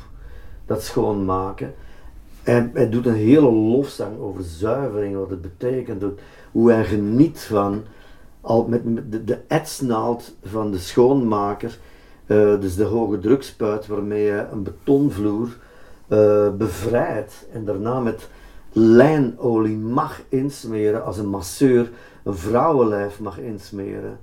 dat 0.67 0.83
schoonmaken. 0.83 1.75
En 2.47 2.71
hij 2.75 2.89
doet 2.89 3.07
een 3.07 3.15
hele 3.15 3.53
lofzang 3.53 4.19
over 4.19 4.43
zuivering, 4.43 5.17
wat 5.17 5.31
het 5.31 5.43
betekent, 5.43 6.05
hoe 6.53 6.71
hij 6.71 6.85
geniet 6.85 7.41
van, 7.41 7.83
al 8.41 8.67
met, 8.69 8.83
de, 9.11 9.25
de 9.25 9.39
van 10.43 10.71
de 10.71 10.79
schoonmaker, 10.79 11.79
eh, 12.27 12.61
dus 12.61 12.77
de 12.77 12.85
hoge 12.85 13.19
drukspuit 13.19 13.87
waarmee 13.87 14.29
hij 14.29 14.49
een 14.53 14.63
betonvloer 14.63 15.57
eh, 16.09 16.49
bevrijdt 16.57 17.47
en 17.53 17.65
daarna 17.65 18.01
met 18.01 18.29
lijnolie 18.73 19.77
mag 19.77 20.21
insmeren 20.29 21.05
als 21.05 21.19
een 21.19 21.29
masseur 21.29 21.91
een 22.23 22.37
vrouwenlijf 22.37 23.21
mag 23.21 23.39
insmeren. 23.39 24.19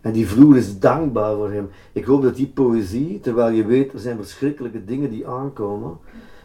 En 0.00 0.12
die 0.12 0.28
vloer 0.28 0.56
is 0.56 0.78
dankbaar 0.78 1.34
voor 1.34 1.50
hem. 1.50 1.70
Ik 1.92 2.04
hoop 2.04 2.22
dat 2.22 2.36
die 2.36 2.52
poëzie, 2.54 3.20
terwijl 3.20 3.50
je 3.50 3.66
weet 3.66 3.92
er 3.92 3.98
zijn 3.98 4.16
verschrikkelijke 4.16 4.84
dingen 4.84 5.10
die 5.10 5.26
aankomen, 5.26 5.98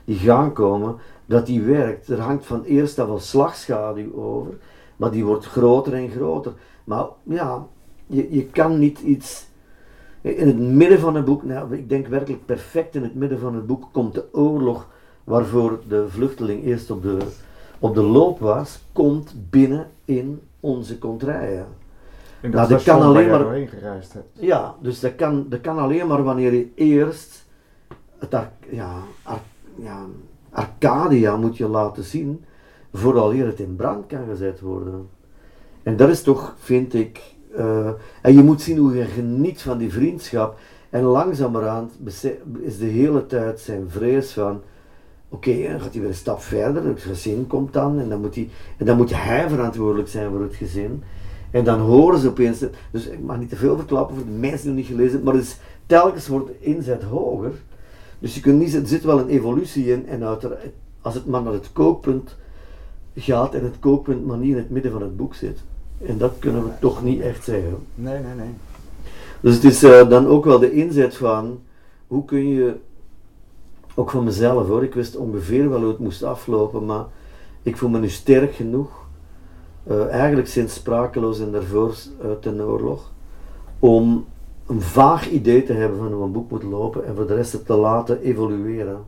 die 0.05 0.17
gaan 0.17 0.53
komen, 0.53 0.95
dat 1.26 1.45
die 1.45 1.61
werkt. 1.61 2.07
Er 2.07 2.19
hangt 2.19 2.45
van 2.45 2.63
eerst 2.63 2.99
af 2.99 3.07
wel 3.07 3.19
slagschaduw 3.19 4.15
over, 4.15 4.53
maar 4.95 5.11
die 5.11 5.26
wordt 5.26 5.45
groter 5.45 5.93
en 5.93 6.09
groter. 6.09 6.53
Maar 6.84 7.05
ja, 7.23 7.67
je, 8.07 8.34
je 8.34 8.45
kan 8.45 8.80
niet 8.80 8.99
iets. 8.99 9.47
In 10.21 10.47
het 10.47 10.59
midden 10.59 10.99
van 10.99 11.15
het 11.15 11.26
boek, 11.26 11.43
nou, 11.43 11.76
ik 11.76 11.89
denk 11.89 12.07
werkelijk 12.07 12.45
perfect 12.45 12.95
in 12.95 13.03
het 13.03 13.15
midden 13.15 13.39
van 13.39 13.55
het 13.55 13.67
boek, 13.67 13.88
komt 13.91 14.13
de 14.13 14.26
oorlog 14.32 14.88
waarvoor 15.23 15.80
de 15.88 16.05
vluchteling 16.09 16.63
eerst 16.63 16.91
op 16.91 17.01
de, 17.01 17.17
op 17.80 17.95
de 17.95 18.01
loop 18.01 18.39
was, 18.39 18.80
komt 18.93 19.34
binnen 19.49 19.88
in 20.05 20.41
onze 20.59 20.97
contraien. 20.97 21.65
in 22.41 22.49
Nou, 22.49 22.67
dat 22.67 22.69
dat 22.69 22.84
kan 22.84 23.01
alleen 23.01 23.30
maar- 23.30 23.39
doorheen 23.39 23.67
gereisd 23.67 24.13
hebt. 24.13 24.28
Ja, 24.39 24.76
dus 24.82 24.99
dat 24.99 25.15
kan, 25.15 25.45
dat 25.49 25.61
kan 25.61 25.78
alleen 25.78 26.07
maar 26.07 26.23
wanneer 26.23 26.53
je 26.53 26.67
eerst 26.76 27.45
het 28.17 28.32
ja, 28.69 29.01
ja, 29.76 30.05
Arcadia 30.55 31.35
moet 31.37 31.57
je 31.57 31.67
laten 31.67 32.03
zien, 32.03 32.45
vooral 32.93 33.31
hier 33.31 33.45
het 33.45 33.59
in 33.59 33.75
brand 33.75 34.05
kan 34.07 34.25
gezet 34.29 34.59
worden. 34.59 35.09
En 35.83 35.97
dat 35.97 36.09
is 36.09 36.21
toch, 36.21 36.55
vind 36.57 36.93
ik, 36.93 37.21
eh, 37.55 37.87
en 38.21 38.33
je 38.33 38.43
moet 38.43 38.61
zien 38.61 38.77
hoe 38.77 38.95
je 38.95 39.05
geniet 39.05 39.61
van 39.61 39.77
die 39.77 39.91
vriendschap. 39.91 40.59
En 40.89 41.03
langzamerhand 41.03 41.99
is 42.59 42.77
de 42.77 42.85
hele 42.85 43.25
tijd 43.25 43.59
zijn 43.59 43.89
vrees 43.89 44.31
van, 44.31 44.61
oké, 45.29 45.67
dan 45.69 45.79
gaat 45.79 45.91
hij 45.91 46.01
weer 46.01 46.09
een 46.09 46.15
stap 46.15 46.41
verder, 46.41 46.85
het 46.85 47.01
gezin 47.01 47.47
komt 47.47 47.73
dan, 47.73 47.99
en 47.99 48.09
dan 48.09 48.21
moet 48.21 48.35
hij, 48.35 48.49
en 48.77 48.85
dan 48.85 48.97
moet 48.97 49.13
hij 49.13 49.49
verantwoordelijk 49.49 50.09
zijn 50.09 50.29
voor 50.29 50.41
het 50.41 50.55
gezin. 50.55 51.03
En 51.51 51.63
dan 51.63 51.79
horen 51.79 52.19
ze 52.19 52.27
opeens, 52.27 52.63
dus 52.91 53.07
ik 53.07 53.19
mag 53.19 53.37
niet 53.37 53.49
te 53.49 53.55
veel 53.55 53.77
verklappen 53.77 54.15
voor 54.15 54.25
de 54.25 54.31
mensen 54.31 54.59
die 54.61 54.67
het 54.67 54.75
niet 54.75 54.85
gelezen 54.85 55.11
hebben, 55.11 55.33
maar 55.33 55.41
dus 55.41 55.57
telkens 55.85 56.27
wordt 56.27 56.47
de 56.47 56.59
inzet 56.59 57.03
hoger. 57.03 57.51
Dus 58.26 58.36
je 58.36 58.41
kunt 58.41 58.59
niet, 58.59 58.73
er 58.73 58.88
zit 58.88 59.03
wel 59.03 59.19
een 59.19 59.28
evolutie 59.28 59.91
in 59.91 60.07
en 60.07 60.23
uiteraard, 60.23 60.65
als 61.01 61.13
het 61.13 61.26
maar 61.26 61.41
naar 61.41 61.53
het 61.53 61.69
kookpunt 61.73 62.36
gaat 63.15 63.53
en 63.53 63.63
het 63.63 63.80
kookpunt 63.80 64.26
maar 64.26 64.38
niet 64.38 64.51
in 64.51 64.57
het 64.57 64.69
midden 64.69 64.91
van 64.91 65.01
het 65.01 65.17
boek 65.17 65.36
zit. 65.36 65.59
En 66.05 66.17
dat 66.17 66.34
kunnen 66.39 66.63
we 66.63 66.69
toch 66.80 67.03
niet 67.03 67.21
echt 67.21 67.43
zeggen. 67.43 67.78
Nee, 67.95 68.19
nee, 68.19 68.36
nee. 68.36 68.53
Dus 69.39 69.55
het 69.55 69.63
is 69.63 69.84
eh, 69.84 70.09
dan 70.09 70.28
ook 70.28 70.45
wel 70.45 70.59
de 70.59 70.71
inzet 70.71 71.15
van 71.15 71.59
hoe 72.07 72.26
kun 72.26 72.47
je, 72.47 72.76
ook 73.95 74.09
van 74.09 74.23
mezelf 74.23 74.67
hoor, 74.67 74.84
ik 74.84 74.93
wist 74.93 75.15
ongeveer 75.15 75.69
wel 75.69 75.80
hoe 75.80 75.89
het 75.89 75.99
moest 75.99 76.23
aflopen, 76.23 76.86
maar 76.86 77.05
ik 77.63 77.78
voel 77.78 77.89
me 77.89 77.99
nu 77.99 78.09
sterk 78.09 78.53
genoeg, 78.55 79.07
eh, 79.84 80.07
eigenlijk 80.07 80.47
sinds 80.47 80.73
sprakeloos 80.73 81.39
en 81.39 81.51
daarvoor 81.51 81.95
uit 82.23 82.43
de 82.43 82.65
oorlog, 82.65 83.11
om 83.80 84.26
een 84.68 84.82
vaag 84.82 85.30
idee 85.30 85.63
te 85.63 85.74
hebben 85.74 85.97
van 85.97 86.13
hoe 86.13 86.24
een 86.24 86.32
boek 86.32 86.51
moet 86.51 86.63
lopen 86.63 87.05
en 87.05 87.16
voor 87.16 87.28
de 87.28 87.36
rest 87.36 87.51
het 87.51 87.66
te 87.66 87.76
laten 87.76 88.22
evolueren. 88.22 89.05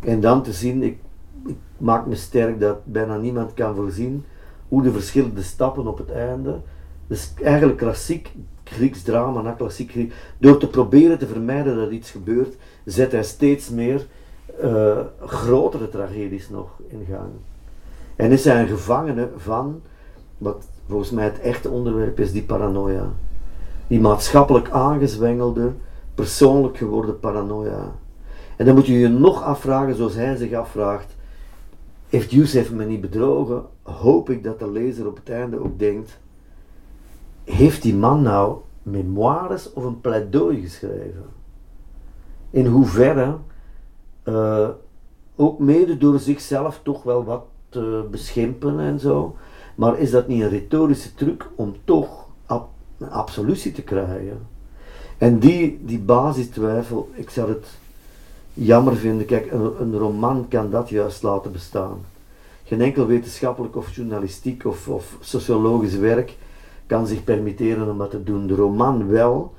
En 0.00 0.20
dan 0.20 0.42
te 0.42 0.52
zien, 0.52 0.82
ik, 0.82 0.98
ik 1.46 1.56
maak 1.78 2.06
me 2.06 2.14
sterk 2.14 2.60
dat 2.60 2.84
bijna 2.84 3.16
niemand 3.16 3.54
kan 3.54 3.74
voorzien 3.74 4.24
hoe 4.68 4.82
de 4.82 4.92
verschillende 4.92 5.42
stappen 5.42 5.86
op 5.86 5.98
het 5.98 6.10
einde, 6.10 6.60
dus 7.06 7.32
eigenlijk 7.42 7.78
klassiek 7.78 8.32
Grieks 8.64 9.02
drama, 9.02 9.40
na 9.40 9.52
klassiek 9.52 9.90
Griek, 9.90 10.14
door 10.38 10.58
te 10.58 10.68
proberen 10.68 11.18
te 11.18 11.26
vermijden 11.26 11.76
dat 11.76 11.90
iets 11.90 12.10
gebeurt, 12.10 12.56
zet 12.84 13.12
hij 13.12 13.24
steeds 13.24 13.70
meer 13.70 14.06
eh, 14.60 14.98
grotere 15.24 15.88
tragedies 15.88 16.48
nog 16.48 16.68
in 16.88 17.06
gang. 17.10 17.30
En 18.16 18.30
is 18.30 18.44
hij 18.44 18.60
een 18.60 18.68
gevangene 18.68 19.28
van, 19.36 19.80
wat 20.38 20.66
volgens 20.88 21.10
mij 21.10 21.24
het 21.24 21.40
echte 21.40 21.68
onderwerp 21.68 22.20
is, 22.20 22.32
die 22.32 22.42
paranoia. 22.42 23.12
Die 23.86 24.00
maatschappelijk 24.00 24.70
aangezwengelde 24.70 25.72
persoonlijk 26.14 26.76
geworden 26.76 27.20
paranoia. 27.20 27.92
En 28.56 28.66
dan 28.66 28.74
moet 28.74 28.86
je 28.86 28.98
je 28.98 29.08
nog 29.08 29.42
afvragen, 29.42 29.94
zoals 29.94 30.14
hij 30.14 30.36
zich 30.36 30.52
afvraagt, 30.52 31.16
heeft 32.08 32.30
Youssef 32.30 32.72
me 32.72 32.84
niet 32.84 33.00
bedrogen? 33.00 33.64
Hoop 33.82 34.30
ik 34.30 34.42
dat 34.42 34.58
de 34.58 34.70
lezer 34.70 35.06
op 35.06 35.16
het 35.16 35.30
einde 35.30 35.58
ook 35.58 35.78
denkt, 35.78 36.18
heeft 37.44 37.82
die 37.82 37.94
man 37.94 38.22
nou 38.22 38.56
memoires 38.82 39.72
of 39.72 39.84
een 39.84 40.00
pleidooi 40.00 40.60
geschreven? 40.60 41.24
In 42.50 42.66
hoeverre, 42.66 43.36
uh, 44.24 44.68
ook 45.36 45.58
mede 45.58 45.96
door 45.96 46.18
zichzelf 46.18 46.80
toch 46.82 47.02
wel 47.02 47.24
wat 47.24 47.44
te 47.68 48.06
beschimpen 48.10 48.80
en 48.80 49.00
zo, 49.00 49.36
maar 49.74 49.98
is 49.98 50.10
dat 50.10 50.28
niet 50.28 50.42
een 50.42 50.48
retorische 50.48 51.14
truc 51.14 51.48
om 51.54 51.74
toch 51.84 52.23
een 53.04 53.10
absolutie 53.10 53.72
te 53.72 53.82
krijgen? 53.82 54.46
En 55.18 55.38
die, 55.38 55.80
die 55.84 55.98
basistwijfel, 55.98 57.10
ik 57.14 57.30
zou 57.30 57.48
het 57.48 57.66
jammer 58.54 58.96
vinden, 58.96 59.26
kijk, 59.26 59.52
een, 59.52 59.80
een 59.80 59.98
roman 59.98 60.48
kan 60.48 60.70
dat 60.70 60.88
juist 60.88 61.22
laten 61.22 61.52
bestaan. 61.52 61.98
Geen 62.64 62.80
enkel 62.80 63.06
wetenschappelijk 63.06 63.76
of 63.76 63.94
journalistiek 63.94 64.64
of, 64.64 64.88
of 64.88 65.16
sociologisch 65.20 65.96
werk 65.96 66.36
kan 66.86 67.06
zich 67.06 67.24
permitteren 67.24 67.90
om 67.90 67.98
dat 67.98 68.10
te 68.10 68.22
doen. 68.22 68.46
De 68.46 68.54
roman 68.54 69.08
wel, 69.08 69.54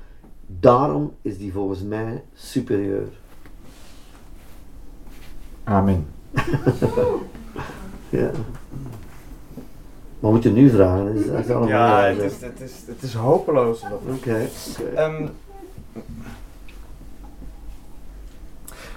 daarom 0.46 1.12
is 1.22 1.38
die 1.38 1.52
volgens 1.52 1.82
mij 1.82 2.22
superieur. 2.34 3.08
Amen. 5.64 6.06
ja. 8.08 8.30
Wat 10.20 10.32
moet 10.32 10.42
je 10.42 10.50
nu 10.50 10.70
vragen? 10.70 11.14
Is, 11.14 11.46
ja, 11.46 12.02
het 12.02 12.18
is, 12.18 12.40
het, 12.40 12.60
is, 12.60 12.72
het 12.86 13.02
is 13.02 13.14
hopeloos. 13.14 13.82
Oké. 14.14 14.48
Ehm, 14.94 15.26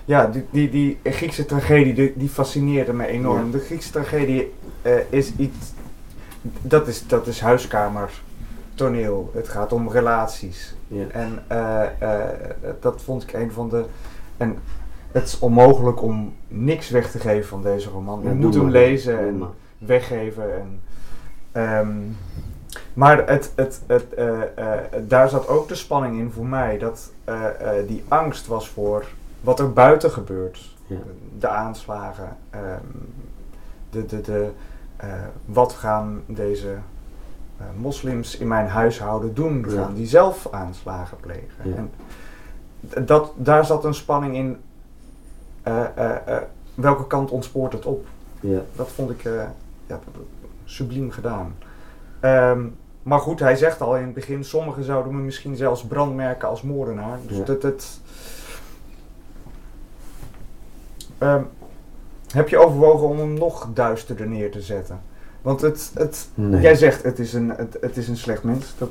ja, 0.05 0.27
die, 0.27 0.45
die, 0.51 0.69
die 0.69 0.99
Griekse 1.03 1.45
tragedie, 1.45 1.93
die, 1.93 2.13
die 2.15 2.29
fascineerde 2.29 2.93
me 2.93 3.07
enorm. 3.07 3.51
De 3.51 3.59
Griekse 3.59 3.91
tragedie 3.91 4.53
uh, 4.81 4.93
is 5.09 5.35
iets. 5.35 5.73
Dat 6.61 6.87
is, 6.87 7.07
dat 7.07 7.27
is 7.27 7.39
huiskamertoneel. 7.39 9.31
Het 9.33 9.47
gaat 9.47 9.73
om 9.73 9.89
relaties. 9.89 10.75
Ja. 10.87 11.05
En 11.11 11.43
uh, 11.51 11.83
uh, 12.01 12.23
dat 12.79 13.01
vond 13.01 13.23
ik 13.23 13.33
een 13.33 13.51
van 13.51 13.69
de. 13.69 13.85
En 14.37 14.57
het 15.11 15.27
is 15.27 15.39
onmogelijk 15.39 16.01
om 16.01 16.35
niks 16.47 16.89
weg 16.89 17.11
te 17.11 17.19
geven 17.19 17.47
van 17.47 17.63
deze 17.63 17.89
roman. 17.89 18.21
Je 18.23 18.29
moet 18.29 18.53
hem 18.53 18.69
lezen 18.69 19.19
en 19.19 19.43
weggeven. 19.77 20.59
En, 20.59 20.81
um, 21.59 22.17
maar 22.93 23.27
het, 23.27 23.51
het, 23.55 23.81
het, 23.87 24.05
daar 25.09 25.29
zat 25.29 25.47
ook 25.47 25.67
de 25.67 25.75
spanning 25.75 26.19
in 26.19 26.31
voor 26.31 26.45
mij. 26.45 26.77
Dat 26.77 27.11
die 27.87 28.03
angst 28.07 28.47
was 28.47 28.69
voor 28.69 29.05
wat 29.41 29.59
er 29.59 29.73
buiten 29.73 30.11
gebeurt. 30.11 30.75
Ja. 30.87 30.97
De 31.39 31.47
aanslagen. 31.47 32.37
Um, 32.55 33.13
de, 33.89 34.05
de, 34.05 34.21
de, 34.21 34.49
wat 35.45 35.73
gaan 35.73 36.21
deze 36.25 36.75
moslims 37.77 38.37
in 38.37 38.47
mijn 38.47 38.67
huishouden 38.67 39.33
doen? 39.33 39.65
Gaan 39.69 39.93
die 39.93 40.07
zelf 40.07 40.47
aanslagen 40.51 41.17
plegen? 41.19 41.63
Ja. 41.63 41.85
En 42.89 43.05
dat, 43.05 43.31
daar 43.35 43.65
zat 43.65 43.85
een 43.85 43.93
spanning 43.93 44.35
in. 44.35 44.57
Welke 46.75 47.07
kant 47.07 47.31
ontspoort 47.31 47.73
het 47.73 47.85
op? 47.85 48.05
Dat 48.75 48.89
vond 48.91 49.09
ik 49.09 49.23
ja, 49.87 49.99
subliem 50.69 51.11
gedaan. 51.11 51.55
Um, 52.21 52.75
maar 53.03 53.19
goed, 53.19 53.39
hij 53.39 53.55
zegt 53.55 53.81
al 53.81 53.97
in 53.97 54.03
het 54.03 54.13
begin, 54.13 54.43
sommigen 54.43 54.83
zouden 54.83 55.15
me 55.15 55.21
misschien 55.21 55.55
zelfs 55.55 55.83
brandmerken 55.83 56.47
als 56.47 56.61
moordenaar. 56.61 57.19
Dus 57.27 57.45
dat, 57.45 57.61
dat, 57.61 57.99
Um, 61.23 61.47
heb 62.27 62.49
je 62.49 62.57
overwogen 62.57 63.07
om 63.07 63.17
hem 63.19 63.33
nog 63.33 63.67
duisterder 63.73 64.27
neer 64.27 64.51
te 64.51 64.61
zetten? 64.61 65.01
Want 65.41 65.61
het, 65.61 65.91
het, 65.93 66.27
nee. 66.33 66.61
jij 66.61 66.75
zegt 66.75 67.03
het 67.03 67.19
is, 67.19 67.33
een, 67.33 67.49
het, 67.49 67.77
het 67.81 67.97
is 67.97 68.07
een 68.07 68.17
slecht 68.17 68.43
mens. 68.43 68.73
Dat... 68.77 68.89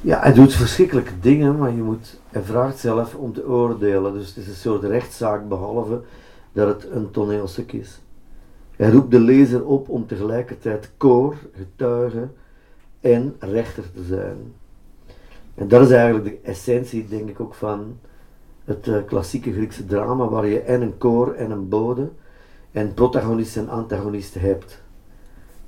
Ja, 0.00 0.20
hij 0.20 0.32
doet 0.32 0.54
verschrikkelijke 0.54 1.20
dingen, 1.20 1.58
maar 1.58 1.70
je 1.70 1.82
moet, 1.82 2.18
hij 2.30 2.42
vraagt 2.42 2.78
zelf 2.78 3.14
om 3.14 3.32
te 3.32 3.46
oordelen. 3.46 4.12
Dus 4.12 4.28
het 4.28 4.36
is 4.36 4.46
een 4.46 4.54
soort 4.54 4.82
rechtszaak, 4.82 5.48
behalve 5.48 6.00
dat 6.52 6.68
het 6.68 6.90
een 6.90 7.10
toneelstuk 7.10 7.72
is. 7.72 8.00
Hij 8.76 8.90
roept 8.90 9.10
de 9.10 9.20
lezer 9.20 9.66
op 9.66 9.88
om 9.88 10.06
tegelijkertijd 10.06 10.90
koor, 10.96 11.36
getuige 11.56 12.28
en 13.00 13.34
rechter 13.38 13.84
te 13.94 14.02
zijn. 14.02 14.36
En 15.54 15.68
dat 15.68 15.82
is 15.82 15.90
eigenlijk 15.90 16.24
de 16.24 16.50
essentie, 16.50 17.08
denk 17.08 17.28
ik, 17.28 17.40
ook 17.40 17.54
van 17.54 17.98
het 18.64 18.86
uh, 18.86 18.96
klassieke 19.06 19.52
Griekse 19.52 19.86
drama, 19.86 20.28
waar 20.28 20.46
je 20.46 20.60
en 20.60 20.82
een 20.82 20.98
koor 20.98 21.32
en 21.32 21.50
een 21.50 21.68
bode 21.68 22.08
en 22.72 22.94
protagonist 22.94 23.56
en 23.56 23.68
antagonist 23.68 24.34
hebt. 24.34 24.82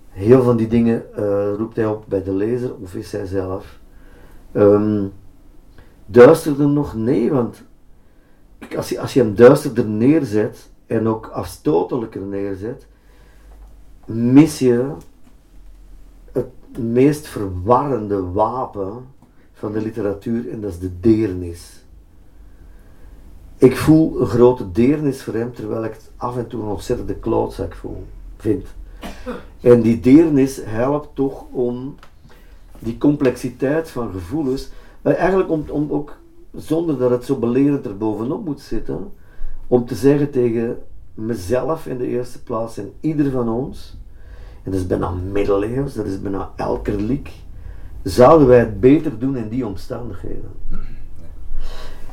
Heel 0.09 0.43
van 0.43 0.57
die 0.57 0.67
dingen 0.67 1.05
uh, 1.19 1.53
roept 1.57 1.77
hij 1.77 1.87
op 1.87 2.05
bij 2.09 2.23
de 2.23 2.33
lezer 2.33 2.75
of 2.75 2.95
is 2.95 3.13
hij 3.13 3.27
zelf. 3.27 3.79
Um, 4.53 5.13
duisterder 6.07 6.69
nog? 6.69 6.95
Nee, 6.95 7.33
want 7.33 7.63
als 8.77 8.89
je, 8.89 9.01
als 9.01 9.15
je 9.15 9.21
hem 9.21 9.35
duisterder 9.35 9.87
neerzet 9.87 10.71
en 10.87 11.07
ook 11.07 11.27
afstotelijker 11.27 12.21
neerzet, 12.21 12.87
mis 14.07 14.59
je 14.59 14.91
het 16.33 16.79
meest 16.79 17.27
verwarrende 17.27 18.31
wapen 18.31 19.07
van 19.53 19.73
de 19.73 19.81
literatuur 19.81 20.51
en 20.51 20.61
dat 20.61 20.71
is 20.71 20.79
de 20.79 21.01
deernis. 21.01 21.85
Ik 23.57 23.77
voel 23.77 24.21
een 24.21 24.27
grote 24.27 24.73
deernis 24.73 25.23
voor 25.23 25.35
hem, 25.35 25.55
terwijl 25.55 25.85
ik 25.85 25.93
het 25.93 26.11
af 26.17 26.37
en 26.37 26.47
toe 26.47 26.63
een 26.63 26.69
ontzettende 26.69 27.15
klootzak 27.15 27.75
voel, 27.75 28.05
vind. 28.37 28.67
En 29.61 29.81
die 29.81 30.01
deernis 30.01 30.61
helpt 30.65 31.09
toch 31.15 31.45
om 31.51 31.95
die 32.79 32.99
complexiteit 32.99 33.91
van 33.91 34.13
gevoelens, 34.13 34.71
eigenlijk 35.03 35.51
om, 35.51 35.65
om 35.69 35.91
ook, 35.91 36.17
zonder 36.55 36.99
dat 36.99 37.11
het 37.11 37.25
zo 37.25 37.37
belerend 37.37 37.85
er 37.85 37.97
bovenop 37.97 38.45
moet 38.45 38.61
zitten, 38.61 39.13
om 39.67 39.87
te 39.87 39.95
zeggen 39.95 40.31
tegen 40.31 40.79
mezelf 41.17 41.87
in 41.87 41.99
de 41.99 42.07
eerste 42.07 42.43
plaats 42.43 42.79
en 42.79 42.93
ieder 43.01 43.31
van 43.31 43.49
ons, 43.49 43.99
en 44.63 44.71
dat 44.71 44.81
is 44.81 44.87
bijna 44.87 45.11
middeleeuws, 45.11 45.95
dat 45.95 46.07
is 46.07 46.21
bijna 46.21 46.51
elkerlijk, 46.57 47.33
zouden 48.03 48.47
wij 48.47 48.59
het 48.59 48.81
beter 48.81 49.19
doen 49.19 49.37
in 49.37 49.49
die 49.49 49.67
omstandigheden. 49.67 50.51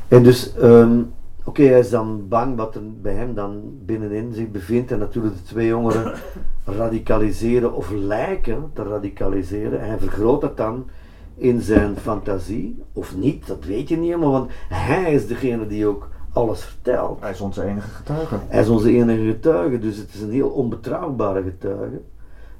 En 0.08 0.22
dus, 0.22 0.54
um, 0.62 1.12
Oké, 1.46 1.62
hij 1.62 1.78
is 1.78 1.90
dan 1.90 2.28
bang 2.28 2.56
wat 2.56 2.74
er 2.74 2.82
bij 3.00 3.14
hem 3.14 3.34
dan 3.34 3.62
binnenin 3.84 4.32
zich 4.32 4.50
bevindt 4.50 4.92
en 4.92 4.98
natuurlijk 4.98 5.34
de 5.34 5.42
twee 5.42 5.66
jongeren 5.66 6.14
radicaliseren 6.64 7.74
of 7.74 7.90
lijken 7.90 8.70
te 8.72 8.82
radicaliseren. 8.82 9.80
En 9.80 9.88
hij 9.88 9.98
vergroot 9.98 10.40
dat 10.40 10.56
dan 10.56 10.88
in 11.36 11.60
zijn 11.60 11.96
fantasie, 11.96 12.82
of 12.92 13.16
niet, 13.16 13.46
dat 13.46 13.64
weet 13.64 13.88
je 13.88 13.96
niet 13.96 14.08
helemaal, 14.08 14.30
want 14.30 14.50
hij 14.68 15.12
is 15.12 15.26
degene 15.26 15.66
die 15.66 15.86
ook 15.86 16.08
alles 16.34 16.64
vertelt. 16.64 17.20
Hij 17.20 17.30
is 17.30 17.40
onze 17.40 17.64
enige 17.64 17.88
getuige. 17.88 18.38
Hij 18.46 18.60
is 18.60 18.68
onze 18.68 18.90
enige 18.90 19.24
getuige, 19.24 19.78
dus 19.78 19.96
het 19.96 20.14
is 20.14 20.20
een 20.20 20.30
heel 20.30 20.48
onbetrouwbare 20.48 21.42
getuige, 21.42 22.00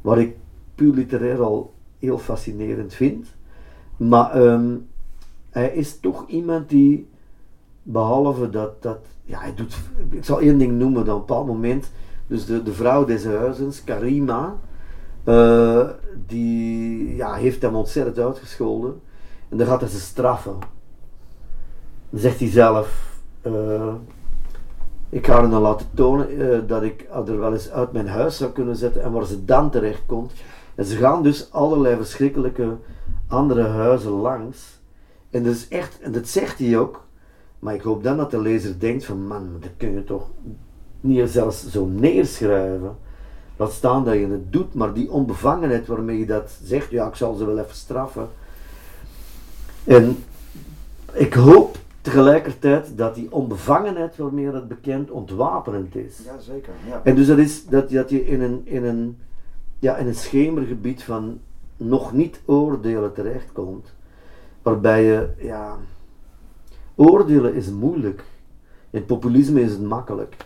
wat 0.01 0.19
ik 0.19 0.37
puur 0.75 0.95
literair 0.95 1.43
al 1.43 1.75
heel 1.99 2.19
fascinerend 2.19 2.95
vind. 2.95 3.27
Maar 3.97 4.41
um, 4.43 4.87
hij 5.51 5.69
is 5.69 6.01
toch 6.01 6.29
iemand 6.29 6.69
die 6.69 7.09
Behalve 7.83 8.51
dat, 8.51 8.83
dat 8.83 8.99
ja, 9.25 9.39
hij 9.41 9.55
doet, 9.55 9.77
ik 10.11 10.25
zal 10.25 10.41
één 10.41 10.59
ding 10.59 10.79
noemen 10.79 11.05
dan 11.05 11.15
op 11.15 11.21
een 11.21 11.27
bepaald 11.27 11.47
moment, 11.47 11.91
dus 12.27 12.47
de, 12.47 12.63
de 12.63 12.73
vrouw 12.73 13.05
des 13.05 13.25
huizens, 13.25 13.85
Karima, 13.85 14.57
uh, 15.25 15.89
die 16.27 17.15
ja, 17.15 17.35
heeft 17.35 17.63
hem 17.63 17.75
ontzettend 17.75 18.19
uitgescholden. 18.19 19.01
En 19.49 19.57
dan 19.57 19.67
gaat 19.67 19.81
hij 19.81 19.91
ze 19.91 20.01
straffen. 20.01 20.59
Dan 22.11 22.21
zegt 22.21 22.39
hij 22.39 22.49
zelf, 22.49 23.14
ik 25.09 25.27
ga 25.27 25.33
haar 25.33 25.51
dan 25.51 25.63
laten 25.63 25.87
tonen 25.95 26.41
uh, 26.41 26.59
dat 26.67 26.83
ik 26.83 27.07
er 27.27 27.39
wel 27.39 27.53
eens 27.53 27.71
uit 27.71 27.93
mijn 27.93 28.09
huis 28.09 28.37
zou 28.37 28.51
kunnen 28.51 28.77
zetten 28.77 29.03
en 29.03 29.13
waar 29.13 29.27
ze 29.27 29.45
dan 29.45 29.71
terecht 29.71 30.03
komt. 30.07 30.33
En 30.75 30.85
ze 30.85 30.97
gaan 30.97 31.23
dus 31.23 31.53
allerlei 31.53 31.97
verschrikkelijke 31.97 32.77
andere 33.29 33.63
huizen 33.63 34.11
langs. 34.11 34.81
En 35.31 35.43
dat 35.43 35.55
is 35.55 35.69
echt, 35.69 36.01
en 36.01 36.13
dat 36.13 36.29
zegt 36.29 36.59
hij 36.59 36.79
ook, 36.79 37.05
maar 37.59 37.75
ik 37.75 37.83
hoop 37.83 38.03
dan 38.03 38.17
dat 38.17 38.31
de 38.31 38.41
lezer 38.41 38.79
denkt 38.79 39.05
van 39.05 39.27
man, 39.27 39.57
dat 39.61 39.71
kun 39.77 39.93
je 39.93 40.05
toch 40.05 40.31
niet 41.01 41.31
zelfs 41.31 41.71
zo 41.71 41.87
neerschrijven. 41.87 42.97
Laat 43.57 43.73
staan 43.73 44.05
dat 44.05 44.15
je 44.15 44.27
het 44.27 44.53
doet, 44.53 44.75
maar 44.75 44.93
die 44.93 45.11
onbevangenheid 45.11 45.87
waarmee 45.87 46.19
je 46.19 46.27
dat 46.27 46.59
zegt, 46.65 46.91
ja 46.91 47.07
ik 47.07 47.15
zal 47.15 47.35
ze 47.35 47.45
wel 47.45 47.59
even 47.59 47.75
straffen. 47.75 48.29
En 49.85 50.25
ik 51.13 51.35
hoop 51.35 51.79
tegelijkertijd 52.05 52.99
dat 52.99 53.15
die 53.15 53.33
onbevangenheid 53.33 54.17
waarmee 54.17 54.51
dat 54.51 54.69
bekend 54.69 55.11
ontwapenend 55.11 55.97
is. 55.97 56.21
Ja, 56.25 56.39
zeker. 56.39 56.73
Ja. 56.89 57.01
En 57.05 57.15
dus 57.15 57.27
dat 57.27 57.39
is 57.39 57.67
dat, 57.67 57.91
dat 57.91 58.11
je 58.11 58.27
in 58.27 58.43
een, 58.43 58.61
in, 58.65 58.85
een, 58.85 59.19
ja, 59.79 59.97
in 59.97 60.07
een 60.07 60.15
schemergebied 60.15 61.03
van 61.03 61.41
nog 61.77 62.13
niet 62.13 62.41
oordelen 62.45 63.13
terechtkomt, 63.13 63.95
waarbij 64.63 65.05
je 65.05 65.29
ja, 65.39 65.77
Oordelen 66.95 67.55
is 67.55 67.71
moeilijk. 67.71 68.25
In 68.91 69.05
populisme 69.05 69.61
is 69.61 69.71
het 69.71 69.83
makkelijk. 69.83 70.37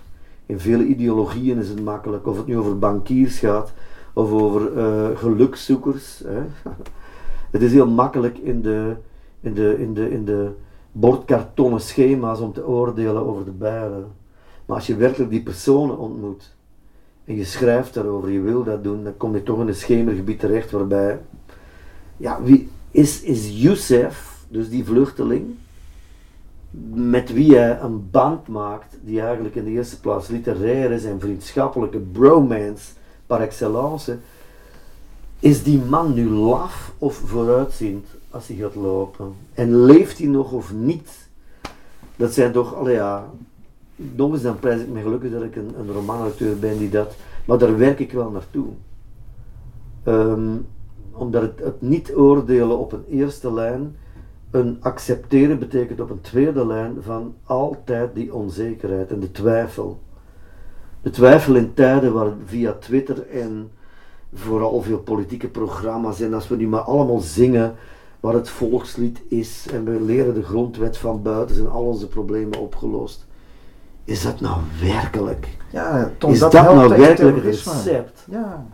In 0.47 0.61
vele 0.61 0.85
ideologieën 0.85 1.59
is 1.59 1.69
het 1.69 1.85
makkelijk. 1.85 2.27
Of 2.27 2.37
het 2.37 2.47
nu 2.47 2.59
over 2.59 2.79
bankiers 2.79 3.39
gaat 3.39 3.73
of 4.13 4.31
over 4.31 4.77
uh, 4.77 5.19
gelukzoekers. 5.19 6.23
Hè. 6.27 6.41
Het 7.51 7.63
is 7.63 7.73
heel 7.73 7.89
makkelijk 7.89 8.39
in 8.39 8.63
de, 8.63 8.97
in 9.41 9.55
de, 9.55 9.79
in 9.79 9.95
de, 9.95 10.11
in 10.11 10.25
de 10.25 10.51
bordkartonnen 11.01 11.81
schema's 11.81 12.41
om 12.41 12.53
te 12.53 12.67
oordelen 12.67 13.27
over 13.27 13.45
de 13.45 13.51
bijlen. 13.51 14.07
Maar 14.67 14.77
als 14.77 14.87
je 14.87 14.97
werkelijk 14.97 15.31
die 15.31 15.43
personen 15.43 15.99
ontmoet 15.99 16.55
en 17.25 17.37
je 17.37 17.45
schrijft 17.45 17.95
daarover, 17.95 18.31
je 18.31 18.41
wil 18.41 18.65
dat 18.65 18.85
doen, 18.85 19.05
dan 19.05 19.17
kom 19.17 19.35
je 19.35 19.43
toch 19.43 19.61
in 19.61 19.69
een 19.69 19.75
schemergebied 19.75 20.39
terecht 20.41 20.71
waarbij, 20.71 21.21
ja, 22.17 22.43
wie 22.43 22.69
is, 22.91 23.23
is 23.23 23.63
Youssef, 23.63 24.45
dus 24.49 24.69
die 24.69 24.85
vluchteling, 24.85 25.55
met 26.93 27.33
wie 27.33 27.57
hij 27.57 27.81
een 27.81 28.11
band 28.11 28.49
maakt 28.49 28.99
die 29.01 29.21
eigenlijk 29.21 29.55
in 29.55 29.65
de 29.65 29.71
eerste 29.71 30.01
plaats 30.01 30.29
literair 30.29 30.91
is 30.91 31.05
en 31.05 31.21
vriendschappelijke 31.21 31.99
bromance 31.99 32.93
par 33.27 33.41
excellence, 33.41 34.19
is 35.41 35.63
die 35.63 35.79
man 35.79 36.15
nu 36.15 36.31
laf 36.31 36.93
of 36.99 37.15
vooruitziend 37.15 38.07
als 38.31 38.49
hij 38.49 38.57
gaat 38.57 38.75
lopen? 38.75 39.33
En 39.55 39.85
leeft 39.85 40.19
hij 40.19 40.27
nog 40.27 40.53
of 40.53 40.73
niet? 40.73 41.29
Dat 42.17 42.33
zijn 42.33 42.53
toch, 42.53 42.75
alle 42.75 42.91
ja, 42.91 43.31
nog 43.97 44.33
eens 44.33 44.43
dan 44.43 44.59
prijs 44.59 44.81
ik 44.81 44.89
me 44.89 45.03
gelukkig 45.03 45.33
dat 45.33 45.43
ik 45.43 45.57
een, 45.57 45.75
een 45.79 45.93
romanauteur 45.93 46.59
ben 46.59 46.79
die 46.79 46.91
dat, 46.91 47.17
maar 47.47 47.59
daar 47.59 47.79
werk 47.79 47.99
ik 47.99 48.13
wel 48.13 48.31
naartoe. 48.31 48.67
Um, 50.05 50.67
omdat 51.13 51.43
het, 51.43 51.59
het 51.59 51.81
niet 51.81 52.15
oordelen 52.15 52.79
op 52.79 52.93
een 52.93 53.05
eerste 53.09 53.53
lijn, 53.53 53.97
een 54.51 54.77
accepteren 54.81 55.59
betekent 55.59 56.01
op 56.01 56.11
een 56.11 56.21
tweede 56.21 56.67
lijn 56.67 56.97
van 57.01 57.35
altijd 57.45 58.15
die 58.15 58.35
onzekerheid 58.35 59.11
en 59.11 59.21
de 59.21 59.31
twijfel. 59.31 60.01
De 61.03 61.11
twijfel 61.11 61.55
in 61.55 61.75
tijden 61.75 62.13
waar 62.13 62.33
via 62.45 62.73
Twitter 62.73 63.27
en 63.27 63.71
vooral 64.35 64.83
veel 64.83 64.99
politieke 64.99 65.49
programma's 65.49 66.21
en 66.21 66.35
als 66.35 66.49
we 66.49 66.57
nu 66.57 66.69
maar 66.69 66.81
allemaal 66.81 67.21
zingen 67.21 67.75
waar 68.21 68.35
het 68.35 68.51
volkslied 68.51 69.21
is 69.29 69.67
en 69.73 69.85
we 69.85 70.01
leren 70.01 70.35
de 70.35 70.43
grondwet 70.43 70.99
van 70.99 71.23
buiten 71.23 71.57
zijn 71.57 71.69
al 71.69 71.85
onze 71.85 72.09
problemen 72.09 72.59
opgelost. 72.59 73.27
Is 74.05 74.23
dat 74.23 74.41
nou 74.41 74.61
werkelijk? 74.81 75.49
Ja, 75.73 76.13
Tom, 76.19 76.31
is 76.31 76.39
dat, 76.39 76.53
nou 76.53 76.77
werkelijk 76.77 77.09
het 77.09 77.17
terrorisme. 77.17 77.73
recept? 77.73 78.25
Ja. 78.31 78.67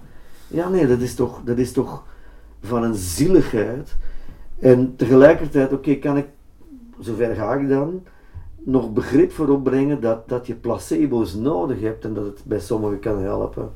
Ja, 0.47 0.69
nee, 0.69 0.87
dat 0.87 1.01
is 1.01 1.15
toch, 1.15 1.41
dat 1.45 1.59
is 1.59 1.73
toch 1.73 2.05
van 2.63 2.83
een 2.83 2.95
zieligheid. 2.95 3.97
En 4.59 4.97
tegelijkertijd, 4.97 5.73
oké, 5.73 5.95
kan 5.95 6.17
ik, 6.17 6.27
zover 6.99 7.35
ga 7.35 7.55
ik 7.55 7.69
dan, 7.69 8.03
nog 8.65 8.93
begrip 8.93 9.33
voor 9.33 9.49
opbrengen 9.49 10.01
dat, 10.01 10.29
dat 10.29 10.47
je 10.47 10.55
placebo's 10.55 11.35
nodig 11.35 11.81
hebt 11.81 12.05
en 12.05 12.15
dat 12.15 12.25
het 12.25 12.41
bij 12.45 12.61
sommigen 12.61 12.99
kan 12.99 13.19
helpen. 13.19 13.73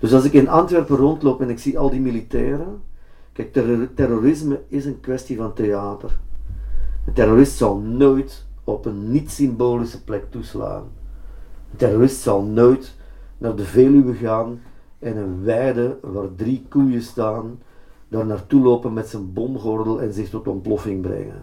Dus 0.00 0.12
als 0.12 0.24
ik 0.24 0.32
in 0.32 0.48
Antwerpen 0.48 0.96
rondloop 0.96 1.40
en 1.40 1.50
ik 1.50 1.58
zie 1.58 1.78
al 1.78 1.90
die 1.90 2.00
militairen, 2.00 2.82
kijk, 3.38 3.52
terror- 3.52 3.94
terrorisme 3.94 4.60
is 4.68 4.84
een 4.84 5.00
kwestie 5.00 5.36
van 5.36 5.52
theater. 5.52 6.18
Een 7.06 7.12
terrorist 7.12 7.56
zal 7.56 7.78
nooit 7.78 8.46
op 8.64 8.84
een 8.86 9.10
niet-symbolische 9.10 10.04
plek 10.04 10.30
toeslaan. 10.30 10.82
Een 11.70 11.76
terrorist 11.76 12.20
zal 12.20 12.42
nooit 12.42 12.94
naar 13.38 13.56
de 13.56 13.64
Veluwe 13.64 14.14
gaan 14.14 14.60
en 14.98 15.16
een 15.16 15.42
weide 15.42 15.98
waar 16.02 16.34
drie 16.36 16.66
koeien 16.68 17.02
staan, 17.02 17.58
daar 18.08 18.26
naartoe 18.26 18.62
lopen 18.62 18.92
met 18.92 19.08
zijn 19.08 19.32
bomgordel 19.32 20.02
en 20.02 20.12
zich 20.12 20.28
tot 20.28 20.48
ontploffing 20.48 21.02
brengen. 21.02 21.42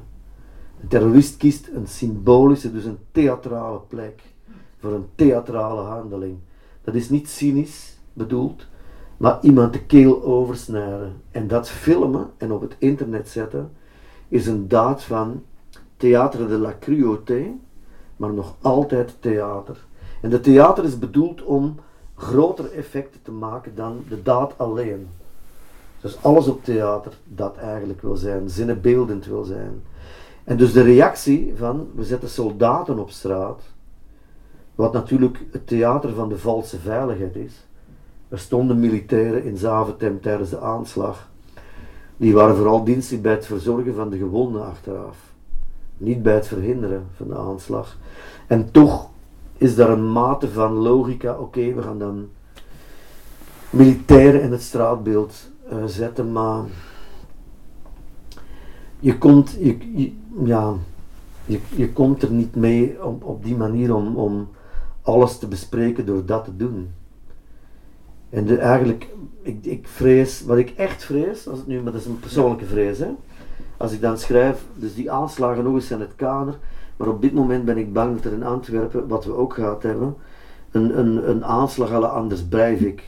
Een 0.82 0.88
terrorist 0.88 1.38
kiest 1.38 1.70
een 1.74 1.88
symbolische, 1.88 2.72
dus 2.72 2.86
een 2.86 3.00
theatrale 3.12 3.80
plek 3.88 4.22
voor 4.78 4.94
een 4.94 5.06
theatrale 5.16 5.82
handeling. 5.82 6.38
Dat 6.82 6.96
is 6.96 7.10
niet 7.10 7.30
cynisch 7.30 8.00
bedoeld, 8.14 8.68
maar 9.18 9.38
iemand 9.42 9.74
de 9.74 9.86
keel 9.86 10.24
oversnijden. 10.24 11.22
En 11.32 11.48
dat 11.48 11.70
filmen 11.70 12.30
en 12.38 12.52
op 12.52 12.62
het 12.62 12.76
internet 12.78 13.30
zetten 13.30 13.72
is 14.28 14.48
een 14.48 14.68
daad 14.68 15.04
van 15.04 15.44
theater 15.98 16.48
de 16.48 16.58
la 16.58 16.76
cruauté, 16.80 17.52
maar 18.16 18.34
nog 18.34 18.56
altijd 18.62 19.16
theater. 19.20 19.86
En 20.22 20.30
de 20.30 20.40
theater 20.40 20.84
is 20.84 21.00
bedoeld 21.00 21.44
om 21.44 21.76
grotere 22.16 22.70
effecten 22.70 23.22
te 23.22 23.32
maken 23.32 23.76
dan 23.76 24.04
de 24.10 24.22
daad 24.22 24.58
alleen. 24.58 25.08
Dus 26.02 26.24
alles 26.24 26.48
op 26.48 26.64
theater 26.64 27.14
dat 27.24 27.58
eigenlijk 27.58 28.02
wil 28.02 28.16
zijn, 28.16 28.50
zinnenbeeldend 28.50 29.26
wil 29.26 29.44
zijn. 29.44 29.84
En 30.44 30.58
dus 30.58 30.74
de 30.74 30.82
reactie 30.82 31.54
van 31.56 31.88
we 31.96 32.04
zetten 32.04 32.30
soldaten 32.30 33.00
op 33.00 33.10
straat, 33.10 33.62
wat 34.76 34.94
natuurlijk 34.94 35.46
het 35.52 35.68
theater 35.68 36.14
van 36.14 36.30
de 36.30 36.38
valse 36.38 36.80
veiligheid 36.80 37.36
is. 37.36 37.65
Er 38.30 38.40
stonden 38.40 38.80
militairen 38.80 39.44
in 39.44 39.58
Zaventem 39.58 40.22
tijdens 40.22 40.50
de 40.50 40.60
aanslag. 40.60 41.30
Die 42.18 42.34
waren 42.34 42.56
vooral 42.56 42.84
dienstig 42.84 43.22
bij 43.22 43.32
het 43.32 43.46
verzorgen 43.46 43.96
van 43.96 44.10
de 44.10 44.18
gewonden 44.18 44.66
achteraf. 44.66 45.18
Niet 45.98 46.24
bij 46.24 46.34
het 46.34 46.48
verhinderen 46.48 47.08
van 47.16 47.28
de 47.28 47.38
aanslag. 47.38 47.98
En 48.48 48.72
toch 48.72 49.10
is 49.58 49.76
daar 49.76 49.90
een 49.90 50.12
mate 50.12 50.52
van 50.52 50.74
logica. 50.74 51.38
Oké, 51.38 51.74
we 51.74 51.82
gaan 51.82 52.00
dan 52.00 52.30
militairen 53.70 54.42
in 54.42 54.52
het 54.52 54.62
straatbeeld 54.62 55.52
uh, 55.72 55.86
zetten, 55.86 56.32
maar 56.32 56.64
je 59.00 59.18
komt, 59.18 59.58
je, 59.60 60.14
ja, 60.44 60.74
je, 61.46 61.60
je 61.76 61.94
komt 61.94 62.22
er 62.22 62.32
niet 62.32 62.56
mee 62.56 63.04
op, 63.04 63.24
op 63.24 63.44
die 63.44 63.56
manier 63.56 63.96
om, 63.96 64.16
om 64.16 64.48
alles 65.02 65.38
te 65.38 65.48
bespreken 65.48 66.06
door 66.06 66.26
dat 66.26 66.44
te 66.44 66.56
doen. 66.56 66.94
En 68.36 68.46
de, 68.46 68.58
eigenlijk, 68.58 69.08
ik, 69.42 69.66
ik 69.66 69.88
vrees, 69.88 70.44
wat 70.46 70.58
ik 70.58 70.74
echt 70.76 71.04
vrees, 71.04 71.48
als 71.48 71.58
het 71.58 71.68
nu, 71.68 71.82
maar 71.82 71.92
dat 71.92 72.02
is 72.02 72.08
een 72.08 72.20
persoonlijke 72.20 72.66
vrees, 72.66 72.98
hè, 72.98 73.08
als 73.78 73.92
ik 73.92 74.02
dan 74.02 74.18
schrijf, 74.18 74.64
dus 74.76 74.96
die 74.96 75.12
aanslagen 75.12 75.64
nog 75.64 75.74
eens 75.74 75.92
in 75.92 76.00
het 76.00 76.16
kader, 76.16 76.58
maar 76.98 77.08
op 77.08 77.22
dit 77.22 77.34
moment 77.34 77.66
ben 77.66 77.78
ik 77.78 77.94
bang 77.94 78.16
dat 78.16 78.26
er 78.26 78.38
in 78.38 78.44
Antwerpen, 78.44 79.08
wat 79.08 79.26
we 79.26 79.36
ook 79.36 79.54
gehad 79.54 79.84
hebben, 79.84 80.16
een, 80.72 81.00
een, 81.00 81.30
een 81.30 81.46
aanslag 81.46 81.92
alle 81.92 82.08
Anders 82.08 82.44
Breivik. 82.44 82.98
We 82.98 83.04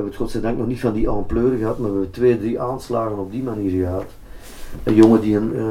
hebben 0.00 0.12
het 0.12 0.22
godzijdank 0.22 0.58
nog 0.58 0.66
niet 0.66 0.80
van 0.80 0.92
die 0.92 1.08
ampleur 1.08 1.58
gehad, 1.58 1.78
maar 1.78 1.88
we 1.88 1.94
hebben 1.94 2.12
twee, 2.12 2.38
drie 2.38 2.60
aanslagen 2.60 3.18
op 3.18 3.30
die 3.30 3.42
manier 3.42 3.70
gehad. 3.70 4.06
Een 4.82 4.94
jongen 4.94 5.20
die 5.20 5.36
een, 5.36 5.54
uh, 5.54 5.66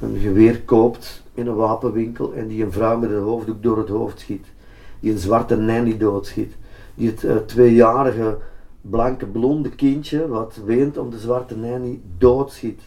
een 0.00 0.18
geweer 0.18 0.60
koopt 0.60 1.22
in 1.34 1.46
een 1.46 1.54
wapenwinkel 1.54 2.32
en 2.34 2.46
die 2.46 2.64
een 2.64 2.72
vrouw 2.72 2.98
met 2.98 3.10
een 3.10 3.22
hoofddoek 3.22 3.62
door 3.62 3.78
het 3.78 3.88
hoofd 3.88 4.20
schiet. 4.20 4.46
Die 5.00 5.12
een 5.12 5.18
zwarte 5.18 5.56
nanny 5.56 5.96
doodschiet. 5.96 6.54
Die 6.96 7.08
het 7.08 7.22
uh, 7.22 7.36
tweejarige 7.36 8.38
blanke 8.80 9.26
blonde 9.26 9.70
kindje 9.70 10.28
wat 10.28 10.60
weent 10.64 10.98
om 10.98 11.10
de 11.10 11.18
zwarte 11.18 11.56
nanny 11.56 12.00
doodschiet. 12.18 12.80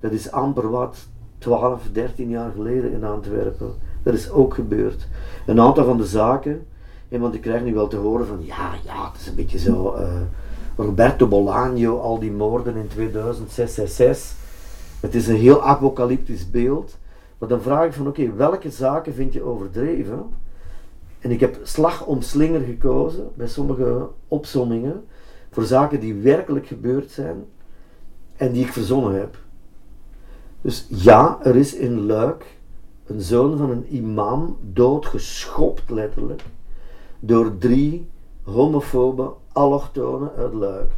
Dat 0.00 0.12
is 0.12 0.30
amper 0.30 0.70
wat 0.70 0.96
12, 1.38 1.82
13 1.92 2.28
jaar 2.28 2.50
geleden 2.54 2.92
in 2.92 3.04
Antwerpen. 3.04 3.72
Dat 4.02 4.14
is 4.14 4.30
ook 4.30 4.54
gebeurd. 4.54 5.08
Een 5.46 5.60
aantal 5.60 5.84
van 5.84 5.96
de 5.96 6.06
zaken, 6.06 6.66
en 7.08 7.20
want 7.20 7.34
ik 7.34 7.40
krijg 7.40 7.62
nu 7.62 7.74
wel 7.74 7.88
te 7.88 7.96
horen 7.96 8.26
van 8.26 8.38
ja, 8.40 8.70
ja, 8.84 9.10
het 9.10 9.20
is 9.20 9.26
een 9.26 9.34
beetje 9.34 9.58
zo. 9.58 9.96
Uh, 9.96 10.02
Roberto 10.76 11.26
Bolaño, 11.26 12.00
al 12.00 12.18
die 12.18 12.32
moorden 12.32 12.76
in 12.76 12.88
2006, 12.88 13.74
6, 13.96 14.34
het 15.00 15.14
is 15.14 15.28
een 15.28 15.36
heel 15.36 15.62
apocalyptisch 15.62 16.50
beeld. 16.50 16.96
Maar 17.38 17.48
dan 17.48 17.60
vraag 17.60 17.84
ik 17.84 17.92
van 17.92 18.06
oké, 18.06 18.32
welke 18.34 18.70
zaken 18.70 19.14
vind 19.14 19.32
je 19.32 19.42
overdreven? 19.42 20.26
En 21.20 21.30
ik 21.30 21.40
heb 21.40 21.58
slag 21.62 22.06
om 22.06 22.22
slinger 22.22 22.60
gekozen 22.60 23.30
bij 23.34 23.46
sommige 23.46 24.08
opsommingen 24.28 25.04
voor 25.50 25.64
zaken 25.64 26.00
die 26.00 26.14
werkelijk 26.14 26.66
gebeurd 26.66 27.10
zijn 27.10 27.44
en 28.36 28.52
die 28.52 28.64
ik 28.64 28.72
verzonnen 28.72 29.14
heb. 29.14 29.36
Dus 30.60 30.86
ja, 30.88 31.38
er 31.42 31.56
is 31.56 31.74
in 31.74 32.06
Luik 32.06 32.44
een 33.06 33.20
zoon 33.20 33.56
van 33.56 33.70
een 33.70 33.94
imam 33.94 34.56
doodgeschopt 34.72 35.90
letterlijk 35.90 36.42
door 37.20 37.58
drie 37.58 38.08
homofobe 38.42 39.32
allochtonen 39.52 40.32
uit 40.36 40.52
Luik. 40.52 40.90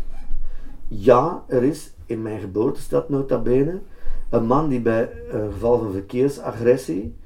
Ja, 0.88 1.44
er 1.46 1.62
is 1.62 1.92
in 2.06 2.22
mijn 2.22 2.40
geboortestad 2.40 3.08
nota 3.08 3.38
bene 3.38 3.80
een 4.28 4.46
man 4.46 4.68
die 4.68 4.80
bij 4.80 5.10
een 5.30 5.52
geval 5.52 5.78
van 5.78 5.92
verkeersagressie 5.92 7.16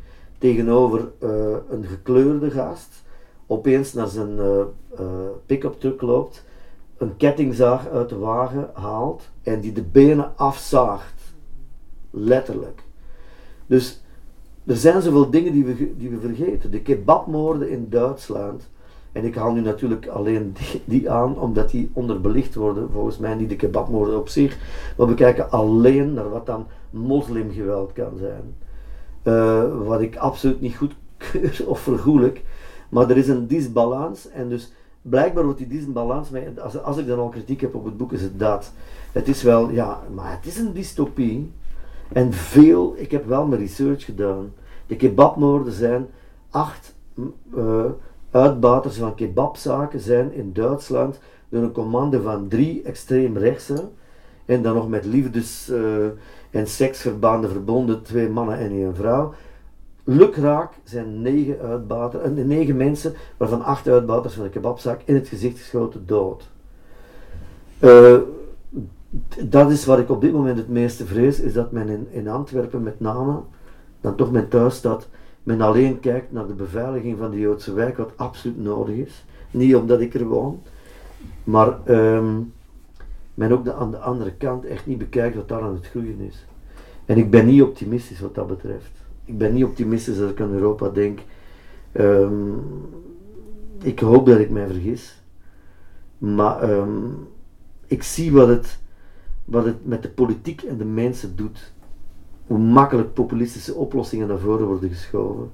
tegenover 0.45 1.11
uh, 1.23 1.57
een 1.71 1.85
gekleurde 1.85 2.51
gast 2.51 3.03
opeens 3.47 3.93
naar 3.93 4.07
zijn 4.07 4.37
uh, 4.37 4.61
uh, 5.01 5.07
pick-up 5.47 5.81
truck 5.81 6.01
loopt, 6.01 6.45
een 6.97 7.17
kettingzaag 7.17 7.89
uit 7.89 8.09
de 8.09 8.19
wagen 8.19 8.71
haalt 8.73 9.31
en 9.43 9.61
die 9.61 9.73
de 9.73 9.83
benen 9.83 10.33
afzaagt. 10.37 11.35
Letterlijk. 12.11 12.83
Dus 13.67 14.03
er 14.65 14.77
zijn 14.77 15.03
zoveel 15.03 15.31
dingen 15.31 15.53
die 15.53 15.65
we, 15.65 15.97
die 15.97 16.11
we 16.11 16.21
vergeten. 16.21 16.71
De 16.71 16.83
kebabmoorden 16.83 17.71
in 17.71 17.87
Duitsland. 17.91 18.71
En 19.13 19.25
ik 19.25 19.35
haal 19.35 19.53
nu 19.53 19.61
natuurlijk 19.61 20.07
alleen 20.07 20.53
die, 20.53 20.83
die, 20.85 21.11
aan, 21.11 21.39
omdat 21.39 21.71
die 21.71 21.91
onderbelicht 21.93 22.55
worden, 22.55 22.91
volgens 22.93 23.19
mij 23.19 23.35
niet 23.35 23.49
de 23.49 23.57
kebabmoorden 23.57 24.19
op 24.19 24.29
zich. 24.29 24.59
Maar 24.97 25.07
we 25.07 25.15
kijken 25.15 25.51
alleen 25.51 26.13
naar 26.13 26.31
wat 26.31 26.47
dan 26.47 26.67
moslimgeweld 26.91 27.93
kan 27.93 28.17
zijn. 28.19 28.64
Eh, 29.25 29.63
wat 29.87 30.01
ik 30.01 30.17
absoluut 30.17 30.61
niet 30.61 30.77
goedkeur 30.77 31.65
of 31.73 31.81
vergoelijk. 31.81 32.43
Maar 32.89 33.11
er 33.11 33.17
is 33.17 33.29
een 33.29 33.47
disbalans 33.47 34.31
en 34.31 34.49
dus 34.49 34.73
blijkbaar 35.03 35.45
wordt 35.45 35.59
die 35.59 35.69
disbalans, 35.69 36.29
als, 36.63 36.83
als 36.83 36.97
ik 36.97 37.07
dan 37.07 37.19
al 37.19 37.29
kritiek 37.29 37.61
heb 37.61 37.75
op 37.75 37.85
het 37.85 37.97
boek, 37.97 38.13
is 38.13 38.23
het 38.23 38.39
dat. 38.39 38.73
Het 39.13 39.29
is 39.29 39.43
wel, 39.43 39.71
ja, 39.71 40.01
maar 40.15 40.33
het 40.33 40.47
is 40.47 40.59
een 40.59 40.73
dystopie. 40.73 41.53
En 42.13 42.33
veel, 42.33 42.95
ik 42.97 43.11
heb 43.11 43.27
wel 43.27 43.47
mijn 43.47 43.61
research 43.61 44.05
gedaan. 44.05 44.53
De 44.87 44.97
kebabmoorden 44.97 45.73
zijn 45.73 46.07
acht 46.51 46.95
mm, 47.15 47.35
eh, 47.57 47.85
uitbaters 48.31 48.97
van 48.97 49.15
kebabzaken 49.15 50.01
zijn 50.01 50.33
in 50.33 50.53
Duitsland 50.53 51.19
door 51.49 51.63
een 51.63 51.73
commando 51.73 52.21
van 52.21 52.49
drie 52.49 52.83
extreemrechtse 52.83 53.89
en 54.45 54.63
dan 54.63 54.75
nog 54.75 54.89
met 54.89 55.05
liefdes- 55.05 55.69
eh, 55.69 56.07
en 56.55 56.67
seksverbanden 56.67 57.51
verbonden 57.51 58.03
twee 58.03 58.29
mannen 58.29 58.59
en 58.59 58.71
één 58.71 58.95
vrouw. 58.95 59.35
Lukraak 60.05 60.73
zijn 60.85 61.23
negen, 61.23 61.61
uitbater, 61.61 62.21
eh, 62.21 62.31
negen 62.31 62.77
mensen, 62.77 63.15
waarvan 63.37 63.63
acht 63.63 63.89
uitbaters 63.89 64.35
van 64.35 64.45
de 64.45 64.51
kebabzaak 64.51 65.03
in 65.05 65.15
het 65.15 65.29
gezicht 65.29 65.59
geschoten 65.59 66.07
dood. 66.07 66.51
Eh, 67.79 68.19
dat 69.45 69.71
is 69.71 69.85
wat 69.85 69.99
ik 69.99 70.11
op 70.11 70.21
dit 70.21 70.33
moment 70.33 70.59
het 70.59 70.69
meeste 70.69 71.07
vrees, 71.07 71.41
is 71.41 71.53
dat 71.53 71.73
men 71.73 71.89
in, 71.89 72.07
in 72.11 72.29
Antwerpen 72.29 72.83
met 72.83 73.01
name, 73.01 73.41
dan 74.01 74.15
toch 74.15 74.33
mijn 74.33 74.49
thuisstad, 74.49 75.09
men 75.43 75.61
alleen 75.61 76.01
kijkt 76.01 76.33
naar 76.33 76.47
de 76.47 76.55
beveiliging 76.55 77.19
van 77.19 77.31
de 77.31 77.39
Joodse 77.39 77.73
wijk, 77.73 77.97
wat 77.97 78.13
absoluut 78.17 78.63
nodig 78.63 78.97
is. 78.97 79.25
Niet 79.51 79.77
omdat 79.77 80.01
ik 80.01 80.15
er 80.15 80.25
woon, 80.25 80.63
maar 81.45 81.79
ehm, 81.85 82.41
men 83.35 83.53
ook 83.53 83.65
de, 83.65 83.75
aan 83.75 83.91
de 83.91 83.99
andere 83.99 84.33
kant 84.33 84.65
echt 84.65 84.87
niet 84.87 84.99
bekijkt 84.99 85.37
wat 85.37 85.49
daar 85.49 85.63
aan 85.63 85.75
het 85.75 85.87
groeien 85.87 86.21
is. 86.21 86.47
En 87.05 87.19
ik 87.19 87.31
ben 87.31 87.47
niet 87.47 87.63
optimistisch 87.63 88.21
wat 88.21 88.35
dat 88.35 88.47
betreft. 88.47 88.93
Ik 89.25 89.39
ben 89.39 89.53
niet 89.53 89.65
optimistisch 89.65 90.21
als 90.21 90.31
ik 90.31 90.41
aan 90.41 90.53
Europa 90.53 90.89
denk. 90.89 91.21
Ehm, 91.93 92.53
ik 93.83 93.99
hoop 93.99 94.27
dat 94.27 94.39
ik 94.39 94.51
mij 94.51 94.67
vergis. 94.67 95.23
Maar 96.19 96.63
ehm, 96.63 97.07
ik 97.87 98.03
zie 98.03 98.33
wat 98.33 98.49
het, 98.49 98.79
wat 99.45 99.65
het 99.65 99.87
met 99.87 100.03
de 100.03 100.09
politiek 100.09 100.63
en 100.63 100.77
de 100.77 100.85
mensen 100.85 101.37
doet. 101.37 101.73
Hoe 102.47 102.59
makkelijk 102.59 103.15
populistische 103.15 103.75
oplossingen 103.75 104.29
naar 104.29 104.39
voren 104.39 104.67
worden 104.67 104.91
geschoven. 104.91 105.51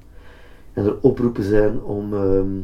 En 0.72 0.84
er 0.84 0.96
oproepen 1.00 1.44
zijn 1.44 1.82
om 1.82 2.14
ehm, 2.14 2.58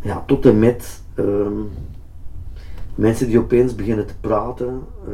ja, 0.00 0.22
tot 0.26 0.46
en 0.46 0.58
met 0.58 1.02
mensen 2.94 3.26
die 3.26 3.38
opeens 3.38 3.74
beginnen 3.74 4.06
te 4.06 4.14
praten 4.20 4.80
eh, 5.06 5.12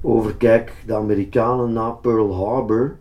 over, 0.00 0.34
kijk, 0.34 0.72
de 0.86 0.94
Amerikanen 0.94 1.72
na 1.72 1.90
Pearl 1.90 2.34
Harbor 2.34 2.96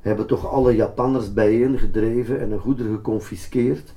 hebben 0.00 0.26
toch 0.26 0.50
alle 0.52 0.74
Japanners 0.74 1.32
bijeengedreven 1.32 2.40
en 2.40 2.50
hun 2.50 2.58
goederen 2.58 2.92
geconfiskeerd. 2.92 3.92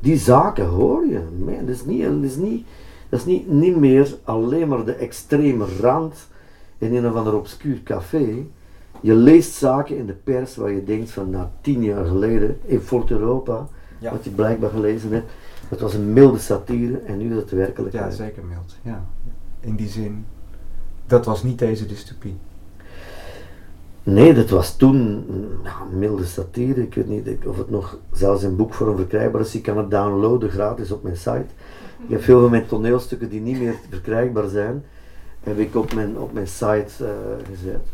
Die 0.00 0.16
zaken 0.16 0.66
hoor 0.66 1.06
je. 1.06 1.20
Man, 1.38 1.58
dat 1.66 1.68
is, 1.74 1.84
niet, 1.84 2.02
dat 2.04 2.22
is, 2.22 2.36
niet, 2.36 2.66
dat 3.08 3.18
is 3.20 3.24
niet, 3.26 3.50
niet 3.50 3.76
meer 3.76 4.14
alleen 4.24 4.68
maar 4.68 4.84
de 4.84 4.94
extreme 4.94 5.66
rand 5.80 6.14
in 6.78 6.94
een 6.96 7.08
of 7.08 7.14
ander 7.14 7.34
obscuur 7.34 7.82
café. 7.82 8.44
Je 9.00 9.14
leest 9.14 9.52
zaken 9.52 9.96
in 9.96 10.06
de 10.06 10.16
pers 10.24 10.56
waar 10.56 10.70
je 10.72 10.84
denkt 10.84 11.10
van, 11.10 11.30
nou, 11.30 11.46
tien 11.60 11.82
jaar 11.82 12.04
geleden 12.04 12.58
in 12.64 12.80
Fort 12.80 13.10
Europa, 13.10 13.68
Ja. 13.98 14.10
wat 14.10 14.24
je 14.24 14.30
blijkbaar 14.30 14.70
gelezen 14.70 15.12
hebt, 15.12 15.30
het 15.72 15.80
was 15.80 15.94
een 15.94 16.12
milde 16.12 16.38
satire 16.38 16.98
en 16.98 17.18
nu 17.18 17.30
is 17.30 17.36
het 17.36 17.50
Ja, 17.50 17.56
werkelijkheid. 17.56 18.14
zeker 18.14 18.44
mild. 18.44 18.76
Ja. 18.82 19.04
In 19.60 19.76
die 19.76 19.88
zin, 19.88 20.26
dat 21.06 21.24
was 21.24 21.42
niet 21.42 21.58
deze 21.58 21.86
dystopie. 21.86 22.36
Nee, 24.02 24.34
dat 24.34 24.50
was 24.50 24.76
toen 24.76 25.24
ja, 25.64 25.76
milde 25.92 26.24
satire. 26.24 26.82
Ik 26.82 26.94
weet 26.94 27.08
niet 27.08 27.46
of 27.46 27.56
het 27.56 27.70
nog 27.70 27.98
zelfs 28.12 28.42
in 28.42 28.56
boekvorm 28.56 28.96
verkrijgbaar 28.96 29.40
is. 29.40 29.52
Je 29.52 29.60
kan 29.60 29.76
het 29.78 29.90
downloaden 29.90 30.50
gratis 30.50 30.90
op 30.90 31.02
mijn 31.02 31.16
site. 31.16 31.46
Ik 32.04 32.10
heb 32.10 32.22
veel 32.22 32.40
van 32.40 32.50
mijn 32.50 32.66
toneelstukken 32.66 33.28
die 33.28 33.40
niet 33.40 33.58
meer 33.58 33.74
verkrijgbaar 33.90 34.48
zijn, 34.48 34.84
heb 35.40 35.58
ik 35.58 35.74
op 35.74 35.94
mijn, 35.94 36.18
op 36.18 36.32
mijn 36.32 36.46
site 36.48 36.92
eh, 37.04 37.10
gezet. 37.50 37.86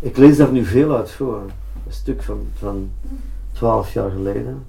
Ik 0.00 0.16
lees 0.16 0.36
daar 0.36 0.52
nu 0.52 0.64
veel 0.64 0.96
uit 0.96 1.10
voor. 1.10 1.40
Een 1.86 1.92
stuk 1.92 2.22
van, 2.22 2.46
van 2.54 2.90
12 3.52 3.92
jaar 3.92 4.10
geleden. 4.10 4.64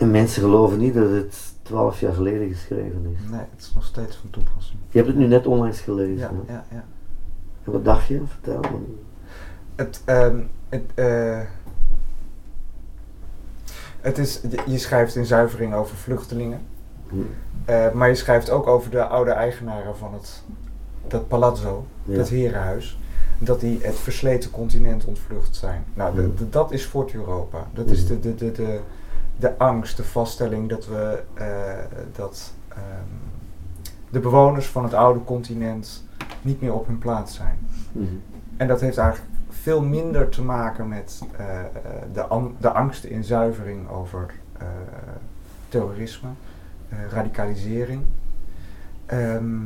En 0.00 0.10
mensen 0.10 0.42
geloven 0.42 0.78
niet 0.78 0.94
dat 0.94 1.10
het 1.10 1.36
12 1.62 2.00
jaar 2.00 2.12
geleden 2.12 2.48
geschreven 2.48 3.16
is. 3.16 3.30
Nee, 3.30 3.40
het 3.40 3.60
is 3.60 3.72
nog 3.74 3.84
steeds 3.84 4.16
van 4.16 4.30
toepassing. 4.30 4.78
Je 4.90 4.96
hebt 4.98 5.08
het 5.10 5.16
nu 5.18 5.26
net 5.26 5.46
onlangs 5.46 5.80
gelezen. 5.80 6.16
Ja, 6.16 6.30
hè? 6.46 6.52
ja, 6.52 6.64
ja. 6.70 6.84
En 7.64 7.72
wat 7.72 7.84
dacht 7.84 8.06
je? 8.06 8.20
Vertel 8.26 8.60
me. 8.60 8.78
Het, 9.76 10.02
ehm, 10.04 10.40
het, 10.68 10.82
eh, 10.94 11.40
het 14.00 14.18
is, 14.18 14.40
je- 14.50 14.62
je 14.66 14.78
schrijft 14.78 15.14
in 15.16 15.24
zuivering 15.26 15.74
over 15.74 15.96
vluchtelingen. 15.96 16.60
Hm. 17.08 17.16
Eh, 17.64 17.90
maar 17.92 18.08
je 18.08 18.14
schrijft 18.14 18.50
ook 18.50 18.66
over 18.66 18.90
de 18.90 19.04
oude 19.06 19.30
eigenaren 19.30 19.96
van 19.96 20.12
het, 20.14 20.42
dat 21.08 21.28
palazzo, 21.28 21.86
Ja. 22.04 22.16
dat 22.16 22.28
herenhuis. 22.28 22.98
Dat 23.38 23.60
die 23.60 23.78
het 23.82 23.94
versleten 23.98 24.50
continent 24.50 25.04
ontvlucht 25.04 25.56
zijn. 25.56 25.84
Nou, 25.94 26.14
de- 26.14 26.34
de- 26.34 26.48
dat 26.48 26.72
is 26.72 26.84
Fort 26.84 27.14
Europa. 27.14 27.66
Dat 27.72 27.86
is 27.90 28.02
Mm. 28.02 28.08
de, 28.08 28.20
de, 28.20 28.34
de, 28.34 28.52
de, 28.52 28.80
de 29.40 29.58
angst, 29.58 29.96
de 29.96 30.04
vaststelling 30.04 30.68
dat 30.68 30.86
we 30.86 31.22
eh, 31.34 31.46
dat 32.12 32.52
ehm, 32.68 32.80
de 34.10 34.20
bewoners 34.20 34.66
van 34.66 34.84
het 34.84 34.94
oude 34.94 35.24
continent 35.24 36.04
niet 36.42 36.60
meer 36.60 36.74
op 36.74 36.86
hun 36.86 36.98
plaats 36.98 37.34
zijn. 37.34 37.58
Mhm. 37.92 38.04
En 38.56 38.68
dat 38.68 38.80
heeft 38.80 38.98
eigenlijk 38.98 39.30
veel 39.48 39.82
minder 39.82 40.28
te 40.28 40.42
maken 40.42 40.88
met 40.88 41.20
eh, 41.36 41.60
eh, 41.60 41.66
de, 42.12 42.50
de 42.58 42.70
angst 42.70 43.04
in 43.04 43.24
zuivering 43.24 43.88
over 43.88 44.30
terrorisme, 45.68 46.28
radicalisering, 47.10 48.02
ehm, 49.06 49.58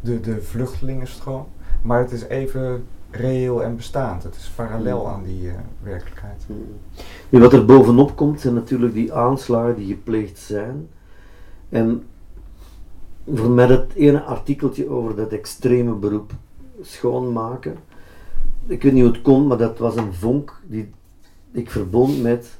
de, 0.00 0.20
de 0.20 0.42
vluchtelingenstroom. 0.42 1.46
Maar 1.82 1.98
het 1.98 2.12
is 2.12 2.24
even 2.24 2.86
reëel 3.10 3.62
en 3.62 3.76
bestaand. 3.76 4.22
Het 4.22 4.34
is 4.34 4.48
parallel 4.54 5.00
Mm. 5.00 5.06
aan 5.06 5.24
die 5.24 5.48
eh, 5.48 5.54
werkelijkheid. 5.82 6.44
Nu, 7.28 7.40
wat 7.40 7.52
er 7.52 7.64
bovenop 7.64 8.16
komt, 8.16 8.40
zijn 8.40 8.54
natuurlijk 8.54 8.94
die 8.94 9.12
aanslagen 9.12 9.76
die 9.76 9.86
gepleegd 9.86 10.38
zijn. 10.38 10.88
En 11.68 12.02
voor 13.34 13.50
mij 13.50 13.66
dat 13.66 13.92
ene 13.92 14.22
artikeltje 14.22 14.88
over 14.88 15.16
dat 15.16 15.32
extreme 15.32 15.92
beroep 15.92 16.32
schoonmaken. 16.80 17.76
Ik 18.66 18.82
weet 18.82 18.92
niet 18.92 19.02
hoe 19.02 19.12
het 19.12 19.22
komt, 19.22 19.48
maar 19.48 19.58
dat 19.58 19.78
was 19.78 19.96
een 19.96 20.14
vonk 20.14 20.60
die 20.66 20.90
ik 21.52 21.70
verbond 21.70 22.22
met 22.22 22.58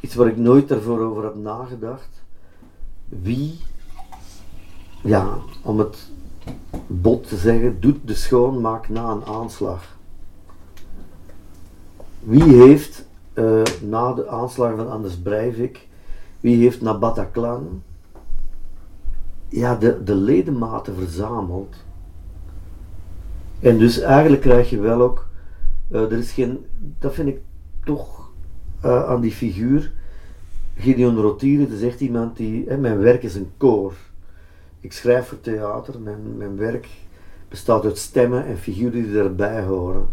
iets 0.00 0.14
waar 0.14 0.26
ik 0.26 0.36
nooit 0.36 0.68
daarvoor 0.68 1.00
over 1.00 1.22
had 1.22 1.36
nagedacht. 1.36 2.22
Wie, 3.08 3.60
ja, 5.02 5.38
om 5.62 5.78
het 5.78 6.10
bot 7.00 7.28
te 7.28 7.36
zeggen, 7.36 7.80
doet 7.80 7.98
de 8.04 8.14
schoonmaak 8.14 8.88
na 8.88 9.10
een 9.10 9.24
aanslag? 9.24 9.96
Wie 12.20 12.42
heeft 12.42 13.04
eh, 13.32 13.62
na 13.82 14.12
de 14.12 14.28
aanslag 14.28 14.76
van 14.76 14.90
Anders 14.90 15.16
Breivik, 15.16 15.88
wie 16.40 16.56
heeft 16.56 16.80
naar 16.80 16.98
Bataclan 16.98 17.82
ja, 19.48 19.74
de, 19.74 20.02
de 20.02 20.14
ledematen 20.14 20.94
verzameld? 20.94 21.76
En 23.60 23.78
dus 23.78 23.98
eigenlijk 23.98 24.42
krijg 24.42 24.70
je 24.70 24.80
wel 24.80 25.00
ook, 25.00 25.28
eh, 25.90 26.00
er 26.00 26.18
is 26.18 26.32
geen, 26.32 26.66
dat 26.98 27.14
vind 27.14 27.28
ik 27.28 27.40
toch 27.84 28.30
eh, 28.80 29.04
aan 29.04 29.20
die 29.20 29.32
figuur, 29.32 29.92
Gideon 30.76 31.16
Rotiere, 31.16 31.68
dat 31.68 31.76
is 31.76 31.82
echt 31.82 32.00
iemand 32.00 32.36
die, 32.36 32.64
hè, 32.68 32.76
mijn 32.76 32.98
werk 32.98 33.22
is 33.22 33.34
een 33.34 33.50
koor. 33.56 33.92
Ik 34.82 34.92
schrijf 34.92 35.28
voor 35.28 35.40
theater, 35.40 36.00
mijn, 36.00 36.36
mijn 36.36 36.56
werk 36.56 36.88
bestaat 37.48 37.84
uit 37.84 37.98
stemmen 37.98 38.46
en 38.46 38.58
figuren 38.58 39.02
die 39.02 39.18
erbij 39.18 39.62
horen. 39.62 40.08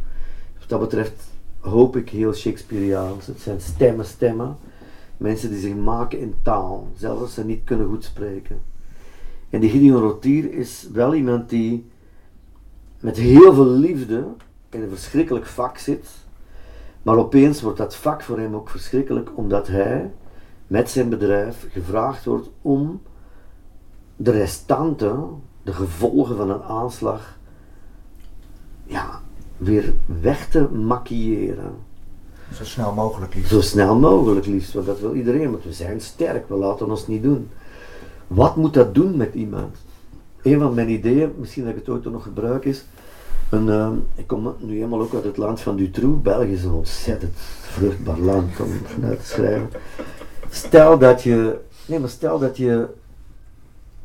Wat 0.59 0.69
dat 0.69 0.79
betreft 0.79 1.23
hoop 1.59 1.95
ik 1.95 2.09
heel 2.09 2.33
Shakespeareaans. 2.33 3.27
Het 3.27 3.39
zijn 3.39 3.61
stemmen, 3.61 4.05
stemmen. 4.05 4.57
Mensen 5.17 5.49
die 5.49 5.59
zich 5.59 5.75
maken 5.75 6.19
in 6.19 6.35
taal, 6.41 6.87
zelfs 6.95 7.21
als 7.21 7.33
ze 7.33 7.45
niet 7.45 7.63
kunnen 7.63 7.87
goed 7.87 8.03
spreken. 8.03 8.61
En 9.49 9.59
die 9.59 9.69
Gideon 9.69 10.01
Rotier 10.01 10.53
is 10.53 10.87
wel 10.93 11.13
iemand 11.13 11.49
die 11.49 11.89
met 12.99 13.17
heel 13.17 13.53
veel 13.53 13.69
liefde 13.69 14.27
in 14.69 14.81
een 14.81 14.89
verschrikkelijk 14.89 15.45
vak 15.45 15.77
zit. 15.77 16.07
Maar 17.01 17.17
opeens 17.17 17.61
wordt 17.61 17.77
dat 17.77 17.95
vak 17.95 18.23
voor 18.23 18.39
hem 18.39 18.55
ook 18.55 18.69
verschrikkelijk, 18.69 19.37
omdat 19.37 19.67
hij 19.67 20.11
met 20.67 20.89
zijn 20.89 21.09
bedrijf 21.09 21.67
gevraagd 21.71 22.25
wordt 22.25 22.49
om 22.61 23.01
de 24.21 24.31
restanten, 24.31 25.41
de 25.63 25.73
gevolgen 25.73 26.35
van 26.35 26.49
een 26.49 26.63
aanslag, 26.63 27.37
ja, 28.83 29.21
weer 29.57 29.93
weg 30.21 30.49
te 30.49 30.67
maquilleren. 30.71 31.73
Zo 32.53 32.63
snel 32.63 32.93
mogelijk 32.93 33.35
liefst. 33.35 33.51
Zo 33.51 33.61
snel 33.61 33.95
mogelijk 33.95 34.45
liefst, 34.45 34.73
want 34.73 34.85
dat 34.85 34.99
wil 34.99 35.13
iedereen, 35.13 35.51
want 35.51 35.63
we 35.63 35.73
zijn 35.73 36.01
sterk, 36.01 36.49
we 36.49 36.55
laten 36.55 36.89
ons 36.89 37.07
niet 37.07 37.23
doen. 37.23 37.49
Wat 38.27 38.55
moet 38.55 38.73
dat 38.73 38.95
doen 38.95 39.17
met 39.17 39.33
iemand? 39.33 39.75
Een 40.41 40.59
van 40.59 40.73
mijn 40.73 40.89
ideeën, 40.89 41.33
misschien 41.37 41.63
dat 41.63 41.71
ik 41.73 41.79
het 41.79 41.89
ooit 41.89 42.05
nog 42.05 42.23
gebruik, 42.23 42.65
is 42.65 42.85
Een, 43.49 43.69
ehm, 43.69 43.93
ik 44.15 44.27
kom 44.27 44.55
nu 44.59 44.73
helemaal 44.73 45.01
ook 45.01 45.13
uit 45.13 45.23
het 45.23 45.37
land 45.37 45.61
van 45.61 45.75
Dutroux. 45.75 46.21
België 46.21 46.51
is 46.51 46.63
een 46.63 46.71
ontzettend 46.71 47.33
vruchtbaar 47.61 48.19
land 48.19 48.59
om 48.59 48.71
vanuit 48.85 49.19
te 49.19 49.25
schrijven. 49.25 49.69
Stel 50.49 50.97
dat 50.97 51.23
je, 51.23 51.59
nee, 51.85 51.99
maar 51.99 52.09
stel 52.09 52.39
dat 52.39 52.57
je 52.57 52.87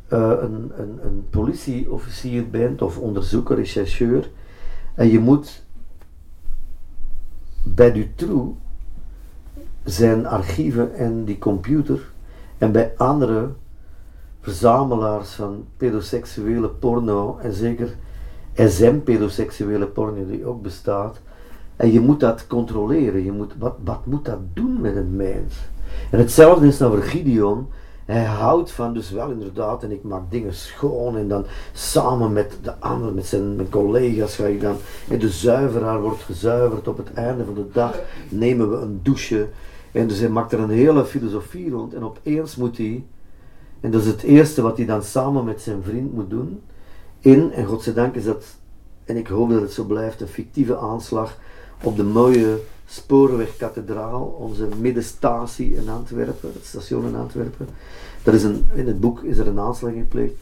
eh, 0.08 0.32
een, 0.40 0.72
een, 0.76 0.98
een 1.02 1.26
politieofficier 1.30 2.50
bent 2.50 2.82
of 2.82 2.98
onderzoeker, 2.98 3.56
rechercheur 3.56 4.30
en 4.94 5.10
je 5.10 5.18
moet 5.18 5.64
bij 7.64 7.92
Dutroux 7.92 8.56
zijn 9.84 10.26
archieven 10.26 10.94
en 10.94 11.24
die 11.24 11.38
computer 11.38 12.12
en 12.58 12.72
bij 12.72 12.92
andere 12.96 13.48
verzamelaars 14.40 15.30
van 15.30 15.64
pedoseksuele 15.76 16.68
porno 16.68 17.38
en 17.38 17.52
zeker 17.52 17.96
SM-pedoseksuele 18.54 19.86
porno 19.86 20.26
die 20.26 20.46
ook 20.46 20.62
bestaat. 20.62 21.20
En 21.76 21.92
je 21.92 22.00
moet 22.00 22.20
dat 22.20 22.46
controleren. 22.46 23.24
Je 23.24 23.32
moet, 23.32 23.54
wat, 23.58 23.74
wat 23.84 24.06
moet 24.06 24.24
dat 24.24 24.38
doen 24.52 24.80
met 24.80 24.96
een 24.96 25.16
mens? 25.16 25.54
En 26.10 26.18
hetzelfde 26.18 26.66
is 26.66 26.78
nou 26.78 26.92
voor 26.92 27.02
Gideon. 27.02 27.68
Hij 28.04 28.24
houdt 28.24 28.70
van, 28.70 28.94
dus 28.94 29.10
wel 29.10 29.30
inderdaad, 29.30 29.82
en 29.82 29.90
ik 29.90 30.02
maak 30.02 30.30
dingen 30.30 30.54
schoon 30.54 31.16
en 31.16 31.28
dan 31.28 31.44
samen 31.72 32.32
met 32.32 32.58
de 32.62 32.78
anderen, 32.78 33.14
met 33.14 33.26
zijn 33.26 33.66
collega's 33.70 34.36
ga 34.36 34.44
ik 34.44 34.60
dan, 34.60 34.76
en 35.08 35.18
de 35.18 35.28
zuiveraar 35.28 36.00
wordt 36.00 36.22
gezuiverd 36.22 36.88
op 36.88 36.96
het 36.96 37.12
einde 37.12 37.44
van 37.44 37.54
de 37.54 37.66
dag, 37.72 37.98
nemen 38.28 38.70
we 38.70 38.76
een 38.76 39.00
douche. 39.02 39.48
En 39.92 40.06
dus 40.06 40.18
hij 40.18 40.28
maakt 40.28 40.52
er 40.52 40.60
een 40.60 40.70
hele 40.70 41.04
filosofie 41.04 41.70
rond 41.70 41.94
en 41.94 42.04
opeens 42.04 42.56
moet 42.56 42.76
hij, 42.76 43.04
en 43.80 43.90
dat 43.90 44.00
is 44.00 44.06
het 44.06 44.22
eerste 44.22 44.62
wat 44.62 44.76
hij 44.76 44.86
dan 44.86 45.02
samen 45.02 45.44
met 45.44 45.60
zijn 45.60 45.82
vriend 45.82 46.14
moet 46.14 46.30
doen, 46.30 46.60
in, 47.20 47.52
en 47.52 47.66
godzijdank 47.66 48.14
is 48.14 48.24
dat, 48.24 48.44
en 49.04 49.16
ik 49.16 49.26
hoop 49.26 49.50
dat 49.50 49.60
het 49.60 49.72
zo 49.72 49.84
blijft, 49.84 50.20
een 50.20 50.28
fictieve 50.28 50.78
aanslag 50.78 51.38
op 51.82 51.96
de 51.96 52.04
mooie 52.04 52.58
spoorwegkathedraal, 52.86 54.22
onze 54.22 54.68
middenstatie 54.80 55.74
in 55.74 55.88
Antwerpen, 55.88 56.52
het 56.52 56.64
station 56.64 57.06
in 57.06 57.16
Antwerpen. 57.16 57.68
Dat 58.22 58.34
is 58.34 58.42
een, 58.42 58.66
in 58.74 58.86
het 58.86 59.00
boek 59.00 59.22
is 59.22 59.38
er 59.38 59.46
een 59.46 59.58
aanslag 59.58 59.92
gepleegd. 59.92 60.34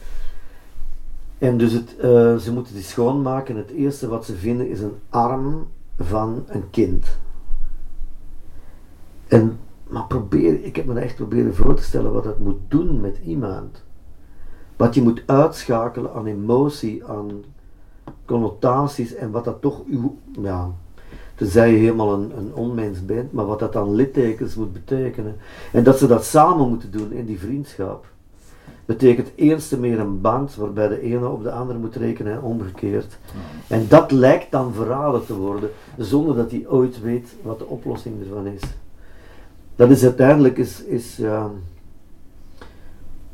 En 1.37 1.57
dus 1.57 1.71
het, 1.71 1.97
eh, 1.97 2.35
ze 2.35 2.53
moeten 2.53 2.73
die 2.73 2.83
schoonmaken. 2.83 3.55
Het 3.55 3.71
eerste 3.71 4.07
wat 4.07 4.25
ze 4.25 4.35
vinden 4.35 4.69
is 4.69 4.79
een 4.79 4.95
arm 5.09 5.67
van 5.97 6.43
een 6.47 6.69
kind. 6.69 7.05
En, 9.27 9.59
maar 9.87 10.05
probeer, 10.05 10.63
ik 10.63 10.75
heb 10.75 10.85
me 10.85 10.99
echt 10.99 11.15
proberen 11.15 11.55
voor 11.55 11.75
te 11.75 11.83
stellen 11.83 12.13
wat 12.13 12.23
dat 12.23 12.39
moet 12.39 12.59
doen 12.67 13.01
met 13.01 13.19
iemand. 13.25 13.83
Wat 14.75 14.95
je 14.95 15.01
moet 15.01 15.23
uitschakelen 15.25 16.13
aan 16.13 16.25
emotie, 16.25 17.05
aan 17.05 17.43
connotaties 18.25 19.15
en 19.15 19.31
wat 19.31 19.43
dat 19.43 19.61
toch 19.61 19.83
uw, 19.85 20.17
ja, 20.41 20.71
tenzij 21.35 21.71
je 21.71 21.77
helemaal 21.77 22.13
een, 22.13 22.31
een 22.37 22.53
onmens 22.53 23.05
bent, 23.05 23.31
maar 23.31 23.45
wat 23.45 23.59
dat 23.59 23.73
dan 23.73 23.95
littekens 23.95 24.55
moet 24.55 24.73
betekenen. 24.73 25.35
En 25.71 25.83
dat 25.83 25.97
ze 25.97 26.07
dat 26.07 26.25
samen 26.25 26.69
moeten 26.69 26.91
doen 26.91 27.11
in 27.11 27.25
die 27.25 27.39
vriendschap. 27.39 28.05
Betekent 28.85 29.31
eerst 29.35 29.69
te 29.69 29.79
meer 29.79 29.99
een 29.99 30.21
band 30.21 30.55
waarbij 30.55 30.87
de 30.87 31.01
ene 31.01 31.27
op 31.27 31.43
de 31.43 31.51
andere 31.51 31.79
moet 31.79 31.95
rekenen 31.95 32.33
en 32.33 32.41
omgekeerd. 32.41 33.17
En 33.67 33.85
dat 33.87 34.11
lijkt 34.11 34.51
dan 34.51 34.73
verraden 34.73 35.25
te 35.25 35.35
worden, 35.35 35.69
zonder 35.97 36.35
dat 36.35 36.51
hij 36.51 36.65
ooit 36.67 37.01
weet 37.01 37.35
wat 37.41 37.59
de 37.59 37.65
oplossing 37.65 38.21
ervan 38.21 38.47
is. 38.47 38.61
Dat 39.75 39.89
is 39.89 40.03
uiteindelijk, 40.03 40.57
is, 40.57 40.83
is, 40.83 41.19
uh, 41.19 41.45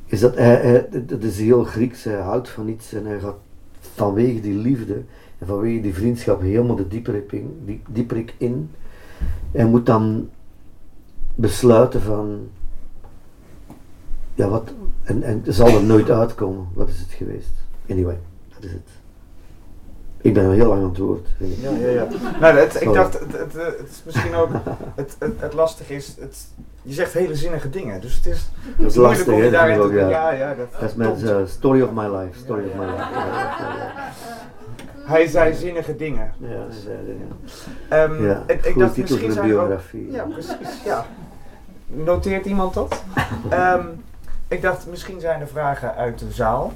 is 0.05 0.19
dat 0.19 0.35
hij, 0.35 0.55
hij, 0.55 1.05
dat 1.05 1.23
is 1.23 1.39
heel 1.39 1.63
Grieks, 1.63 2.03
hij 2.03 2.19
houdt 2.19 2.49
van 2.49 2.67
iets 2.67 2.93
en 2.93 3.05
hij 3.05 3.19
gaat 3.19 3.37
vanwege 3.79 4.41
die 4.41 4.57
liefde 4.57 5.03
en 5.39 5.47
vanwege 5.47 5.81
die 5.81 5.93
vriendschap 5.93 6.41
helemaal 6.41 6.75
de 6.75 6.87
dieperik 6.87 7.31
in, 7.31 7.75
in 8.37 8.69
en 9.51 9.69
moet 9.69 9.85
dan 9.85 10.29
besluiten 11.35 12.01
van 12.01 12.47
ja 14.35 14.49
wat 14.49 14.73
en, 15.03 15.23
en 15.23 15.43
zal 15.47 15.67
er 15.67 15.83
nooit 15.83 16.09
uitkomen? 16.09 16.67
Wat 16.73 16.89
is 16.89 16.99
het 16.99 17.11
geweest? 17.11 17.53
Anyway 17.89 18.17
dat 18.59 18.63
is 18.63 18.71
het 18.71 18.98
ik 20.29 20.35
ben 20.35 20.51
heel 20.51 20.67
lang 20.67 20.81
aan 20.81 20.89
het 20.89 20.97
woord 20.97 21.27
ja 21.37 21.69
ja 21.71 21.89
ja 21.89 22.07
nou, 22.39 22.57
het, 22.57 22.81
ik 22.81 22.93
dacht 22.93 23.19
het, 23.19 23.31
het, 23.31 23.53
het, 23.53 23.89
is 23.89 24.01
misschien 24.05 24.35
ook 24.35 24.49
het, 24.95 25.15
het, 25.39 25.53
lastige 25.53 25.95
is 25.95 26.15
het, 26.19 26.47
je 26.81 26.93
zegt 26.93 27.13
hele 27.13 27.35
zinnige 27.35 27.69
dingen 27.69 28.01
dus 28.01 28.15
het 28.15 28.25
is, 28.25 28.49
dat 28.77 28.89
is 28.89 28.95
lastig 28.95 29.33
om 29.33 29.43
je 29.43 29.51
daarin 29.51 29.79
ook, 29.79 29.91
ja. 29.91 30.09
ja 30.09 30.31
ja 30.31 30.55
dat, 30.55 30.67
dat 30.79 30.89
is 30.89 30.95
mijn 30.95 31.27
eh, 31.27 31.35
story 31.45 31.81
of 31.81 31.91
my 31.91 32.07
life 32.17 32.39
story 32.39 32.63
of 32.65 32.73
my 32.73 32.85
life 32.85 32.97
ja, 32.97 33.25
ja, 33.25 33.75
ja. 33.75 34.11
hij 35.03 35.27
zei 35.27 35.53
zinnige 35.53 35.95
dingen 35.95 36.33
Ja, 36.37 36.65
is, 36.69 36.85
eh, 36.85 36.93
ja. 37.07 38.03
Ehm, 38.03 38.25
Ja, 38.25 38.43
ik 38.47 38.61
goede 38.63 38.79
dacht 38.79 38.97
misschien 38.97 39.31
zijn 39.31 39.47
biografie. 39.47 40.11
Ja, 40.11 40.23
precies. 40.23 40.83
Ja. 40.85 41.05
Noteert 41.87 42.45
iemand 42.45 42.73
dat? 42.73 43.03
Ehm, 43.49 43.85
ik 44.47 44.61
dacht, 44.61 44.87
misschien 44.87 45.19
zijn 45.19 45.41
er 45.41 45.47
vragen 45.47 45.95
uit 45.95 46.19
de 46.19 46.31
zaal. 46.31 46.73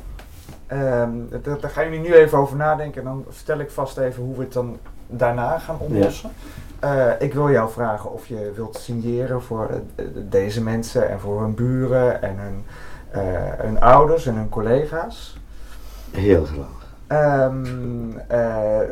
Ehm, 0.68 1.12
daar, 1.44 1.60
daar 1.60 1.72
gaan 1.72 1.84
jullie 1.84 2.00
nu 2.00 2.14
even 2.14 2.38
over 2.38 2.56
nadenken 2.56 3.02
en 3.02 3.08
dan 3.08 3.26
stel 3.30 3.60
ik 3.60 3.72
vast 3.72 3.98
even 3.98 4.24
hoe 4.24 4.36
we 4.36 4.44
het 4.44 4.54
dan 4.54 4.78
daarna 5.08 5.60
gaan 5.60 5.78
oplossen. 5.80 6.32
Eh, 6.80 7.12
ik 7.20 7.34
wil 7.34 7.52
jou 7.52 7.72
vragen 7.72 8.12
of 8.12 8.28
je 8.28 8.52
wilt 8.56 8.76
signeren 8.76 9.42
voor 9.42 9.70
eh, 9.96 10.06
deze 10.30 10.62
mensen 10.62 11.10
en 11.10 11.20
voor 11.20 11.42
hun 11.42 11.56
buren 11.56 12.22
en 12.22 12.38
hun, 12.38 12.66
eh, 13.10 13.22
hun 13.58 13.82
ouders 13.82 14.26
en 14.26 14.36
hun 14.36 14.50
collega's. 14.50 15.40
heel 16.12 16.46
graag 16.46 16.82
eh, 17.08 17.48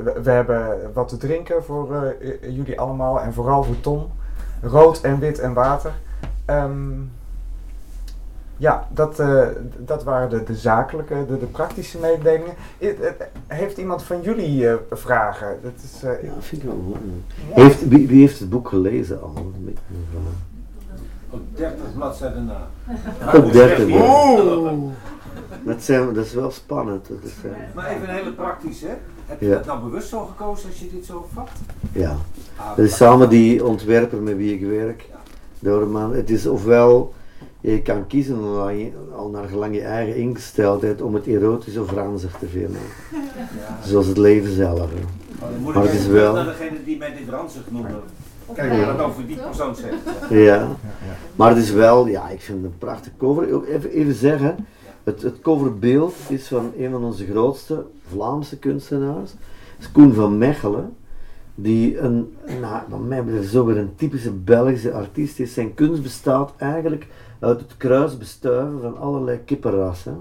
we, 0.04 0.20
we 0.24 0.32
hebben 0.32 0.94
wat 0.94 1.08
te 1.08 1.18
drinken 1.18 1.64
voor 1.64 2.16
jullie 2.42 2.80
allemaal 2.80 3.22
en 3.22 3.34
vooral 3.34 3.64
voor 3.64 3.80
Tom. 3.80 4.12
Rood 4.62 5.02
en 5.02 5.20
wit 5.20 5.40
en 5.40 5.54
water. 5.54 5.92
Ehm, 6.46 6.92
ja, 8.62 8.88
dat, 8.94 9.20
eh, 9.20 9.48
dat 9.78 10.04
waren 10.04 10.30
de, 10.30 10.44
de 10.44 10.56
zakelijke, 10.56 11.26
de, 11.28 11.38
de 11.40 11.46
praktische 11.46 11.98
mededelingen. 11.98 12.54
Eh, 12.78 12.90
Heeft 13.48 13.78
iemand 13.78 14.04
van 14.04 14.22
jullie 14.22 14.70
eh, 14.70 14.76
vragen? 14.92 15.58
Dat 15.64 15.72
is, 15.84 16.04
eh, 16.04 16.24
ja 16.24 16.32
vind 16.40 16.64
ik 16.64 16.68
wel 16.70 16.82
goed. 16.88 16.98
ja. 17.56 17.64
Heeft, 17.64 17.88
wie, 17.88 18.08
wie 18.08 18.20
heeft 18.22 18.40
het 18.40 18.50
boek 18.50 18.68
gelezen 18.68 19.22
al? 19.22 19.52
Op 21.30 21.40
30 21.56 21.94
bladzijden 21.96 22.46
na. 22.46 22.68
Op 23.38 23.52
30, 23.52 23.88
ja. 23.88 23.96
Oeh. 23.96 24.72
Dat, 25.66 25.84
zijn, 25.84 26.14
dat 26.14 26.26
is 26.26 26.34
wel 26.34 26.52
spannend. 26.52 27.08
Dat 27.08 27.18
is, 27.24 27.34
Maar 27.74 27.90
even 27.90 28.10
een 28.10 28.16
hele 28.16 28.32
praktische, 28.34 28.88
hè? 28.88 28.94
Heb 29.26 29.40
je 29.40 29.46
Ja. 29.48 29.56
dat 29.56 29.66
nou 29.66 29.84
bewust 29.84 30.10
zo 30.10 30.26
gekozen 30.26 30.70
als 30.70 30.80
je 30.80 30.90
dit 30.94 31.06
zo 31.06 31.28
vat? 31.34 31.50
ja. 31.92 32.16
Ah, 32.56 32.76
Dat 32.76 32.86
is 32.86 32.96
samen 32.96 33.30
die 33.30 33.66
ontwerper 33.66 34.22
met 34.22 34.36
wie 34.38 34.54
ik 34.54 34.66
werk. 34.70 35.06
Door 35.60 35.82
een 35.82 35.92
man. 35.92 36.14
Het 36.14 36.30
is 36.30 36.46
ofwel, 36.48 37.14
je 37.62 37.82
kan 37.82 38.08
kiezen 38.08 38.38
al, 38.38 38.70
je- 38.70 38.92
naar 39.32 39.48
gelang 39.48 39.76
je 39.76 39.82
eigen 39.82 40.16
ingesteldheid 40.16 41.02
om 41.02 41.14
het 41.14 41.28
erotisch 41.28 41.78
of 41.78 41.92
ranzig 41.92 42.36
te 42.40 42.48
vinden. 42.48 42.82
Ja. 43.12 43.78
Zoals 43.86 44.06
het 44.08 44.18
leven 44.18 44.56
zelf. 44.56 44.80
hè. 44.80 44.86
Maar 45.40 45.50
dan 45.52 45.62
moet 45.62 45.74
Maar 45.74 45.84
ik 45.84 45.92
het 45.92 46.00
is 46.00 46.08
wel- 46.08 46.34
naar 46.34 46.46
degene 46.46 46.84
die 46.86 46.98
mij 46.98 47.14
dit 47.14 47.30
ranzig 47.30 47.62
noemde. 47.72 47.94
Kijk 48.54 48.74
Ja. 48.74 48.86
wat 48.86 48.98
dan 48.98 49.14
voor 49.14 49.26
die 49.26 49.36
persoon 49.38 49.76
zegt. 49.76 49.96
Ja. 50.30 50.68
Maar 51.36 51.50
het 51.50 51.58
is 51.64 51.72
wel, 51.72 52.08
ja, 52.08 52.30
ik 52.30 52.42
vind 52.42 52.58
het 52.64 52.72
een 52.72 52.78
prachtig 52.78 53.12
cover. 53.18 53.54
Ook 53.54 53.66
Even, 53.66 53.90
even 53.90 54.14
zeggen, 54.14 54.56
het, 55.04 55.22
het 55.22 55.42
coverbeeld 55.42 56.14
is 56.28 56.48
van 56.48 56.72
een 56.78 56.92
van 56.92 57.04
onze 57.04 57.26
grootste 57.26 57.86
Vlaamse 58.10 58.58
kunstenaars. 58.60 59.32
Dat 59.32 59.40
is 59.80 59.92
Koen 59.92 60.14
van 60.14 60.38
Mechelen. 60.38 60.96
Die 61.56 62.00
een, 62.00 62.34
nou, 62.62 62.82
van 62.90 63.08
mij 63.08 63.24
betreft 63.24 63.50
zo 63.52 63.66
weer 63.66 63.78
een 63.78 63.96
typische 63.96 64.32
Belgische 64.32 64.92
artiest 64.94 65.40
is. 65.40 65.54
Zijn 65.54 65.74
kunst 65.74 66.04
bestaat 66.04 66.54
eigenlijk 66.58 67.08
uit 67.42 67.60
het 67.60 67.78
kruisbestuiven 67.78 68.82
van 68.82 68.98
allerlei 68.98 69.40
kippenrassen. 69.46 70.18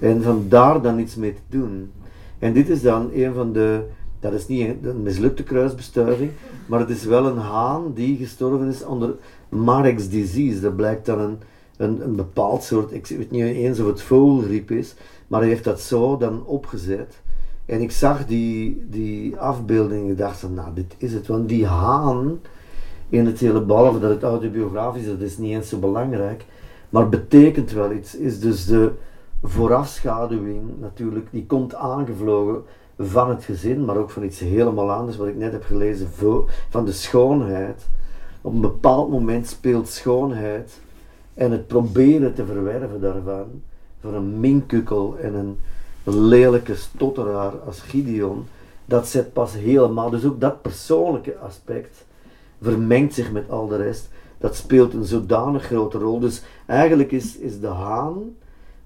En 0.00 0.22
van 0.22 0.46
daar 0.48 0.82
dan 0.82 0.98
iets 0.98 1.14
mee 1.14 1.34
te 1.34 1.58
doen. 1.58 1.92
En 2.38 2.52
dit 2.52 2.68
is 2.68 2.82
dan 2.82 3.10
een 3.14 3.34
van 3.34 3.52
de, 3.52 3.84
dat 4.20 4.32
is 4.32 4.46
niet 4.46 4.74
een, 4.82 5.02
mislukte 5.02 5.42
kruisbestuiving, 5.42 6.30
maar 6.66 6.80
het 6.80 6.90
is 6.90 7.04
wel 7.04 7.26
een 7.26 7.38
haan 7.38 7.92
die 7.94 8.16
gestorven 8.16 8.68
is 8.68 8.84
onder 8.84 9.14
Marek's 9.48 10.08
disease. 10.08 10.60
Dat 10.60 10.76
blijkt 10.76 11.06
dan 11.06 11.20
een, 11.20 11.38
een, 11.76 12.02
een 12.02 12.16
bepaald 12.16 12.62
soort, 12.62 12.92
ik 12.92 13.06
weet 13.06 13.30
niet 13.30 13.42
eens 13.42 13.80
of 13.80 13.86
het 13.86 14.02
vogelgriep 14.02 14.70
is, 14.70 14.94
maar 15.26 15.40
hij 15.40 15.48
heeft 15.48 15.64
dat 15.64 15.80
zo 15.80 16.16
dan 16.16 16.46
opgezet. 16.46 17.20
En 17.66 17.80
ik 17.80 17.90
zag 17.90 18.26
die, 18.26 18.86
die 18.90 19.36
afbeelding 19.36 20.08
en 20.08 20.16
dacht 20.16 20.38
van, 20.38 20.54
nou 20.54 20.74
dit 20.74 20.94
is 20.98 21.12
het. 21.12 21.26
Want 21.26 21.48
die 21.48 21.66
haan 21.66 22.38
in 23.08 23.26
het 23.26 23.38
hele, 23.38 23.60
behalve 23.60 23.98
dat 23.98 24.10
het 24.10 24.22
autobiografisch 24.22 25.02
is, 25.02 25.08
dat 25.08 25.20
is 25.20 25.38
niet 25.38 25.54
eens 25.54 25.68
zo 25.68 25.78
belangrijk, 25.78 26.44
maar 26.88 27.08
betekent 27.08 27.70
wel 27.72 27.92
iets, 27.92 28.14
is 28.14 28.40
dus 28.40 28.66
de 28.66 28.92
voorafschaduwing 29.42 30.62
natuurlijk, 30.80 31.26
die 31.30 31.46
komt 31.46 31.74
aangevlogen 31.74 32.62
van 32.98 33.28
het 33.28 33.44
gezin, 33.44 33.84
maar 33.84 33.96
ook 33.96 34.10
van 34.10 34.22
iets 34.22 34.40
helemaal 34.40 34.92
anders, 34.92 35.16
wat 35.16 35.26
ik 35.26 35.36
net 35.36 35.52
heb 35.52 35.64
gelezen, 35.64 36.08
van 36.68 36.84
de 36.84 36.92
schoonheid. 36.92 37.86
Op 38.40 38.52
een 38.52 38.60
bepaald 38.60 39.10
moment 39.10 39.46
speelt 39.46 39.88
schoonheid 39.88 40.80
en 41.34 41.50
het 41.50 41.66
proberen 41.66 42.34
te 42.34 42.46
verwerven 42.46 43.00
daarvan, 43.00 43.62
voor 44.00 44.14
een 44.14 44.40
minkukkel 44.40 45.16
en 45.18 45.34
een 45.34 45.56
lelijke 46.04 46.74
stotteraar 46.74 47.52
als 47.66 47.80
Gideon, 47.80 48.46
dat 48.84 49.08
zet 49.08 49.32
pas 49.32 49.54
helemaal. 49.54 50.10
Dus 50.10 50.24
ook 50.24 50.40
dat 50.40 50.62
persoonlijke 50.62 51.36
aspect 51.38 52.04
vermengt 52.62 53.14
zich 53.14 53.32
met 53.32 53.50
al 53.50 53.68
de 53.68 53.76
rest. 53.76 54.08
Dat 54.38 54.56
speelt 54.56 54.94
een 54.94 55.04
zodanig 55.04 55.64
grote 55.64 55.98
rol. 55.98 56.18
Dus 56.18 56.42
eigenlijk 56.66 57.12
is, 57.12 57.36
is 57.36 57.60
de 57.60 57.66
haan 57.66 58.14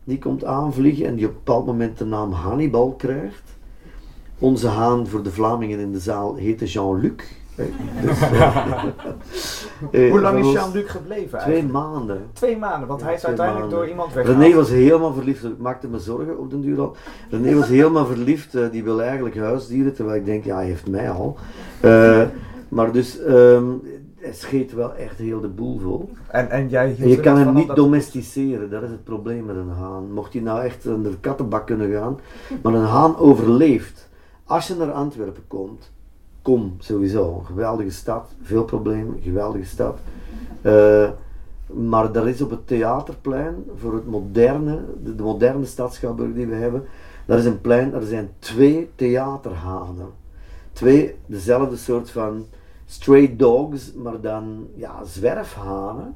die 0.04 0.18
komt 0.18 0.44
aanvliegen 0.44 1.06
en 1.06 1.14
die 1.14 1.24
op 1.26 1.30
een 1.30 1.36
bepaald 1.44 1.66
moment 1.66 1.98
de 1.98 2.04
naam 2.04 2.32
Hannibal 2.32 2.94
krijgt. 2.98 3.42
Onze 4.38 4.68
haan 4.68 5.06
voor 5.06 5.22
de 5.22 5.30
Vlamingen 5.30 5.78
in 5.78 5.92
de 5.92 5.98
zaal 6.00 6.34
heette 6.34 6.64
Jean-Luc. 6.64 7.12
Dus, 8.02 8.20
eh, 9.90 10.10
Hoe 10.10 10.20
lang 10.20 10.38
is 10.44 10.52
Jean-Luc 10.52 10.90
gebleven 10.90 11.28
Twee 11.28 11.40
eigenlijk? 11.40 11.72
maanden. 11.72 12.26
Twee 12.32 12.56
maanden, 12.56 12.88
want 12.88 13.00
Ja, 13.00 13.06
hij 13.06 13.14
is 13.14 13.20
twee 13.20 13.36
uiteindelijk 13.36 13.70
maanden. 13.70 13.78
door 13.78 13.88
iemand 13.88 14.12
weggehaald. 14.12 14.42
René 14.42 14.54
was 14.56 14.68
helemaal 14.68 15.12
verliefd, 15.12 15.44
ik 15.44 15.58
maakte 15.58 15.88
me 15.88 15.98
zorgen 15.98 16.38
op 16.38 16.50
den 16.50 16.60
duur 16.60 16.80
al. 16.80 16.96
René 17.30 17.54
was 17.54 17.68
helemaal 17.68 18.06
verliefd, 18.06 18.54
eh, 18.54 18.70
die 18.70 18.84
wil 18.84 19.02
eigenlijk 19.02 19.36
huisdieren, 19.36 19.94
terwijl 19.94 20.16
ik 20.16 20.24
denk, 20.24 20.44
ja, 20.44 20.56
hij 20.56 20.66
heeft 20.66 20.88
mij 20.88 21.10
al. 21.10 21.36
Eh, 21.80 22.22
maar 22.72 22.92
dus, 22.92 23.18
hij 24.16 24.32
scheet 24.34 24.72
wel 24.74 24.94
echt 24.94 25.18
heel 25.18 25.40
de 25.40 25.48
boel 25.48 25.78
vol. 25.78 26.10
En, 26.28 26.50
en 26.50 26.68
jij 26.68 26.96
En 26.98 27.08
je 27.08 27.16
er 27.16 27.22
kan 27.22 27.36
hem 27.36 27.54
niet 27.54 27.66
dat- 27.66 27.76
domesticeren, 27.76 28.70
dat 28.70 28.82
is 28.82 28.90
het 28.90 29.04
probleem 29.04 29.44
met 29.44 29.56
een 29.56 29.68
haan. 29.68 30.12
Mocht 30.12 30.32
hij 30.32 30.42
nou 30.42 30.60
echt 30.64 30.84
in 30.84 31.02
de 31.02 31.16
kattenbak 31.20 31.66
kunnen 31.66 31.90
gaan, 31.92 32.18
maar 32.62 32.74
een 32.74 32.84
haan 32.84 33.16
overleeft. 33.16 34.08
Als 34.44 34.66
je 34.66 34.74
naar 34.74 34.92
Antwerpen 34.92 35.42
komt, 35.46 35.90
kom 36.42 36.74
sowieso. 36.78 37.36
Een 37.38 37.46
geweldige 37.46 37.90
stad, 37.90 38.34
veel 38.42 38.64
problemen, 38.64 39.18
geweldige 39.22 39.64
stad. 39.66 39.98
Eh, 40.62 41.10
maar 41.66 42.12
daar 42.12 42.28
is 42.28 42.42
op 42.42 42.50
het 42.50 42.66
theaterplein, 42.66 43.54
voor 43.76 43.94
het 43.94 44.06
moderne, 44.06 44.80
de, 45.04 45.14
de 45.14 45.22
moderne 45.22 45.64
stadschouwburg 45.64 46.34
die 46.34 46.46
we 46.46 46.54
hebben, 46.54 46.84
daar 47.26 47.38
is 47.38 47.44
een 47.44 47.60
plein, 47.60 47.90
daar 47.90 48.02
zijn 48.02 48.30
twee 48.38 48.90
theaterhanen. 48.94 50.06
Twee, 50.72 51.14
dezelfde 51.26 51.76
soort 51.76 52.10
van 52.10 52.44
stray 52.92 53.36
dogs, 53.36 53.92
maar 53.92 54.20
dan 54.20 54.66
ja, 54.74 55.04
zwerfhanen. 55.04 56.14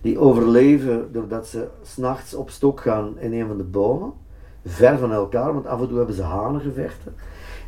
Die 0.00 0.18
overleven 0.18 1.12
doordat 1.12 1.46
ze 1.46 1.68
s'nachts 1.82 2.34
op 2.34 2.50
stok 2.50 2.80
gaan 2.80 3.18
in 3.18 3.32
een 3.32 3.46
van 3.46 3.56
de 3.56 3.62
bomen. 3.62 4.12
Ver 4.64 4.98
van 4.98 5.12
elkaar, 5.12 5.52
want 5.52 5.66
af 5.66 5.80
en 5.80 5.88
toe 5.88 5.96
hebben 5.96 6.14
ze 6.14 6.22
hanengevechten. 6.22 7.14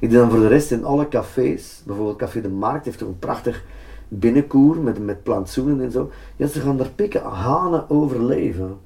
Ik 0.01 0.11
denk 0.11 0.23
dan 0.23 0.31
voor 0.31 0.41
de 0.41 0.49
rest 0.49 0.71
in 0.71 0.85
alle 0.85 1.09
cafés, 1.09 1.83
bijvoorbeeld 1.87 2.17
Café 2.17 2.41
de 2.41 2.49
Markt 2.49 2.85
heeft 2.85 2.99
toch 2.99 3.09
een 3.09 3.19
prachtig 3.19 3.65
binnenkoer 4.09 4.77
met, 4.77 5.05
met 5.05 5.23
plantsoenen 5.23 5.81
en 5.81 5.91
zo. 5.91 6.11
Ja, 6.37 6.47
ze 6.47 6.61
gaan 6.61 6.77
daar 6.77 6.91
pikken. 6.95 7.23
Hanen 7.23 7.91
overleven. 7.91 8.79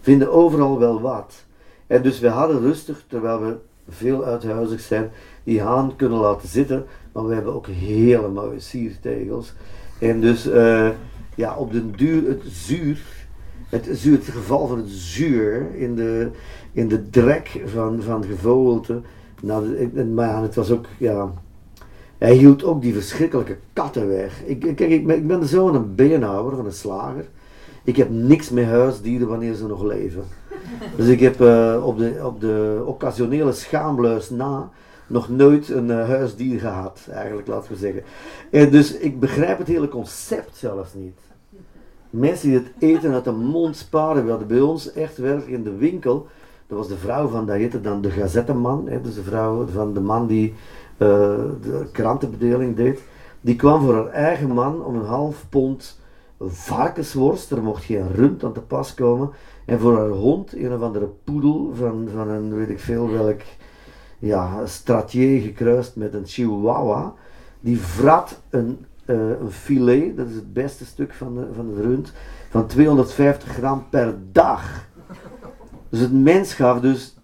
Vinden 0.00 0.32
overal 0.32 0.78
wel 0.78 1.00
wat. 1.00 1.44
En 1.86 2.02
dus 2.02 2.20
we 2.20 2.28
hadden 2.28 2.60
rustig, 2.60 3.04
terwijl 3.08 3.40
we 3.40 3.56
veel 3.88 4.24
uithuizig 4.24 4.80
zijn, 4.80 5.10
die 5.44 5.62
haan 5.62 5.96
kunnen 5.96 6.18
laten 6.18 6.48
zitten. 6.48 6.86
Maar 7.12 7.26
we 7.26 7.34
hebben 7.34 7.54
ook 7.54 7.66
hele 7.66 8.28
mooie 8.28 8.60
siertegels. 8.60 9.54
En 9.98 10.20
dus, 10.20 10.48
eh, 10.48 10.88
ja, 11.34 11.56
op 11.56 11.72
den 11.72 11.92
duur 11.96 12.28
het 12.28 12.42
zuur, 12.46 13.00
het, 13.68 13.88
zuur, 13.92 14.16
het 14.16 14.28
geval 14.28 14.66
van 14.66 14.78
het 14.78 14.90
zuur 14.90 15.74
in 15.74 15.94
de, 15.94 16.30
in 16.72 16.88
de 16.88 17.10
drek 17.10 17.62
van, 17.64 18.02
van 18.02 18.24
gevogelte. 18.24 19.00
Nou, 19.42 19.88
maar 20.04 20.42
het 20.42 20.54
was 20.54 20.70
ook, 20.70 20.86
ja, 20.98 21.32
hij 22.18 22.34
hield 22.34 22.64
ook 22.64 22.82
die 22.82 22.92
verschrikkelijke 22.92 23.56
katten 23.72 24.08
weg. 24.08 24.42
Ik, 24.44 24.60
kijk, 24.60 24.80
ik 24.80 25.06
ben, 25.06 25.16
ik 25.16 25.26
ben 25.26 25.74
een 25.74 25.94
beenhouwer, 25.94 26.56
van 26.56 26.66
een 26.66 26.72
slager. 26.72 27.24
Ik 27.84 27.96
heb 27.96 28.10
niks 28.10 28.50
met 28.50 28.64
huisdieren 28.64 29.28
wanneer 29.28 29.54
ze 29.54 29.66
nog 29.66 29.82
leven. 29.82 30.24
Dus 30.96 31.06
ik 31.06 31.20
heb 31.20 31.40
eh, 31.40 31.82
op, 31.84 31.98
de, 31.98 32.20
op 32.24 32.40
de 32.40 32.82
occasionele 32.86 33.52
schaambluis 33.52 34.30
na 34.30 34.70
nog 35.06 35.28
nooit 35.28 35.68
een 35.68 35.90
eh, 35.90 36.08
huisdier 36.08 36.60
gehad, 36.60 37.06
eigenlijk, 37.10 37.48
laten 37.48 37.72
we 37.72 37.78
zeggen. 37.78 38.02
En 38.50 38.70
dus 38.70 38.96
ik 38.96 39.20
begrijp 39.20 39.58
het 39.58 39.68
hele 39.68 39.88
concept 39.88 40.56
zelfs 40.56 40.94
niet. 40.94 41.18
Mensen 42.10 42.48
die 42.48 42.58
het 42.58 42.72
eten 42.78 43.12
uit 43.12 43.24
de 43.24 43.32
mond 43.32 43.76
sparen. 43.76 44.24
We 44.24 44.30
hadden 44.30 44.48
bij 44.48 44.60
ons 44.60 44.92
echt 44.92 45.16
werk 45.16 45.46
in 45.46 45.62
de 45.62 45.76
winkel. 45.76 46.26
Dat 46.66 46.78
was 46.78 46.88
de 46.88 46.96
vrouw 46.96 47.28
van, 47.28 47.46
dat 47.46 47.56
heette 47.56 47.80
dan 47.80 48.00
de 48.00 48.10
gazetteman. 48.10 48.88
Hè, 48.88 49.00
dus 49.00 49.14
de 49.14 49.22
vrouw 49.22 49.66
van 49.66 49.94
de 49.94 50.00
man 50.00 50.26
die 50.26 50.54
eh, 50.96 51.08
de 51.62 51.86
krantenbedeling 51.92 52.76
deed. 52.76 53.02
Die 53.40 53.56
kwam 53.56 53.84
voor 53.84 53.94
haar 53.94 54.08
eigen 54.08 54.48
man 54.48 54.84
om 54.84 54.94
een 54.94 55.06
half 55.06 55.46
pond 55.48 56.00
varkensworst. 56.40 57.50
Er 57.50 57.62
mocht 57.62 57.84
geen 57.84 58.12
rund 58.14 58.44
aan 58.44 58.52
te 58.52 58.60
pas 58.60 58.94
komen. 58.94 59.30
En 59.66 59.78
voor 59.78 59.96
haar 59.96 60.08
hond, 60.08 60.56
een 60.56 60.74
of 60.74 60.80
andere 60.80 61.08
poedel 61.24 61.70
van, 61.74 62.08
van 62.14 62.28
een 62.28 62.54
weet 62.54 62.68
ik 62.68 62.80
veel 62.80 63.10
welk 63.10 63.40
ja, 64.22 64.66
stratier 64.66 65.40
gekruist 65.40 65.96
met 65.96 66.14
een 66.14 66.26
chihuahua. 66.26 67.14
Die 67.60 67.78
vrat 67.78 68.40
een, 68.50 68.78
eh, 69.04 69.16
een 69.16 69.50
filet, 69.50 70.16
dat 70.16 70.28
is 70.28 70.34
het 70.34 70.52
beste 70.52 70.84
stuk 70.84 71.12
van, 71.12 71.34
de, 71.34 71.46
van 71.54 71.68
het 71.68 71.84
rund, 71.84 72.12
van 72.50 72.66
250 72.66 73.48
gram 73.48 73.84
per 73.90 74.14
dag. 74.32 74.86
Dus 75.88 76.00
het 76.00 76.12
mens 76.12 76.54
gaf 76.54 76.80
dus 76.80 77.16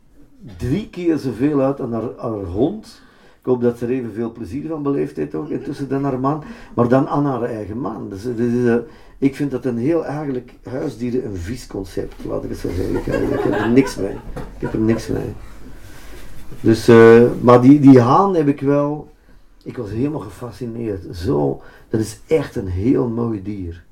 drie 0.56 0.88
keer 0.90 1.18
zoveel 1.18 1.60
uit 1.60 1.80
aan 1.80 1.92
haar, 1.92 2.44
hond. 2.44 3.02
Ik 3.38 3.44
hoop 3.44 3.62
dat 3.62 3.78
ze 3.78 3.84
er 3.84 3.90
evenveel 3.90 4.32
plezier 4.32 4.68
van 4.68 4.82
beleefd 4.82 5.16
heeft 5.16 5.34
ook, 5.34 5.48
intussen 5.48 5.88
dan 5.88 6.04
haar 6.04 6.20
man, 6.20 6.44
maar 6.74 6.88
dan 6.88 7.08
aan 7.08 7.26
haar 7.26 7.42
eigen 7.42 7.78
man. 7.78 8.08
Dus, 8.08 8.24
is, 8.24 8.66
eh, 8.66 8.76
ik 9.18 9.36
vind 9.36 9.50
dat 9.50 9.64
een 9.64 9.78
heel 9.78 10.04
eigenlijk 10.04 10.54
huisdieren 10.62 11.24
een 11.24 11.36
vies 11.36 11.66
concept, 11.66 12.24
laat 12.24 12.44
ik 12.44 12.50
het 12.50 12.58
zo 12.58 12.68
zeggen. 12.68 12.96
Ik, 12.96 13.06
eh, 13.06 13.22
ik 13.22 13.40
heb 13.40 13.52
er 13.52 13.70
niks 13.70 13.96
mee. 13.96 14.14
Ik 14.34 14.60
heb 14.60 14.72
er 14.72 14.80
niks 14.80 15.08
mee. 15.08 15.34
Dus, 16.60 16.88
eh, 16.88 17.22
maar 17.40 17.60
die, 17.60 17.80
die 17.80 18.00
haan 18.00 18.34
heb 18.34 18.48
ik 18.48 18.60
wel, 18.60 19.08
ik 19.62 19.76
was 19.76 19.90
helemaal 19.90 20.20
gefascineerd. 20.20 21.16
Zo, 21.16 21.62
dat 21.88 22.00
is 22.00 22.20
echt 22.26 22.56
een 22.56 22.68
heel 22.68 23.08
mooi 23.08 23.42
dier. 23.42 23.84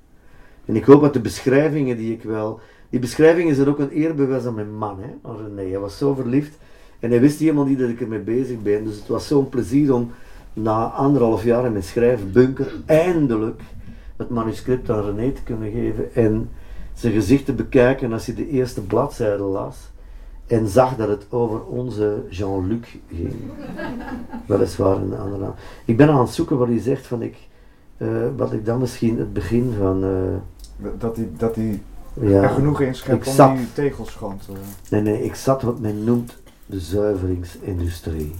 En 0.64 0.77
ik 0.77 0.85
hoop 0.85 1.01
dat 1.01 1.12
de 1.12 1.21
beschrijvingen 1.21 1.97
die 1.97 2.12
ik 2.12 2.23
wel, 2.23 2.61
die 2.91 3.01
beschrijvingen 3.01 3.55
zijn 3.55 3.69
ook 3.69 3.79
een 3.79 3.91
eerbewijs 3.91 4.45
aan 4.45 4.55
mijn 4.55 4.77
man, 4.77 4.99
hè, 5.01 5.09
aan 5.23 5.37
René. 5.37 5.71
Hij 5.71 5.79
was 5.79 5.99
zo 5.99 6.14
verliefd 6.14 6.59
en 7.01 7.11
hij 7.11 7.21
wist 7.21 7.39
helemaal 7.39 7.64
niet 7.64 7.79
dat 7.79 7.89
ik 7.89 8.01
ermee 8.01 8.19
bezig 8.19 8.62
ben. 8.62 8.85
Dus 8.85 8.97
het 8.97 9.09
was 9.09 9.27
zo'n 9.27 9.49
plezier 9.49 9.95
om 9.95 10.11
na 10.53 10.87
anderhalf 10.87 11.45
jaar 11.45 11.64
in 11.64 11.73
mijn 11.73 11.85
schrijfbunker 11.85 12.75
eindelijk 12.87 13.61
het 14.17 14.31
manuscript 14.31 14.91
aan 14.91 15.05
René 15.05 15.31
te 15.31 15.43
kunnen 15.43 15.73
geven 15.73 16.14
en 16.14 16.51
zijn 16.95 17.12
gezicht 17.12 17.45
te 17.45 17.53
bekijken 17.53 18.12
als 18.12 18.27
hij 18.27 18.35
de 18.35 18.49
eerste 18.49 18.83
bladzijde 18.83 19.43
las 19.43 19.77
en 20.47 20.69
zag 20.69 20.97
dat 20.97 21.09
het 21.09 21.27
over 21.31 21.65
onze 21.65 22.23
Jean-Luc 22.31 22.87
ging. 23.15 23.35
Weliswaar 24.47 24.97
een 24.97 25.19
andere 25.19 25.43
naam. 25.43 25.55
Ik 25.85 25.97
ben 25.97 26.09
aan 26.09 26.21
het 26.21 26.31
zoeken 26.31 26.59
wat 26.59 26.69
hij 26.69 26.81
zegt 26.81 27.07
van 27.07 27.23
ik, 27.23 27.37
eh, 27.97 28.09
wat 28.37 28.53
ik 28.53 28.65
dan 28.65 28.79
misschien 28.79 29.19
het 29.19 29.33
begin 29.33 29.75
van, 29.79 30.05
eh, 30.05 30.91
Dat 30.99 31.17
hij, 31.17 31.29
dat 31.37 31.57
ja, 32.21 32.43
er 32.43 32.49
genoeg 32.49 32.81
in 32.81 32.95
schept 32.95 33.27
om 33.27 33.33
zat- 33.33 33.57
die 33.57 33.73
tegels 33.73 34.11
schoon 34.13 34.39
te... 34.39 34.53
nee 34.91 35.01
nee, 35.01 35.25
ik 35.25 35.35
zat 35.35 35.63
wat 35.63 35.81
men 35.81 36.05
noemt 36.05 36.37
de 36.67 36.81
zuiveringsindustrie. 36.81 38.33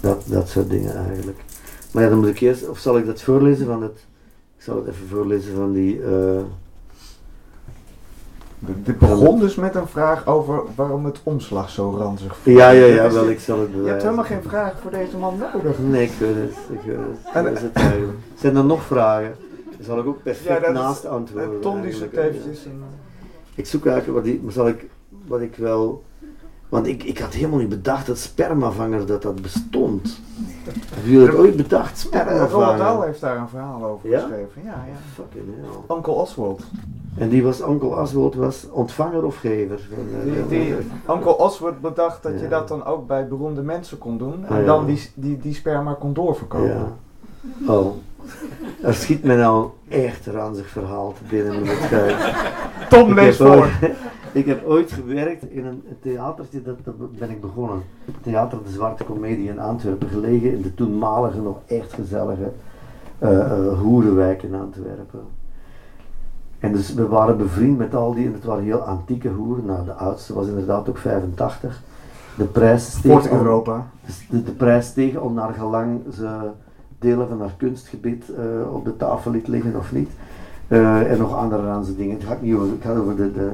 Dat, 0.00 0.22
dat 0.26 0.48
soort 0.48 0.70
dingen 0.70 0.96
eigenlijk. 1.06 1.38
Maar 1.92 2.02
ja, 2.02 2.08
dan 2.08 2.18
moet 2.18 2.28
ik 2.28 2.40
eerst, 2.40 2.68
of 2.68 2.78
zal 2.78 2.98
ik 2.98 3.06
dat 3.06 3.22
voorlezen 3.22 3.66
van 3.66 3.82
het, 3.82 4.06
ik 4.56 4.62
zal 4.62 4.76
het 4.76 4.86
even 4.86 5.08
voorlezen 5.08 5.54
van 5.54 5.72
die, 5.72 6.02
eh, 6.02 6.40
Dit 8.64 8.98
begon 8.98 9.38
dus 9.40 9.54
met 9.54 9.74
een 9.74 9.86
vraag 9.86 10.26
over 10.26 10.62
waarom 10.74 11.04
het 11.04 11.20
omslag 11.22 11.70
zo 11.70 11.94
ranzig 11.98 12.36
voelt. 12.36 12.56
ja 12.56 12.70
ja 12.70 12.86
ja, 12.86 13.02
Dus 13.04 13.12
wel 13.14 13.24
je- 13.24 13.30
ik 13.30 13.40
zal 13.40 13.60
het 13.60 13.68
Je 13.74 13.88
hebt 13.88 14.02
helemaal 14.02 14.24
geen 14.24 14.42
vraag 14.42 14.74
voor 14.80 14.90
deze 14.90 15.16
man 15.16 15.38
nodig. 15.38 15.78
Nee, 15.78 16.02
ik 16.02 16.12
weet 16.18 16.34
het, 16.34 16.56
ik 16.70 16.80
weet 16.86 16.96
het. 16.96 17.34
En- 17.34 17.44
Dat 17.44 17.52
is 17.52 17.62
het 17.62 17.72
eigenlijk. 17.76 18.18
Zijn 18.34 18.56
er 18.56 18.64
nog 18.64 18.82
vragen? 18.82 19.34
Dan 19.76 19.84
zal 19.84 19.98
ik 19.98 20.06
ook 20.06 20.22
perfect 20.22 20.72
naast 20.72 21.06
antwoorden. 21.06 21.50
En 21.52 21.60
Tom 21.60 21.80
die 21.82 21.92
zoekt 21.92 22.16
eventjes 22.16 22.64
een... 22.64 22.82
Ik 23.54 23.66
zoek 23.66 23.86
eigenlijk 23.86 24.16
wat, 24.16 24.24
die, 24.24 24.42
zal 24.48 24.68
ik, 24.68 24.86
wat 25.26 25.40
ik 25.40 25.56
wel. 25.56 26.02
Want 26.72 26.86
ik, 26.86 27.02
ik 27.02 27.18
had 27.18 27.32
helemaal 27.32 27.58
niet 27.58 27.68
bedacht 27.68 28.06
dat 28.06 28.18
spermavanger 28.18 29.06
dat 29.06 29.22
dat 29.22 29.42
bestond. 29.42 30.20
Hebben 30.94 31.10
jullie 31.12 31.26
het 31.26 31.36
ooit 31.36 31.56
bedacht? 31.56 32.08
Ja, 32.10 32.22
Roald 32.22 32.38
Dahl 32.38 32.48
Spermavanger. 32.60 33.06
heeft 33.06 33.20
daar 33.20 33.36
een 33.36 33.48
verhaal 33.48 33.84
over 33.84 34.08
Ja? 34.10 34.18
geschreven. 34.20 34.62
Ja, 34.64 34.70
ja. 34.70 34.96
Fucking 35.14 35.44
hell. 35.60 35.96
Uncle 35.96 36.12
Oswald. 36.12 36.62
En 37.16 37.28
die 37.28 37.42
was, 37.42 37.60
Onkel 37.62 37.98
Aswold 37.98 38.34
was 38.34 38.66
ontvanger 38.70 39.24
of 39.24 39.36
gever? 39.36 39.80
Eh, 39.90 40.32
Die, 40.32 40.46
die, 40.48 40.74
Uncle 41.10 41.38
Oswald 41.38 41.80
bedacht 41.80 42.22
dat 42.22 42.40
je 42.40 42.48
dat 42.48 42.68
dan 42.68 42.84
ook 42.84 43.06
bij 43.06 43.28
beroemde 43.28 43.62
mensen 43.62 43.98
kon 43.98 44.18
doen. 44.18 44.44
En 44.46 44.54
Ah, 44.54 44.58
ja. 44.60 44.64
dan 44.66 44.86
die, 44.86 45.10
die, 45.14 45.38
die 45.38 45.54
sperma 45.54 45.92
kon 46.00 46.12
doorverkopen. 46.12 46.68
Ja. 46.68 47.72
Oh. 47.72 47.96
Er 48.82 48.94
schiet 48.94 49.24
me 49.24 49.36
nou 49.36 49.68
echt 49.88 50.26
ranzig 50.26 50.68
verhaal 50.68 51.12
te 51.12 51.22
binnen 51.28 51.64
ik 51.64 51.86
zeggen. 51.90 52.34
Tom, 52.88 53.08
Ik 53.10 53.14
lees 53.14 53.38
heb 53.38 53.46
voor. 53.48 53.68
ik 54.32 54.46
heb 54.46 54.66
ooit 54.66 54.92
gewerkt 54.92 55.50
in 55.50 55.66
een 55.66 55.82
theatertje, 56.00 56.62
dat, 56.62 56.76
dat 56.84 57.18
ben 57.18 57.30
ik 57.30 57.40
begonnen. 57.40 57.82
Theater 58.22 58.58
de 58.64 58.70
Zwarte 58.70 59.04
Comedie 59.04 59.48
in 59.48 59.58
Antwerpen, 59.58 60.08
gelegen 60.08 60.52
in 60.52 60.62
de 60.62 60.74
toenmalige, 60.74 61.40
nog 61.40 61.58
echt 61.66 61.92
gezellige 61.92 62.50
eh, 63.18 63.78
hoerenwijk 63.78 64.42
in 64.42 64.54
Antwerpen. 64.54 65.20
En 66.58 66.72
dus 66.72 66.94
we 66.94 67.06
waren 67.06 67.36
bevriend 67.36 67.78
met 67.78 67.94
al 67.94 68.14
die, 68.14 68.26
en 68.26 68.32
het 68.32 68.44
waren 68.44 68.64
heel 68.64 68.80
antieke 68.80 69.28
hoeren. 69.28 69.64
Nou, 69.64 69.84
de 69.84 69.92
oudste 69.92 70.34
was 70.34 70.46
inderdaad 70.46 70.88
ook 70.88 70.98
85. 70.98 71.82
De 72.36 72.44
prijs 72.44 72.90
steeg, 72.90 73.12
Fort 73.12 73.30
Europa. 73.30 73.86
de, 74.30 74.42
de 74.42 74.52
prijs 74.52 74.86
steeg 74.86 75.16
om 75.16 75.34
naar 75.34 75.52
gelang 75.52 76.00
ze 76.14 76.50
delen 76.98 77.28
van 77.28 77.40
haar 77.40 77.54
kunstgebied 77.56 78.24
eh, 78.28 78.74
op 78.74 78.84
de 78.84 78.96
tafel 78.96 79.30
liet 79.30 79.48
liggen 79.48 79.76
of 79.76 79.92
niet. 79.92 80.10
En 80.68 81.18
nog 81.18 81.36
andere 81.36 81.68
aanse 81.68 81.96
dingen. 81.96 82.14
Het 82.16 82.24
gaat 82.24 82.42
niet 82.42 82.54
over, 82.54 82.68
het 82.68 82.82
gaat 82.82 82.96
over 82.96 83.16
de, 83.16 83.32
de... 83.32 83.50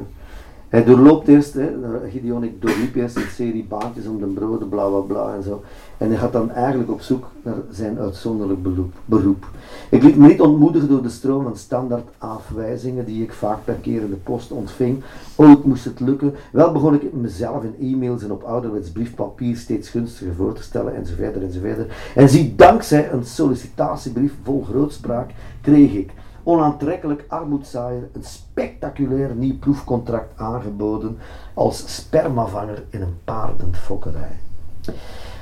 Hij 0.69 0.85
doorloopt 0.85 1.29
eerst, 1.29 1.55
hè, 1.55 1.71
Gideon, 2.11 2.45
ik 2.45 2.63
doorliep 2.63 2.95
eerst 2.95 3.17
een 3.17 3.23
serie 3.35 3.65
baantjes 3.69 4.07
om 4.07 4.19
de 4.19 4.27
broden, 4.27 4.69
bla 4.69 4.89
bla 4.89 4.99
bla 4.99 5.35
en 5.35 5.43
zo. 5.43 5.63
En 5.99 6.09
hij 6.09 6.17
gaat 6.17 6.33
dan 6.33 6.51
eigenlijk 6.51 6.91
op 6.91 7.01
zoek 7.01 7.27
naar 7.43 7.55
zijn 7.71 7.99
uitzonderlijk 7.99 8.61
beroep. 9.05 9.47
Ik 9.91 10.03
liet 10.03 10.17
me 10.17 10.27
niet 10.27 10.41
ontmoedigen 10.41 10.89
door 10.89 11.03
de 11.03 11.09
stroom 11.09 11.43
van 11.43 11.57
standaard 11.57 12.09
afwijzingen 12.19 13.05
die 13.05 13.23
ik 13.23 13.33
vaak 13.33 13.65
per 13.65 13.75
keer 13.75 14.01
in 14.01 14.11
de 14.11 14.17
post 14.17 14.51
ontving. 14.51 15.03
Ooit 15.37 15.65
moest 15.65 15.85
het 15.85 16.01
lukken. 16.01 16.35
Wel 16.53 16.73
begon 16.73 16.95
ik 16.95 17.13
mezelf 17.13 17.63
in 17.63 17.93
e-mails 17.93 18.23
en 18.23 18.33
op 18.33 18.43
ouderwets 18.43 18.91
briefpapier 18.91 19.57
steeds 19.57 19.89
gunstiger 19.89 20.35
voor 20.35 20.53
te 20.53 20.63
stellen 20.63 20.97
enzovoort 20.97 21.43
enzovoort. 21.43 21.87
En 22.15 22.29
zie, 22.29 22.55
dankzij 22.57 23.13
een 23.13 23.25
sollicitatiebrief 23.25 24.33
vol 24.43 24.63
grootspraak 24.63 25.31
kreeg 25.61 25.93
ik 25.93 26.11
onaantrekkelijk 26.49 27.25
armoedzaaier 27.29 28.09
een 28.13 28.25
spectaculair 28.25 29.35
nieuw 29.35 29.59
proefcontract 29.59 30.39
aangeboden 30.39 31.19
als 31.55 31.95
spermavanger 31.95 32.83
in 32.91 33.03
een 33.03 33.17
paardenfokkerij. 33.25 34.39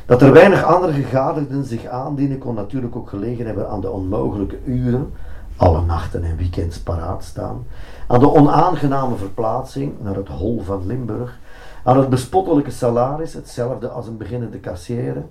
Dat 0.07 0.22
er 0.22 0.32
weinig 0.32 0.64
andere 0.64 0.92
gegadigden 0.92 1.64
zich 1.64 1.86
aandienen 1.86 2.38
kon 2.38 2.54
natuurlijk 2.54 2.96
ook 2.96 3.09
gelegen 3.09 3.46
hebben 3.46 3.68
aan 3.68 3.80
de 3.80 3.90
onmogelijke 3.90 4.59
uren, 4.64 5.12
alle 5.57 5.82
nachten 5.82 6.24
en 6.24 6.36
weekends 6.36 6.78
paraat 6.78 7.24
staan, 7.24 7.66
aan 8.07 8.20
de 8.20 8.32
onaangename 8.32 9.16
verplaatsing 9.16 9.92
naar 10.02 10.16
het 10.16 10.28
hol 10.28 10.61
van 10.61 10.86
Limburg, 10.86 11.38
aan 11.84 11.98
het 11.98 12.09
bespottelijke 12.09 12.70
salaris, 12.70 13.34
hetzelfde 13.34 13.88
als 13.88 14.07
een 14.07 14.16
beginnende 14.16 14.59
kassière, 14.59 15.22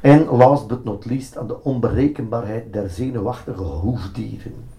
en 0.00 0.26
last 0.26 0.66
but 0.66 0.84
not 0.84 1.04
least 1.04 1.36
aan 1.38 1.46
de 1.46 1.62
onberekenbaarheid 1.64 2.72
der 2.72 2.90
zenuwachtige 2.90 3.62
hoefdieren. 3.62 4.77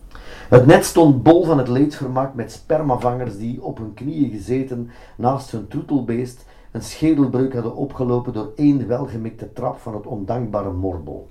Het 0.49 0.65
net 0.65 0.85
stond 0.85 1.23
bol 1.23 1.43
van 1.43 1.57
het 1.57 1.67
leedvermaak 1.67 2.33
met 2.33 2.51
spermavangers 2.51 3.37
die 3.37 3.63
op 3.63 3.77
hun 3.77 3.93
knieën 3.93 4.31
gezeten 4.31 4.89
naast 5.15 5.51
hun 5.51 5.67
troetelbeest 5.67 6.45
een 6.71 6.81
schedelbreuk 6.81 7.53
hadden 7.53 7.75
opgelopen 7.75 8.33
door 8.33 8.51
één 8.55 8.87
welgemikte 8.87 9.53
trap 9.53 9.79
van 9.79 9.93
het 9.93 10.05
ondankbare 10.05 10.71
morbel. 10.71 11.27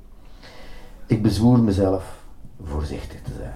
Ik 1.07 1.23
bezwoer 1.23 1.59
mezelf 1.59 2.23
voorzichtig 2.63 3.23
te 3.23 3.33
zijn. 3.39 3.55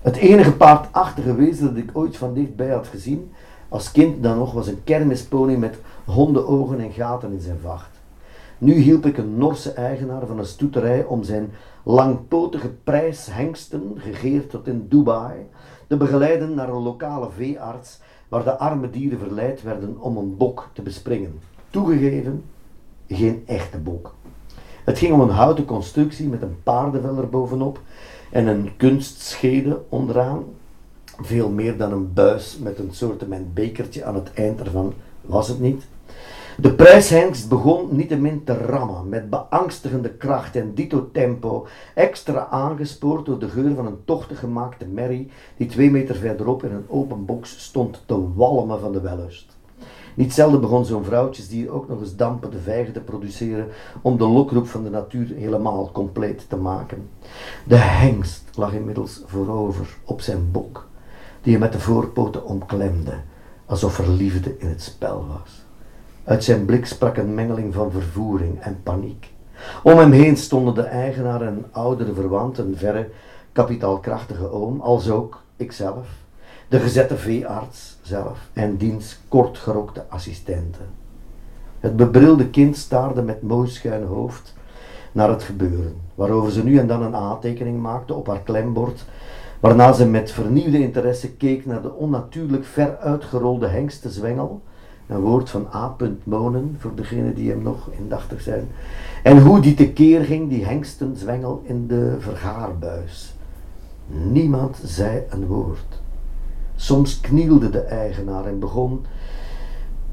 Het 0.00 0.16
enige 0.16 0.52
paardachtige 0.52 1.34
wezen 1.34 1.66
dat 1.66 1.76
ik 1.76 1.90
ooit 1.92 2.16
van 2.16 2.34
dichtbij 2.34 2.70
had 2.70 2.86
gezien, 2.86 3.32
als 3.68 3.92
kind 3.92 4.22
dan 4.22 4.38
nog, 4.38 4.52
was 4.52 4.66
een 4.66 4.84
kermispony 4.84 5.56
met 5.56 5.78
hondenogen 6.04 6.80
en 6.80 6.92
gaten 6.92 7.32
in 7.32 7.40
zijn 7.40 7.58
vacht. 7.62 7.90
Nu 8.58 8.74
hielp 8.74 9.06
ik 9.06 9.18
een 9.18 9.38
Norse 9.38 9.72
eigenaar 9.72 10.26
van 10.26 10.38
een 10.38 10.46
stoeterij 10.46 11.04
om 11.04 11.22
zijn 11.22 11.50
langpotige 11.82 12.68
prijshengsten, 12.84 13.92
gegeerd 13.96 14.50
tot 14.50 14.66
in 14.66 14.86
Dubai, 14.88 15.46
te 15.86 15.96
begeleiden 15.96 16.54
naar 16.54 16.68
een 16.68 16.82
lokale 16.82 17.28
veearts 17.36 17.98
waar 18.28 18.44
de 18.44 18.58
arme 18.58 18.90
dieren 18.90 19.18
verleid 19.18 19.62
werden 19.62 19.96
om 20.00 20.16
een 20.16 20.36
bok 20.36 20.68
te 20.72 20.82
bespringen. 20.82 21.40
Toegegeven, 21.70 22.44
geen 23.08 23.42
echte 23.46 23.78
bok. 23.78 24.14
Het 24.84 24.98
ging 24.98 25.12
om 25.12 25.20
een 25.20 25.28
houten 25.28 25.64
constructie 25.64 26.28
met 26.28 26.42
een 26.42 26.62
paardenvel 26.62 27.16
erbovenop 27.16 27.80
en 28.30 28.46
een 28.46 28.76
kunstschede 28.76 29.80
onderaan. 29.88 30.44
Veel 31.20 31.48
meer 31.48 31.76
dan 31.76 31.92
een 31.92 32.12
buis 32.12 32.58
met 32.58 32.78
een 32.78 32.92
soortement 32.92 33.54
bekertje 33.54 34.04
aan 34.04 34.14
het 34.14 34.32
eind 34.34 34.60
ervan 34.60 34.92
was 35.20 35.48
het 35.48 35.60
niet. 35.60 35.84
De 36.60 36.74
prijshengst 36.74 37.48
begon 37.48 37.88
niettemin 37.90 38.44
te 38.44 38.52
rammen 38.52 39.08
met 39.08 39.30
beangstigende 39.30 40.10
kracht 40.10 40.56
en 40.56 40.74
dito 40.74 41.08
tempo, 41.12 41.66
extra 41.94 42.46
aangespoord 42.46 43.26
door 43.26 43.38
de 43.38 43.48
geur 43.48 43.74
van 43.74 43.86
een 43.86 44.04
tochtig 44.04 44.38
gemaakte 44.38 44.86
merrie 44.86 45.30
die 45.56 45.66
twee 45.66 45.90
meter 45.90 46.16
verderop 46.16 46.64
in 46.64 46.72
een 46.72 46.84
open 46.88 47.24
box 47.24 47.64
stond 47.64 48.02
te 48.06 48.34
walmen 48.34 48.80
van 48.80 48.92
de 48.92 49.00
wellust. 49.00 49.56
Niet 50.14 50.32
zelden 50.32 50.60
begon 50.60 50.84
zo'n 50.84 51.04
vrouwtjesdier 51.04 51.70
ook 51.70 51.88
nog 51.88 52.00
eens 52.00 52.16
dampende 52.16 52.58
vijgen 52.58 52.92
te 52.92 53.00
produceren 53.00 53.68
om 54.02 54.18
de 54.18 54.28
lokroep 54.28 54.66
van 54.66 54.82
de 54.82 54.90
natuur 54.90 55.34
helemaal 55.34 55.90
compleet 55.92 56.48
te 56.48 56.56
maken. 56.56 57.08
De 57.66 57.76
hengst 57.76 58.50
lag 58.54 58.72
inmiddels 58.72 59.22
voorover 59.26 59.96
op 60.04 60.20
zijn 60.20 60.50
bok, 60.50 60.88
die 61.42 61.52
hij 61.52 61.60
met 61.60 61.72
de 61.72 61.80
voorpoten 61.80 62.44
omklemde, 62.44 63.14
alsof 63.66 63.98
er 63.98 64.08
liefde 64.08 64.58
in 64.58 64.68
het 64.68 64.82
spel 64.82 65.26
was. 65.26 65.59
Uit 66.30 66.44
zijn 66.44 66.64
blik 66.64 66.86
sprak 66.86 67.16
een 67.16 67.34
mengeling 67.34 67.74
van 67.74 67.90
vervoering 67.90 68.60
en 68.60 68.80
paniek. 68.82 69.32
Om 69.82 69.98
hem 69.98 70.12
heen 70.12 70.36
stonden 70.36 70.74
de 70.74 70.82
eigenaar 70.82 71.42
en 71.42 71.64
oudere 71.70 72.14
verwant, 72.14 72.58
een 72.58 72.76
verre 72.76 73.08
kapitaalkrachtige 73.52 74.50
oom, 74.50 74.80
als 74.80 75.10
ook 75.10 75.42
ikzelf, 75.56 76.08
de 76.68 76.80
gezette 76.80 77.16
veearts 77.16 77.98
zelf 78.02 78.48
en 78.52 78.76
diens 78.76 79.20
kortgerokte 79.28 80.04
assistenten. 80.08 80.86
Het 81.80 81.96
bebrilde 81.96 82.48
kind 82.48 82.76
staarde 82.76 83.22
met 83.22 83.42
mooi 83.42 83.68
schuin 83.68 84.04
hoofd 84.04 84.54
naar 85.12 85.28
het 85.28 85.42
gebeuren, 85.42 85.94
waarover 86.14 86.52
ze 86.52 86.64
nu 86.64 86.78
en 86.78 86.86
dan 86.86 87.02
een 87.02 87.16
aantekening 87.16 87.80
maakte 87.80 88.14
op 88.14 88.26
haar 88.26 88.42
klembord, 88.42 89.04
waarna 89.60 89.92
ze 89.92 90.06
met 90.06 90.30
vernieuwde 90.30 90.78
interesse 90.78 91.32
keek 91.32 91.66
naar 91.66 91.82
de 91.82 91.94
onnatuurlijk 91.94 92.64
ver 92.64 92.98
uitgerolde 92.98 93.66
hengstenzwengel, 93.66 94.62
een 95.10 95.20
woord 95.20 95.50
van 95.50 95.66
A. 95.74 95.96
Monen, 96.24 96.76
voor 96.78 96.94
degenen 96.94 97.34
die 97.34 97.50
hem 97.50 97.62
nog 97.62 97.88
indachtig 97.98 98.40
zijn, 98.40 98.68
en 99.22 99.42
hoe 99.42 99.60
die 99.60 99.74
tekeer 99.74 100.24
ging, 100.24 100.48
die 100.48 100.64
hengstenzwengel 100.64 101.62
in 101.64 101.86
de 101.86 102.16
vergaarbuis. 102.18 103.34
Niemand 104.06 104.80
zei 104.84 105.22
een 105.30 105.46
woord. 105.46 106.00
Soms 106.76 107.20
knielde 107.20 107.70
de 107.70 107.80
eigenaar 107.80 108.46
en 108.46 108.58
begon 108.58 109.04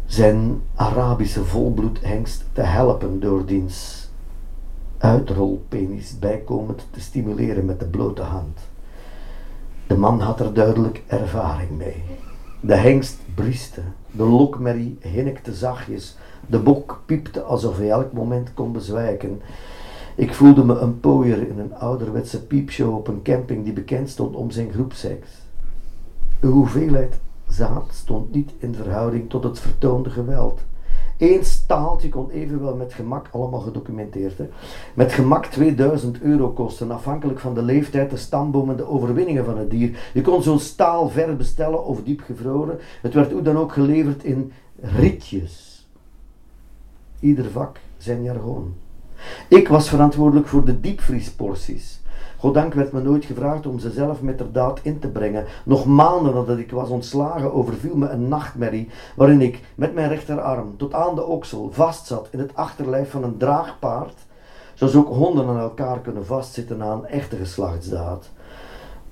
zijn 0.05 0.61
Arabische 0.75 1.45
volbloedhengst 1.45 2.45
te 2.53 2.61
helpen 2.61 3.19
door 3.19 3.45
diens 3.45 4.09
uitrolpenis 4.97 6.19
bijkomend 6.19 6.87
te 6.91 6.99
stimuleren 6.99 7.65
met 7.65 7.79
de 7.79 7.85
blote 7.85 8.21
hand. 8.21 8.59
De 9.87 9.97
man 9.97 10.19
had 10.19 10.39
er 10.39 10.53
duidelijk 10.53 11.03
ervaring 11.07 11.69
mee. 11.77 12.03
De 12.59 12.75
hengst 12.75 13.17
brieste, 13.35 13.81
de 14.17 14.23
lokmerrie 14.23 14.97
hinnikte 15.01 15.53
zachtjes, 15.53 16.17
de 16.47 16.59
bok 16.59 17.01
piepte 17.05 17.41
alsof 17.41 17.77
hij 17.77 17.89
elk 17.89 18.13
moment 18.13 18.53
kon 18.53 18.71
bezwijken. 18.71 19.41
Ik 20.15 20.33
voelde 20.33 20.63
me 20.63 20.77
een 20.77 20.99
pooier 20.99 21.47
in 21.47 21.59
een 21.59 21.75
ouderwetse 21.75 22.45
piepshow 22.45 22.95
op 22.95 23.07
een 23.07 23.21
camping 23.21 23.63
die 23.63 23.73
bekend 23.73 24.09
stond 24.09 24.35
om 24.35 24.51
zijn 24.51 24.71
groepseks. 24.71 25.29
De 26.39 26.47
hoeveelheid 26.47 27.19
zaad 27.47 27.85
stond 27.91 28.33
niet 28.33 28.51
in 28.57 28.75
verhouding 28.75 29.29
tot 29.29 29.43
het 29.43 29.59
vertoonde 29.59 30.09
geweld. 30.09 30.61
Eén 31.17 31.45
staaltje 31.45 32.09
kon 32.09 32.29
evenwel 32.29 32.75
met 32.75 32.93
gemak, 32.93 33.27
allemaal 33.31 33.59
gedocumenteerd, 33.59 34.37
hè, 34.37 34.49
met 34.93 35.13
gemak 35.13 35.45
2000 35.45 36.21
euro 36.21 36.49
kosten, 36.49 36.91
afhankelijk 36.91 37.39
van 37.39 37.53
de 37.53 37.61
leeftijd, 37.61 38.09
de 38.09 38.17
stamboom 38.17 38.69
en 38.69 38.75
de 38.75 38.87
overwinningen 38.87 39.45
van 39.45 39.57
het 39.57 39.69
dier. 39.69 40.09
Je 40.13 40.21
kon 40.21 40.43
zo'n 40.43 40.59
staal 40.59 41.09
ver 41.09 41.35
bestellen 41.35 41.85
of 41.85 42.03
diep 42.03 42.21
gevroren. 42.21 42.79
Het 43.01 43.13
werd 43.13 43.31
hoe 43.31 43.41
dan 43.41 43.57
ook 43.57 43.71
geleverd 43.71 44.23
in 44.23 44.51
rietjes. 44.81 45.87
Ieder 47.19 47.49
vak 47.51 47.79
zijn 47.97 48.23
jargon. 48.23 48.75
Ik 49.49 49.67
was 49.67 49.89
verantwoordelijk 49.89 50.47
voor 50.47 50.65
de 50.65 50.79
diepvriesporties. 50.79 52.01
Goddank 52.39 52.73
werd 52.73 52.91
me 52.91 53.01
nooit 53.01 53.25
gevraagd 53.25 53.65
om 53.65 53.79
ze 53.79 53.91
zelf 53.91 54.21
met 54.21 54.37
de 54.37 54.51
daad 54.51 54.79
in 54.83 54.99
te 54.99 55.07
brengen. 55.07 55.45
Nog 55.65 55.85
maanden 55.85 56.33
nadat 56.33 56.57
ik 56.57 56.71
was 56.71 56.89
ontslagen 56.89 57.53
overviel 57.53 57.95
me 57.95 58.09
een 58.09 58.27
nachtmerrie 58.27 58.89
waarin 59.15 59.41
ik 59.41 59.61
met 59.75 59.93
mijn 59.93 60.09
rechterarm 60.09 60.77
tot 60.77 60.93
aan 60.93 61.15
de 61.15 61.23
oksel 61.23 61.69
vastzat 61.71 62.27
in 62.31 62.39
het 62.39 62.55
achterlijf 62.55 63.11
van 63.11 63.23
een 63.23 63.37
draagpaard, 63.37 64.25
zoals 64.73 64.95
ook 64.95 65.07
honden 65.07 65.47
aan 65.47 65.59
elkaar 65.59 65.99
kunnen 65.99 66.25
vastzitten 66.25 66.77
na 66.77 66.91
een 66.91 67.05
echte 67.05 67.35
geslachtsdaad. 67.35 68.29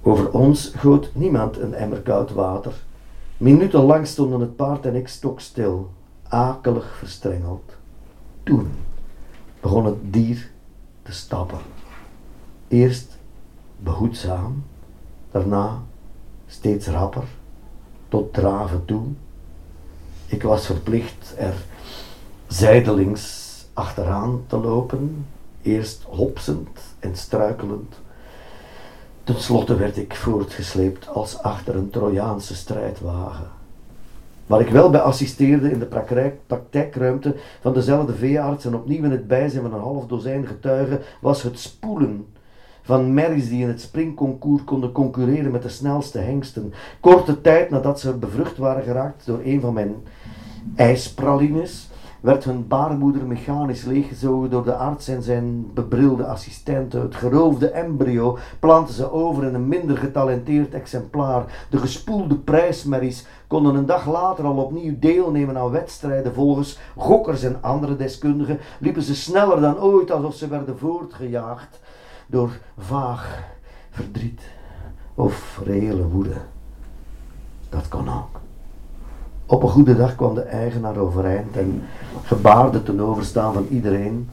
Over 0.02 0.32
ons 0.32 0.74
goot 0.76 1.10
niemand 1.14 1.58
een 1.58 1.74
emmer 1.74 2.02
koud 2.02 2.32
water. 2.32 2.74
Minutenlang 3.38 4.08
stonden 4.08 4.40
het 4.40 4.56
paard 4.56 4.86
en 4.86 4.96
ik 4.96 5.08
stokstil, 5.08 5.90
akelig 6.28 6.96
verstrengeld. 6.98 7.74
Toen 8.44 8.72
begon 9.62 9.86
het 9.86 10.14
dier 10.14 10.52
te 11.04 11.12
stappen. 11.12 11.60
Eerst 12.68 13.15
behoedzaam, 13.78 14.64
daarna 15.32 15.82
steeds 16.48 16.88
rapper, 16.88 17.24
tot 18.08 18.34
draven 18.34 18.86
toe. 18.86 19.04
Ik 20.26 20.44
was 20.44 20.66
verplicht 20.66 21.34
er 21.38 21.54
zijdelings 22.48 23.44
achteraan 23.74 24.44
te 24.48 24.58
lopen, 24.58 25.26
eerst 25.62 26.04
hopsend 26.04 26.80
en 27.00 27.16
struikelend. 27.16 27.96
Ten 29.24 29.40
slotte 29.40 29.76
werd 29.76 29.98
ik 29.98 30.16
voortgesleept 30.16 31.08
als 31.08 31.42
achter 31.42 31.76
een 31.76 31.90
Trojaanse 31.90 32.56
strijdwagen. 32.56 33.48
Waar 34.46 34.60
ik 34.60 34.70
wel 34.70 34.90
bij 34.90 35.00
assisteerde 35.00 35.72
in 35.72 35.80
de 35.80 35.86
praktijk, 35.86 36.40
praktijkruimte 36.48 37.36
van 37.62 37.74
dezelfde 37.74 38.14
veearts 38.14 38.66
en 38.66 38.76
opnieuw 38.76 39.04
in 39.04 39.12
het 39.12 39.28
bijzijn 39.28 39.62
van 39.62 39.74
een 39.74 39.80
half 39.80 40.08
dozijn 40.08 40.48
getuigen 40.48 41.02
was 41.22 41.44
het 41.44 41.60
spoelen 41.60 42.26
van 42.86 43.14
merries 43.14 43.50
die 43.50 43.62
in 43.62 43.68
het 43.68 43.82
springconcours 43.82 44.64
konden 44.64 44.92
concurreren 44.92 45.52
met 45.52 45.62
de 45.62 45.70
snelste 45.70 46.20
hengsten. 46.20 46.74
Korte 47.00 47.42
tijd 47.42 47.70
nadat 47.70 48.00
ze 48.00 48.14
bevrucht 48.14 48.58
waren 48.58 48.84
geraakt 48.84 49.26
door 49.26 49.40
een 49.44 49.62
van 49.62 49.74
mijn 49.74 49.96
ijspralines, 50.76 51.90
werd 52.20 52.44
hun 52.44 52.68
baarmoeder 52.68 53.26
mechanisch 53.26 53.84
leeggezogen 53.84 54.50
door 54.50 54.64
de 54.64 54.76
arts 54.76 55.08
en 55.08 55.24
zijn 55.24 55.74
bebrilde 55.74 56.26
assistenten. 56.26 57.02
Het 57.02 57.16
geroofde 57.16 57.70
embryo 57.70 58.38
planten 58.60 58.94
ze 58.94 59.12
over 59.12 59.44
in 59.44 59.54
een 59.54 59.68
minder 59.68 59.98
getalenteerd 59.98 60.74
exemplaar. 60.74 61.68
De 61.70 61.78
gespoelde 61.78 62.36
prijsmerries 62.36 63.26
konden 63.48 63.76
een 63.76 63.86
dag 63.86 64.12
later 64.12 64.46
al 64.46 64.58
opnieuw 64.58 64.96
deelnemen 65.00 65.58
aan 65.58 65.72
wedstrijden. 65.72 66.34
Volgens 66.34 66.80
gokkers 66.98 67.44
en 67.44 67.58
andere 67.62 67.96
deskundigen 67.96 68.60
liepen 68.80 69.02
ze 69.02 69.16
sneller 69.16 69.62
dan 69.62 69.80
ooit 69.80 70.12
alsof 70.12 70.36
ze 70.36 70.48
werden 70.48 70.78
voortgejaagd 70.78 71.80
door 72.28 72.50
vaag 72.78 73.44
verdriet 73.92 74.42
of 75.14 75.62
reële 75.64 76.08
woede. 76.08 76.38
Dat 77.70 77.88
kon 77.88 78.10
ook. 78.10 78.40
Op 79.46 79.64
een 79.64 79.70
goede 79.70 79.96
dag 79.96 80.16
kwam 80.16 80.34
de 80.36 80.42
eigenaar 80.42 80.98
overeind 80.98 81.58
en 81.58 81.84
gebaarde 82.24 82.84
ten 82.84 83.00
overstaan 83.00 83.54
van 83.54 83.68
iedereen 83.70 84.30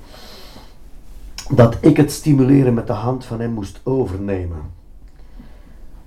dat 1.51 1.77
ik 1.81 1.97
het 1.97 2.13
stimuleren 2.13 2.75
met 2.75 2.87
de 2.87 2.93
hand 2.93 3.25
van 3.25 3.41
hem 3.41 3.51
moest 3.51 3.81
overnemen. 3.83 4.63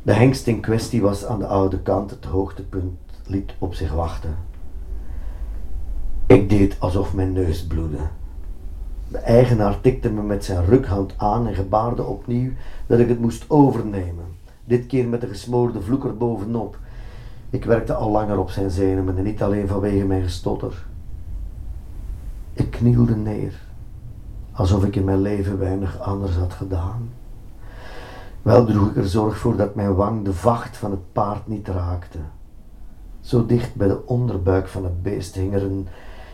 De 0.01 0.13
hengst 0.13 0.47
in 0.47 0.59
kwestie 0.59 1.01
was 1.01 1.25
aan 1.25 1.39
de 1.39 1.47
oude 1.47 1.79
kant, 1.79 2.09
het 2.09 2.25
hoogtepunt 2.25 2.99
liet 3.25 3.53
op 3.57 3.73
zich 3.73 3.93
wachten. 3.93 4.35
Ik 6.27 6.49
deed 6.49 6.75
alsof 6.79 7.13
mijn 7.13 7.33
neus 7.33 7.67
bloedde. 7.67 7.97
De 9.07 9.17
eigenaar 9.17 9.81
tikte 9.81 10.09
me 10.09 10.21
met 10.21 10.45
zijn 10.45 10.65
rukhand 10.65 11.13
aan 11.17 11.47
en 11.47 11.55
gebaarde 11.55 12.03
opnieuw 12.03 12.51
dat 12.87 12.99
ik 12.99 13.09
het 13.09 13.19
moest 13.19 13.45
overnemen. 13.47 14.25
Dit 14.65 14.87
keer 14.87 15.07
met 15.07 15.21
de 15.21 15.27
gesmoorde 15.27 15.81
vloeker 15.81 16.17
bovenop. 16.17 16.77
Ik 17.49 17.65
werkte 17.65 17.93
al 17.93 18.11
langer 18.11 18.39
op 18.39 18.49
zijn 18.49 18.69
zenuwen 18.69 19.17
en 19.17 19.23
niet 19.23 19.43
alleen 19.43 19.67
vanwege 19.67 20.05
mijn 20.05 20.23
gestotter. 20.23 20.85
Ik 22.53 22.71
knielde 22.71 23.15
neer, 23.15 23.53
alsof 24.51 24.83
ik 24.83 24.95
in 24.95 25.03
mijn 25.03 25.21
leven 25.21 25.59
weinig 25.59 25.99
anders 25.99 26.35
had 26.35 26.53
gedaan. 26.53 27.09
Wel 28.41 28.65
droeg 28.65 28.89
ik 28.89 28.95
er 28.95 29.07
zorg 29.07 29.37
voor 29.37 29.55
dat 29.55 29.75
mijn 29.75 29.95
wang 29.95 30.25
de 30.25 30.33
vacht 30.33 30.77
van 30.77 30.91
het 30.91 31.11
paard 31.11 31.47
niet 31.47 31.67
raakte. 31.67 32.17
Zo 33.21 33.45
dicht 33.45 33.75
bij 33.75 33.87
de 33.87 34.05
onderbuik 34.05 34.67
van 34.67 34.83
het 34.83 35.03
beest 35.03 35.35
hing 35.35 35.53
er 35.53 35.63
een 35.63 35.87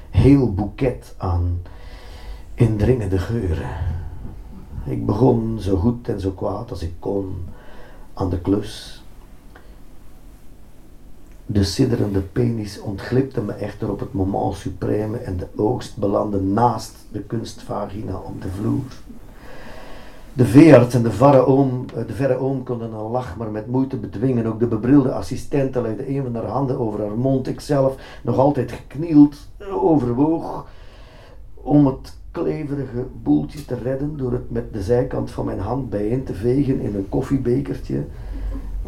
heel 0.09 0.53
boeket 0.53 1.15
aan 1.17 1.61
indringende 2.61 3.17
geuren. 3.17 3.69
Ik 4.85 5.05
begon 5.05 5.57
zo 5.59 5.75
goed 5.75 6.07
en 6.07 6.19
zo 6.19 6.31
kwaad 6.31 6.69
als 6.69 6.81
ik 6.81 6.93
kon 6.99 7.35
aan 8.13 8.29
de 8.29 8.39
klus. 8.39 9.03
De 11.45 11.63
sidderende 11.63 12.19
penis 12.19 12.79
ontglipte 12.79 13.41
me 13.41 13.53
echter 13.53 13.91
op 13.91 13.99
het 13.99 14.13
moment 14.13 14.55
supreme 14.55 15.17
en 15.17 15.37
de 15.37 15.47
oogst 15.55 15.97
belandde 15.97 16.41
naast 16.41 16.95
de 17.11 17.19
kunstvagina 17.19 18.15
op 18.15 18.41
de 18.41 18.49
vloer. 18.49 18.83
De 20.33 20.45
veearts 20.45 20.95
en 20.95 21.03
de 21.03 21.11
verre, 21.11 21.45
oom, 21.45 21.85
eh, 21.95 22.07
de 22.07 22.13
verre 22.13 22.37
oom 22.37 22.63
konden 22.63 22.93
een 22.93 23.11
lach 23.11 23.37
maar 23.37 23.51
met 23.51 23.67
moeite 23.67 23.97
bedwingen. 23.97 24.45
Ook 24.45 24.59
de 24.59 24.67
bebrilde 24.67 25.11
assistente 25.11 25.81
legde 25.81 26.09
een 26.09 26.23
van 26.23 26.35
haar 26.35 26.45
handen 26.45 26.79
over 26.79 26.99
haar 26.99 27.17
mond. 27.17 27.47
Ikzelf, 27.47 27.95
nog 28.21 28.37
altijd 28.37 28.71
geknield, 28.71 29.35
overwoog 29.71 30.65
om 31.53 31.85
het 31.85 32.19
kleverige 32.31 33.05
boeltje 33.23 33.65
te 33.65 33.75
redden 33.75 34.17
door 34.17 34.31
het 34.31 34.51
met 34.51 34.73
de 34.73 34.81
zijkant 34.81 35.31
van 35.31 35.45
mijn 35.45 35.59
hand 35.59 35.89
bijeen 35.89 36.23
te 36.23 36.33
vegen 36.33 36.79
in 36.79 36.95
een 36.95 37.09
koffiebekertje. 37.09 38.05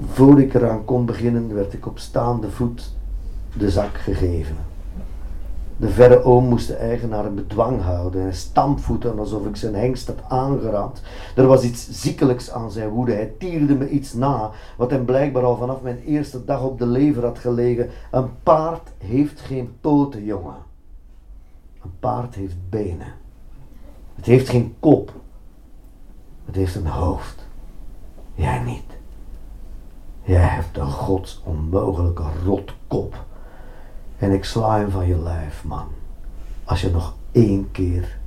Voor 0.05 0.41
ik 0.41 0.53
eraan 0.53 0.85
kon 0.85 1.05
beginnen, 1.05 1.53
werd 1.53 1.73
ik 1.73 1.85
op 1.85 1.99
staande 1.99 2.49
voet 2.49 2.95
de 3.57 3.69
zak 3.69 3.97
gegeven. 3.97 4.55
De 5.77 5.89
verre 5.89 6.23
oom 6.23 6.45
moest 6.45 6.67
de 6.67 6.75
eigenaar 6.75 7.25
in 7.25 7.35
bedwang 7.35 7.81
houden 7.81 8.21
en 8.21 8.33
stampvoeten 8.33 9.19
alsof 9.19 9.45
ik 9.45 9.55
zijn 9.55 9.75
hengst 9.75 10.07
had 10.07 10.21
aangerand. 10.27 11.01
Er 11.35 11.47
was 11.47 11.63
iets 11.63 11.87
ziekelijks 12.01 12.51
aan 12.51 12.71
zijn 12.71 12.89
woede. 12.89 13.13
Hij 13.13 13.33
tierde 13.37 13.75
me 13.75 13.89
iets 13.89 14.13
na, 14.13 14.51
wat 14.77 14.91
hem 14.91 15.05
blijkbaar 15.05 15.43
al 15.43 15.57
vanaf 15.57 15.81
mijn 15.81 15.99
eerste 15.99 16.45
dag 16.45 16.63
op 16.63 16.79
de 16.79 16.85
lever 16.85 17.23
had 17.23 17.39
gelegen. 17.39 17.89
Een 18.11 18.29
paard 18.43 18.89
heeft 18.97 19.39
geen 19.39 19.75
poten, 19.81 20.23
jongen. 20.23 20.55
Een 21.83 21.93
paard 21.99 22.35
heeft 22.35 22.55
benen. 22.69 23.22
Het 24.15 24.25
heeft 24.25 24.49
geen 24.49 24.75
kop. 24.79 25.11
Het 26.45 26.55
heeft 26.55 26.75
een 26.75 26.87
hoofd. 26.87 27.45
Jij 28.35 28.59
niet. 28.59 28.97
Jij 30.23 30.41
hebt 30.41 30.77
een 30.77 30.91
gods 30.91 31.41
onmogelijke 31.43 32.23
rotkop. 32.45 33.23
En 34.17 34.31
ik 34.31 34.45
sla 34.45 34.77
hem 34.77 34.89
van 34.89 35.07
je 35.07 35.17
lijf, 35.17 35.63
man. 35.63 35.87
Als 36.63 36.81
je 36.81 36.89
nog 36.89 37.13
één 37.31 37.71
keer 37.71 38.17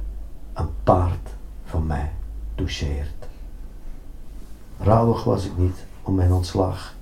een 0.55 0.69
paard 0.85 1.29
van 1.65 1.87
mij 1.87 2.11
toucheert. 2.55 3.29
Rouwig 4.79 5.25
was 5.25 5.45
ik 5.45 5.57
niet 5.57 5.85
om 6.03 6.15
mijn 6.15 6.33
ontslag. 6.33 6.95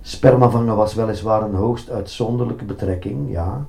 Spermavangen 0.00 0.76
was 0.76 0.94
weliswaar 0.94 1.42
een 1.42 1.54
hoogst 1.54 1.90
uitzonderlijke 1.90 2.64
betrekking, 2.64 3.30
ja. 3.30 3.66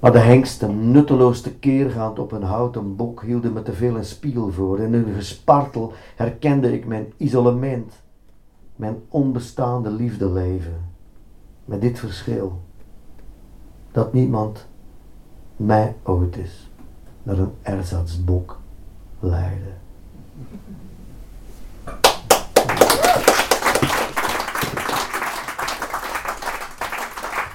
Maar 0.00 0.12
de 0.12 0.18
hengsten, 0.18 0.90
nutteloos 0.90 1.40
tekeergaand 1.40 2.18
op 2.18 2.32
een 2.32 2.42
houten 2.42 2.96
bok, 2.96 3.22
hielden 3.22 3.52
me 3.52 3.62
te 3.62 3.72
veel 3.72 3.96
een 3.96 4.04
spiegel 4.04 4.52
voor. 4.52 4.80
In 4.80 4.92
hun 4.92 5.14
gespartel 5.14 5.92
herkende 6.16 6.72
ik 6.72 6.86
mijn 6.86 7.12
isolement, 7.16 7.92
mijn 8.76 9.02
onbestaande 9.08 9.90
liefdeleven. 9.90 10.90
Met 11.64 11.80
dit 11.80 11.98
verschil, 11.98 12.60
dat 13.92 14.12
niemand 14.12 14.66
mij 15.56 15.96
ooit 16.02 16.36
is 16.36 16.70
naar 17.22 17.38
een 17.38 17.52
erzatsbok 17.62 18.60
leidde. 19.20 19.72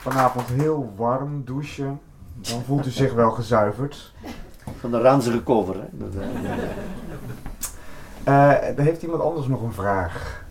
Vanavond 0.01 0.47
heel 0.47 0.93
warm 0.95 1.43
douchen. 1.45 1.99
Dan 2.41 2.61
voelt 2.65 2.85
u 2.85 2.89
zich 2.89 3.13
wel 3.13 3.31
gezuiverd. 3.31 4.13
Van 4.79 4.91
de 4.91 5.01
ranzige 5.01 5.43
cover, 5.43 5.75
hè? 5.75 5.87
Dat, 5.91 6.15
eh, 6.15 6.27
Eh, 8.23 8.77
er 8.77 8.83
heeft 8.83 9.01
iemand 9.03 9.21
anders 9.21 9.47
nog 9.47 9.61
een 9.61 9.73
vraag? 9.73 10.43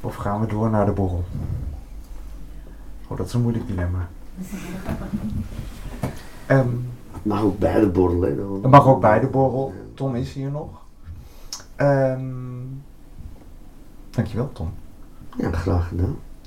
Of 0.00 0.14
gaan 0.14 0.40
we 0.40 0.46
door 0.46 0.70
naar 0.70 0.86
de 0.86 0.92
borrel? 0.92 1.24
Oh, 3.08 3.16
dat 3.16 3.26
is 3.26 3.32
een 3.32 3.40
moeilijk 3.42 3.66
dilemma. 3.66 4.08
Ehm, 6.46 6.68
Het 7.12 7.24
mag 7.24 7.42
ook 7.42 7.58
bij 7.58 7.80
de 7.80 7.88
borrel, 7.88 8.20
hè? 8.22 8.36
Dan- 8.36 8.58
het 8.62 8.70
mag 8.70 8.86
ook 8.86 9.00
bij 9.00 9.20
de 9.20 9.26
borrel. 9.26 9.72
Tom 9.94 10.14
is 10.14 10.32
hier 10.32 10.50
nog. 10.50 10.68
Ehm, 11.76 12.24
dankjewel, 14.10 14.52
Tom. 14.52 14.72
Ja, 15.36 15.50
graag 15.52 15.88
gedaan. 15.88 16.16